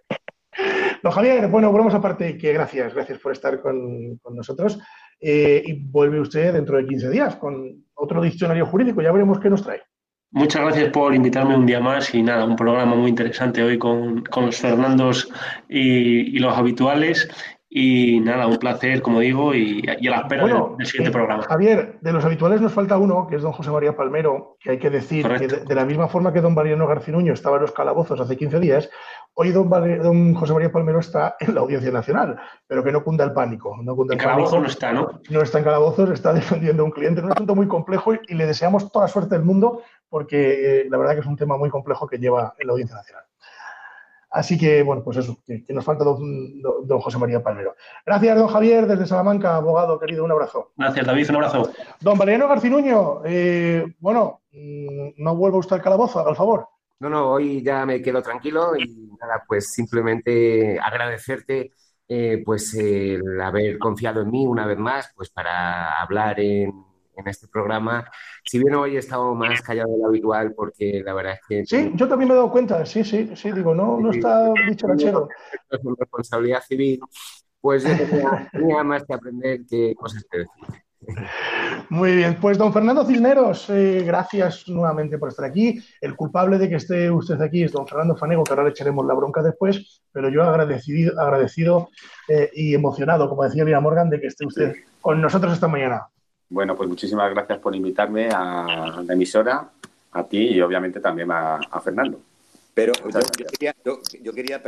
Don 1.03 1.11
Javier, 1.11 1.47
bueno, 1.47 1.71
volvemos 1.71 1.93
aparte 1.93 2.37
que 2.37 2.53
gracias, 2.53 2.93
gracias 2.93 3.19
por 3.19 3.31
estar 3.31 3.61
con, 3.61 4.19
nosotros. 4.31 4.79
Eh, 5.19 5.63
y 5.65 5.73
vuelve 5.73 6.19
usted 6.19 6.53
dentro 6.53 6.77
de 6.77 6.85
15 6.85 7.09
días 7.09 7.35
con 7.37 7.85
otro 7.95 8.21
diccionario 8.21 8.65
jurídico, 8.65 9.01
ya 9.01 9.11
veremos 9.11 9.39
qué 9.39 9.49
nos 9.49 9.63
trae. 9.63 9.81
Muchas 10.31 10.61
gracias 10.61 10.89
por 10.89 11.15
invitarme 11.15 11.55
un 11.55 11.65
día 11.65 11.79
más 11.79 12.13
y 12.13 12.21
nada, 12.21 12.43
un 12.43 12.57
programa 12.57 12.95
muy 12.95 13.09
interesante 13.09 13.63
hoy 13.63 13.79
con, 13.79 14.23
los 14.35 14.57
Fernandos 14.57 15.29
y, 15.69 16.37
los 16.39 16.55
habituales. 16.55 17.29
Y 17.79 18.21
nada, 18.21 18.47
un 18.47 18.57
placer, 18.57 19.03
como 19.03 19.19
digo, 19.19 19.53
y, 19.53 19.87
a 19.87 20.09
la 20.09 20.21
espera 20.21 20.47
del, 20.47 20.87
siguiente 20.87 21.09
eh, 21.09 21.13
programa. 21.13 21.43
Javier, 21.43 21.99
de 22.01 22.11
los 22.11 22.25
habituales 22.25 22.59
nos 22.59 22.73
falta 22.73 22.97
uno, 22.97 23.27
que 23.29 23.35
es 23.35 23.43
don 23.43 23.51
José 23.51 23.69
María 23.69 23.95
Palmero, 23.95 24.57
que 24.59 24.71
hay 24.71 24.79
que 24.79 24.89
decir 24.89 25.27
que 25.37 25.47
de, 25.47 25.75
la 25.75 25.85
misma 25.85 26.07
forma 26.07 26.33
que 26.33 26.41
don 26.41 26.55
Mariano 26.55 26.87
Garcinuño 26.87 27.33
estaba 27.33 27.57
en 27.57 27.61
los 27.61 27.73
calabozos 27.73 28.19
hace 28.19 28.35
15 28.35 28.59
días, 28.59 28.89
hoy 29.35 29.51
don, 29.51 30.33
José 30.33 30.53
María 30.53 30.71
Palmero 30.71 30.97
está 30.99 31.35
en 31.39 31.53
la 31.53 31.61
Audiencia 31.61 31.91
Nacional, 31.91 32.39
pero 32.65 32.83
que 32.83 32.91
no 32.91 33.03
cunda 33.03 33.23
el 33.23 33.33
pánico. 33.33 33.77
No 33.83 33.95
cunda 33.95 34.15
el 34.15 34.19
en 34.19 34.25
calabozos 34.25 34.59
no 34.59 34.67
está, 34.67 34.91
¿no? 34.91 35.21
No 35.29 35.41
está 35.43 35.59
en 35.59 35.63
calabozos, 35.63 36.09
está 36.09 36.33
defendiendo 36.33 36.81
a 36.81 36.85
un 36.87 36.91
cliente. 36.91 37.19
Es 37.19 37.25
un 37.25 37.31
asunto 37.31 37.53
muy 37.53 37.67
complejo 37.67 38.13
y 38.27 38.33
le 38.33 38.47
deseamos 38.47 38.91
toda 38.91 39.07
suerte 39.07 39.35
del 39.35 39.45
mundo 39.45 39.83
porque 40.09 40.81
eh, 40.81 40.87
la 40.89 40.97
verdad 40.97 41.13
que 41.13 41.19
es 41.19 41.27
un 41.27 41.35
tema 41.35 41.57
muy 41.57 41.69
complejo 41.69 42.07
que 42.07 42.17
lleva 42.17 42.55
en 42.57 42.65
la 42.65 42.73
Audiencia 42.73 42.95
Nacional. 42.95 43.25
Así 44.37 44.55
que, 44.55 44.83
bueno, 44.83 45.03
pues 45.03 45.17
eso, 45.17 45.35
que, 45.47 45.63
nos 45.69 45.83
falta 45.83 46.03
don, 46.03 47.01
José 47.01 47.17
María 47.17 47.41
Palmero. 47.41 47.73
Gracias, 48.05 48.37
don 48.37 48.47
Javier, 48.47 48.85
desde 48.85 49.07
Salamanca, 49.07 49.55
abogado 49.55 49.99
querido, 49.99 50.23
un 50.23 50.31
abrazo. 50.31 50.73
Gracias, 50.77 51.07
David, 51.07 51.29
un 51.31 51.35
abrazo. 51.37 51.71
Don 51.99 52.19
Valeriano 52.19 52.47
Garcinuño, 52.47 53.21
eh, 53.25 53.95
bueno, 53.97 54.41
mm, 54.51 55.09
no 55.17 55.35
vuelva 55.35 55.57
usted 55.57 55.77
al 55.77 55.81
calabozo, 55.81 56.19
haga 56.19 56.29
el 56.29 56.35
favor. 56.35 56.67
No, 56.99 57.09
no, 57.09 57.31
hoy 57.31 57.63
ya 57.63 57.83
me 57.87 57.99
quedo 57.99 58.21
tranquilo 58.21 58.77
y 58.77 59.09
nada, 59.19 59.43
pues 59.47 59.71
simplemente 59.71 60.79
agradecerte 60.79 61.71
eh, 62.07 62.43
pues 62.45 62.75
el 62.75 63.41
haber 63.41 63.79
confiado 63.79 64.21
en 64.21 64.29
mí 64.29 64.45
una 64.45 64.67
vez 64.67 64.77
más, 64.77 65.11
pues 65.15 65.31
para 65.31 65.99
hablar 65.99 66.39
en 66.39 66.71
en 67.17 67.27
este 67.27 67.47
programa. 67.47 68.09
Si 68.43 68.59
bien 68.59 68.75
hoy 68.75 68.95
he 68.95 68.99
estado 68.99 69.33
más 69.35 69.61
callado 69.61 69.91
de 69.91 69.97
lo 69.97 70.07
habitual, 70.07 70.53
porque 70.55 71.01
la 71.03 71.13
verdad 71.13 71.33
es 71.33 71.39
que. 71.47 71.65
Sí, 71.65 71.91
yo 71.95 72.07
también 72.07 72.29
me 72.29 72.33
he 72.33 72.37
dado 72.37 72.51
cuenta, 72.51 72.85
sí, 72.85 73.03
sí, 73.03 73.31
sí, 73.35 73.51
digo, 73.51 73.73
no, 73.73 73.99
no 73.99 74.11
está 74.11 74.51
dicho 74.67 74.87
ranchero. 74.87 75.27
responsabilidad 75.99 76.61
civil, 76.61 76.99
pues 77.59 77.83
yo 77.83 77.89
tenía, 78.51 78.83
más 78.83 79.03
que 79.03 79.13
aprender 79.13 79.65
que 79.67 79.95
cosas 79.95 80.25
que 80.29 80.39
decir. 80.39 80.77
Muy 81.89 82.15
bien, 82.15 82.37
pues 82.41 82.57
don 82.57 82.73
Fernando 82.73 83.05
Cisneros, 83.05 83.69
eh, 83.69 84.03
gracias 84.05 84.67
nuevamente 84.67 85.17
por 85.17 85.29
estar 85.29 85.45
aquí. 85.45 85.79
El 86.01 86.15
culpable 86.15 86.57
de 86.57 86.67
que 86.67 86.75
esté 86.75 87.09
usted 87.09 87.39
aquí 87.39 87.63
es 87.63 87.71
don 87.71 87.87
Fernando 87.87 88.15
Fanego, 88.15 88.43
que 88.43 88.51
ahora 88.51 88.63
le 88.63 88.71
echaremos 88.71 89.05
la 89.05 89.13
bronca 89.13 89.41
después, 89.41 90.01
pero 90.11 90.29
yo 90.29 90.43
agradecido, 90.43 91.19
agradecido 91.19 91.89
eh, 92.27 92.49
y 92.53 92.73
emocionado, 92.73 93.29
como 93.29 93.43
decía 93.43 93.63
Lina 93.63 93.79
Morgan, 93.79 94.09
de 94.09 94.19
que 94.19 94.27
esté 94.27 94.45
usted 94.45 94.75
con 94.99 95.21
nosotros 95.21 95.53
esta 95.53 95.67
mañana. 95.67 96.07
Bueno, 96.49 96.75
pues 96.75 96.87
muchísimas 96.87 97.29
gracias 97.33 97.59
por 97.59 97.75
invitarme 97.75 98.29
a 98.29 99.01
la 99.05 99.13
emisora, 99.13 99.69
a 100.11 100.23
ti 100.23 100.55
y 100.55 100.61
obviamente 100.61 100.99
también 100.99 101.29
a, 101.31 101.81
Fernando. 101.83 102.21
Pero 102.73 102.93
yo, 102.93 104.31
quería, 104.33 104.61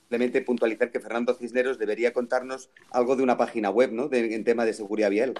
simplemente 0.00 0.42
puntualizar 0.42 0.90
que 0.90 1.00
Fernando 1.00 1.34
Cisneros 1.34 1.78
debería 1.78 2.12
contarnos 2.12 2.70
algo 2.90 3.14
de 3.14 3.22
una 3.22 3.36
página 3.36 3.70
web, 3.70 3.92
¿no? 3.92 4.08
en 4.10 4.44
tema 4.44 4.64
de 4.64 4.72
seguridad 4.72 5.10
vial. 5.10 5.34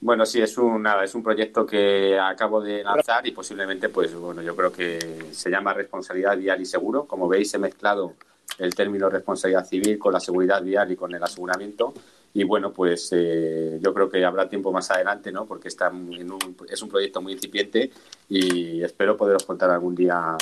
Bueno, 0.00 0.26
sí, 0.26 0.40
es 0.42 0.58
un, 0.58 0.82
nada, 0.82 1.02
es 1.02 1.14
un 1.14 1.22
proyecto 1.22 1.64
que 1.64 2.18
acabo 2.18 2.60
de 2.60 2.84
lanzar 2.84 3.26
y 3.26 3.30
posiblemente, 3.30 3.88
pues 3.88 4.14
bueno, 4.14 4.42
yo 4.42 4.54
creo 4.54 4.70
que 4.70 4.98
se 5.32 5.50
llama 5.50 5.72
responsabilidad 5.72 6.36
vial 6.36 6.60
y 6.60 6.66
seguro. 6.66 7.06
Como 7.06 7.26
veis, 7.26 7.54
he 7.54 7.58
mezclado 7.58 8.14
el 8.58 8.74
término 8.74 9.08
responsabilidad 9.08 9.64
civil 9.64 9.98
con 9.98 10.12
la 10.12 10.20
seguridad 10.20 10.62
vial 10.62 10.92
y 10.92 10.96
con 10.96 11.14
el 11.14 11.22
aseguramiento 11.22 11.94
y 12.36 12.42
bueno, 12.42 12.72
pues 12.72 13.10
eh, 13.12 13.78
yo 13.80 13.94
creo 13.94 14.10
que 14.10 14.24
habrá 14.24 14.48
tiempo 14.48 14.72
más 14.72 14.90
adelante, 14.90 15.30
¿no? 15.30 15.46
Porque 15.46 15.68
está 15.68 15.86
en 15.86 16.32
un, 16.32 16.56
es 16.68 16.82
un 16.82 16.88
proyecto 16.88 17.22
muy 17.22 17.32
incipiente 17.32 17.92
y 18.28 18.82
espero 18.82 19.16
poderos 19.16 19.44
contar 19.44 19.70
algún 19.70 19.94
día 19.94 20.36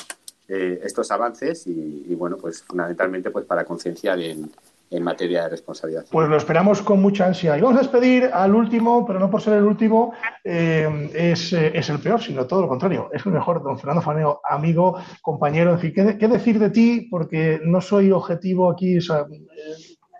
eh, 0.49 0.80
estos 0.82 1.11
avances 1.11 1.66
y, 1.66 2.14
bueno, 2.14 2.38
pues 2.38 2.62
fundamentalmente 2.62 3.30
pues 3.30 3.45
para 3.45 3.64
concienciar 3.64 4.18
en, 4.20 4.51
en, 4.90 5.03
materia 5.03 5.43
de 5.43 5.51
responsabilidad. 5.51 6.07
Pues 6.11 6.30
lo 6.30 6.38
esperamos 6.38 6.80
con 6.80 7.01
mucha 7.03 7.26
ansia. 7.26 7.59
Y 7.59 7.61
vamos 7.61 7.76
a 7.76 7.82
despedir 7.82 8.30
al 8.32 8.55
último, 8.55 9.07
pero 9.07 9.18
no 9.18 9.30
por 9.30 9.43
ser 9.43 9.55
el 9.55 9.64
último, 9.64 10.14
eh, 10.45 11.11
es, 11.14 11.53
es, 11.53 11.90
el 11.90 12.01
peor, 12.01 12.22
sino 12.22 12.47
todo 12.47 12.62
lo 12.62 12.68
contrario. 12.68 13.11
Es 13.12 13.26
el 13.26 13.32
mejor, 13.32 13.62
don 13.62 13.78
Fernando 13.78 14.01
Faneo, 14.01 14.40
amigo, 14.49 14.97
compañero. 15.20 15.72
En 15.72 15.78
fin, 15.78 15.93
¿qué, 15.95 16.28
decir 16.28 16.59
de 16.59 16.70
ti? 16.70 17.07
Porque 17.11 17.61
no 17.62 17.82
soy 17.82 18.11
objetivo 18.11 18.70
aquí. 18.70 18.99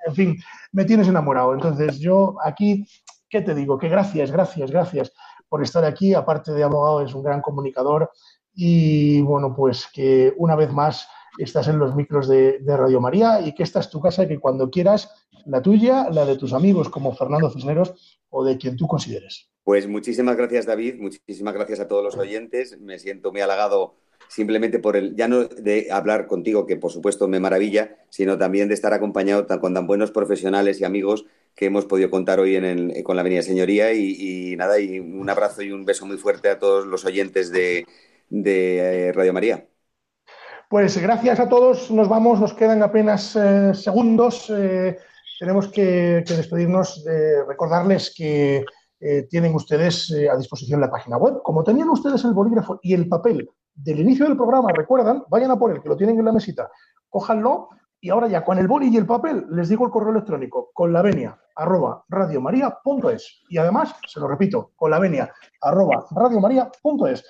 En 0.07 0.14
fin, 0.14 0.36
me 0.72 0.84
tienes 0.84 1.09
enamorado. 1.09 1.55
Entonces, 1.55 1.98
yo 1.98 2.36
aquí, 2.44 2.86
¿qué 3.28 3.42
te 3.42 3.55
digo? 3.55 3.78
Que 3.78 3.88
gracias, 3.88 4.30
gracias, 4.30 4.70
gracias 4.70 5.12
por 5.48 5.62
estar 5.62 5.84
aquí. 5.84 6.14
Aparte 6.14 6.53
de 6.53 6.64
abogado, 6.64 7.03
es 7.03 7.14
un 7.14 7.22
gran 7.22 7.40
comunicador. 7.40 8.11
Y 8.55 9.22
bueno, 9.22 9.55
pues 9.55 9.88
que 9.92 10.32
una 10.36 10.57
vez 10.57 10.72
más 10.72 11.09
estás 11.38 11.68
en 11.68 11.78
los 11.78 11.94
micros 11.94 12.28
de, 12.28 12.59
Radio 12.66 13.00
María 13.00 13.40
y 13.40 13.55
que 13.55 13.62
esta 13.62 13.80
es 13.80 13.88
tu 13.88 14.00
casa, 14.00 14.28
que 14.28 14.38
cuando 14.38 14.70
quieras, 14.70 15.11
la 15.46 15.62
tuya, 15.62 16.09
la 16.11 16.24
de 16.24 16.36
tus 16.36 16.53
amigos 16.53 16.88
como 16.88 17.14
Fernando 17.14 17.50
Cisneros 17.50 18.20
o 18.30 18.44
de 18.44 18.59
quien 18.59 18.76
tú 18.76 18.86
consideres. 18.86 19.50
Pues 19.64 19.86
muchísimas 19.88 20.36
gracias, 20.36 20.66
David. 20.66 20.96
Muchísimas 20.98 21.55
gracias 21.55 21.80
a 21.80 21.88
todos 21.88 22.03
los 22.03 22.16
oyentes. 22.16 22.78
Me 22.80 22.98
siento 22.98 23.30
muy 23.30 23.40
halagado 23.40 23.96
simplemente 24.33 24.78
por 24.78 24.97
el, 24.97 25.14
ya 25.14 25.28
no 25.28 25.45
de 25.45 25.89
hablar 25.91 26.26
contigo, 26.26 26.64
que 26.64 26.76
por 26.76 26.91
supuesto 26.91 27.28
me 27.28 27.39
maravilla, 27.39 27.97
sino 28.09 28.39
también 28.39 28.66
de 28.66 28.74
estar 28.74 28.95
acompañado 28.95 29.47
con 29.61 29.74
tan 29.74 29.87
buenos 29.87 30.11
profesionales 30.11 30.80
y 30.80 30.85
amigos 30.85 31.26
que 31.55 31.66
hemos 31.66 31.85
podido 31.85 32.09
contar 32.09 32.41
hoy 32.41 32.57
en 32.57 33.03
con 33.03 33.16
la 33.16 33.20
Avenida 33.20 33.43
Señoría. 33.43 33.93
Y, 33.93 34.57
nada, 34.57 34.80
y 34.80 35.01
un 35.01 35.28
abrazo 35.28 35.61
y 35.61 35.70
un 35.70 35.85
beso 35.85 36.07
muy 36.07 36.16
fuerte 36.16 36.49
a 36.49 36.59
todos 36.59 36.87
los 36.87 37.05
oyentes 37.05 37.53
de, 37.53 37.85
eh, 38.30 39.12
Radio 39.14 39.35
María. 39.35 39.66
Pues 40.70 40.97
gracias 40.97 41.39
a 41.39 41.51
todos, 41.51 41.91
nos 41.91 42.09
vamos, 42.09 42.41
nos 42.41 42.55
quedan 42.55 42.83
apenas 42.83 43.37
eh, 43.37 43.74
segundos. 43.74 44.49
Eh, 44.49 44.97
tenemos 45.39 45.68
que, 45.68 46.24
despedirnos, 46.26 47.05
de 47.05 47.45
recordarles 47.45 48.14
que 48.16 48.64
tienen 49.28 49.53
ustedes 49.53 50.14
a 50.33 50.37
disposición 50.37 50.80
la 50.80 50.91
página 50.91 51.16
web. 51.16 51.43
Como 51.43 51.64
tenían 51.64 51.91
ustedes 51.91 52.24
el 52.24 52.33
bolígrafo 52.33 52.78
y 52.83 52.95
el 52.95 53.09
papel 53.09 53.51
del 53.74 54.00
inicio 54.00 54.26
del 54.26 54.36
programa, 54.36 54.72
recuerdan, 54.72 55.24
vayan 55.28 55.50
a 55.50 55.58
por 55.58 55.70
el 55.70 55.82
que 55.82 55.88
lo 55.88 55.96
tienen 55.96 56.18
en 56.18 56.24
la 56.24 56.32
mesita, 56.32 56.70
cójanlo 57.08 57.68
y 58.00 58.10
ahora 58.10 58.26
ya 58.26 58.44
con 58.44 58.58
el 58.58 58.66
boli 58.66 58.88
y 58.88 58.96
el 58.96 59.06
papel 59.06 59.46
les 59.50 59.68
digo 59.68 59.84
el 59.84 59.92
correo 59.92 60.10
electrónico 60.10 60.70
con 60.74 60.92
la 60.92 61.02
venia 61.02 61.38
arroba 61.54 62.04
radiomaria.es 62.08 63.42
y 63.48 63.58
además, 63.58 63.94
se 64.06 64.18
lo 64.20 64.28
repito, 64.28 64.72
con 64.74 64.90
la 64.90 64.98
venia 64.98 65.32
arroba 65.60 66.06
radiomaria.es 66.10 67.24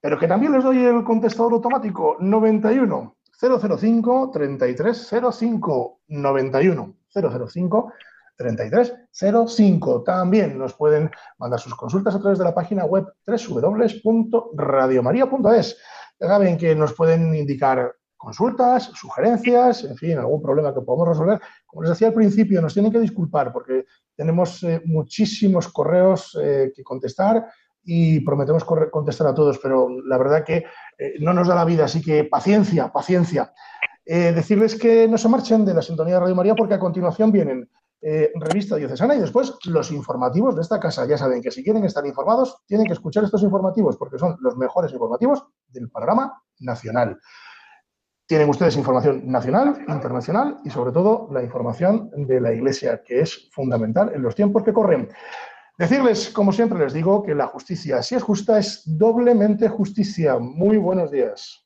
pero 0.00 0.18
que 0.20 0.28
también 0.28 0.52
les 0.52 0.62
doy 0.62 0.84
el 0.84 1.02
contestador 1.02 1.54
automático 1.54 2.16
91 2.20 3.16
005 3.40 4.30
3305 4.32 6.00
91 6.06 6.94
005 7.12 7.92
3305. 8.36 10.02
También 10.02 10.58
nos 10.58 10.74
pueden 10.74 11.10
mandar 11.38 11.60
sus 11.60 11.74
consultas 11.74 12.14
a 12.14 12.20
través 12.20 12.38
de 12.38 12.44
la 12.44 12.54
página 12.54 12.84
web 12.84 13.06
www.radiomaria.es. 13.26 15.78
Ya 16.18 16.28
saben 16.28 16.56
que 16.56 16.74
nos 16.74 16.94
pueden 16.94 17.34
indicar 17.34 17.94
consultas, 18.16 18.84
sugerencias, 18.94 19.84
en 19.84 19.96
fin, 19.96 20.18
algún 20.18 20.42
problema 20.42 20.74
que 20.74 20.80
podamos 20.80 21.08
resolver. 21.08 21.40
Como 21.66 21.82
les 21.82 21.90
decía 21.90 22.08
al 22.08 22.14
principio, 22.14 22.60
nos 22.60 22.74
tienen 22.74 22.90
que 22.90 22.98
disculpar 22.98 23.52
porque 23.52 23.84
tenemos 24.16 24.62
eh, 24.62 24.82
muchísimos 24.84 25.68
correos 25.68 26.36
eh, 26.42 26.72
que 26.74 26.82
contestar 26.82 27.46
y 27.84 28.20
prometemos 28.20 28.64
contestar 28.64 29.28
a 29.28 29.34
todos, 29.34 29.60
pero 29.62 29.88
la 30.04 30.18
verdad 30.18 30.44
que 30.44 30.64
eh, 30.98 31.14
no 31.20 31.32
nos 31.32 31.46
da 31.46 31.54
la 31.54 31.64
vida, 31.64 31.84
así 31.84 32.02
que 32.02 32.24
paciencia, 32.24 32.92
paciencia. 32.92 33.52
decirles 34.04 34.74
que 34.74 35.06
no 35.06 35.18
se 35.18 35.28
marchen 35.28 35.64
de 35.64 35.74
la 35.74 35.82
sintonía 35.82 36.14
de 36.14 36.20
Radio 36.20 36.34
María 36.34 36.56
porque 36.56 36.74
a 36.74 36.80
continuación 36.80 37.30
vienen 37.30 37.70
eh, 38.08 38.30
revista 38.36 38.76
diocesana 38.76 39.16
y 39.16 39.18
después 39.18 39.52
los 39.64 39.90
informativos 39.90 40.54
de 40.54 40.62
esta 40.62 40.78
casa. 40.78 41.04
Ya 41.06 41.18
saben 41.18 41.42
que 41.42 41.50
si 41.50 41.64
quieren 41.64 41.84
estar 41.84 42.06
informados, 42.06 42.62
tienen 42.64 42.86
que 42.86 42.92
escuchar 42.92 43.24
estos 43.24 43.42
informativos 43.42 43.96
porque 43.96 44.16
son 44.16 44.36
los 44.42 44.56
mejores 44.56 44.92
informativos 44.92 45.44
del 45.66 45.90
panorama 45.90 46.40
nacional. 46.60 47.18
Tienen 48.24 48.48
ustedes 48.48 48.76
información 48.76 49.26
nacional, 49.26 49.84
internacional 49.88 50.58
y 50.64 50.70
sobre 50.70 50.92
todo 50.92 51.28
la 51.32 51.42
información 51.42 52.08
de 52.14 52.40
la 52.40 52.52
Iglesia, 52.52 53.02
que 53.04 53.22
es 53.22 53.50
fundamental 53.50 54.12
en 54.14 54.22
los 54.22 54.36
tiempos 54.36 54.62
que 54.62 54.72
corren. 54.72 55.08
Decirles, 55.76 56.30
como 56.30 56.52
siempre 56.52 56.78
les 56.78 56.92
digo, 56.92 57.24
que 57.24 57.34
la 57.34 57.48
justicia, 57.48 58.04
si 58.04 58.14
es 58.14 58.22
justa, 58.22 58.60
es 58.60 58.82
doblemente 58.86 59.68
justicia. 59.68 60.38
Muy 60.38 60.76
buenos 60.76 61.10
días. 61.10 61.65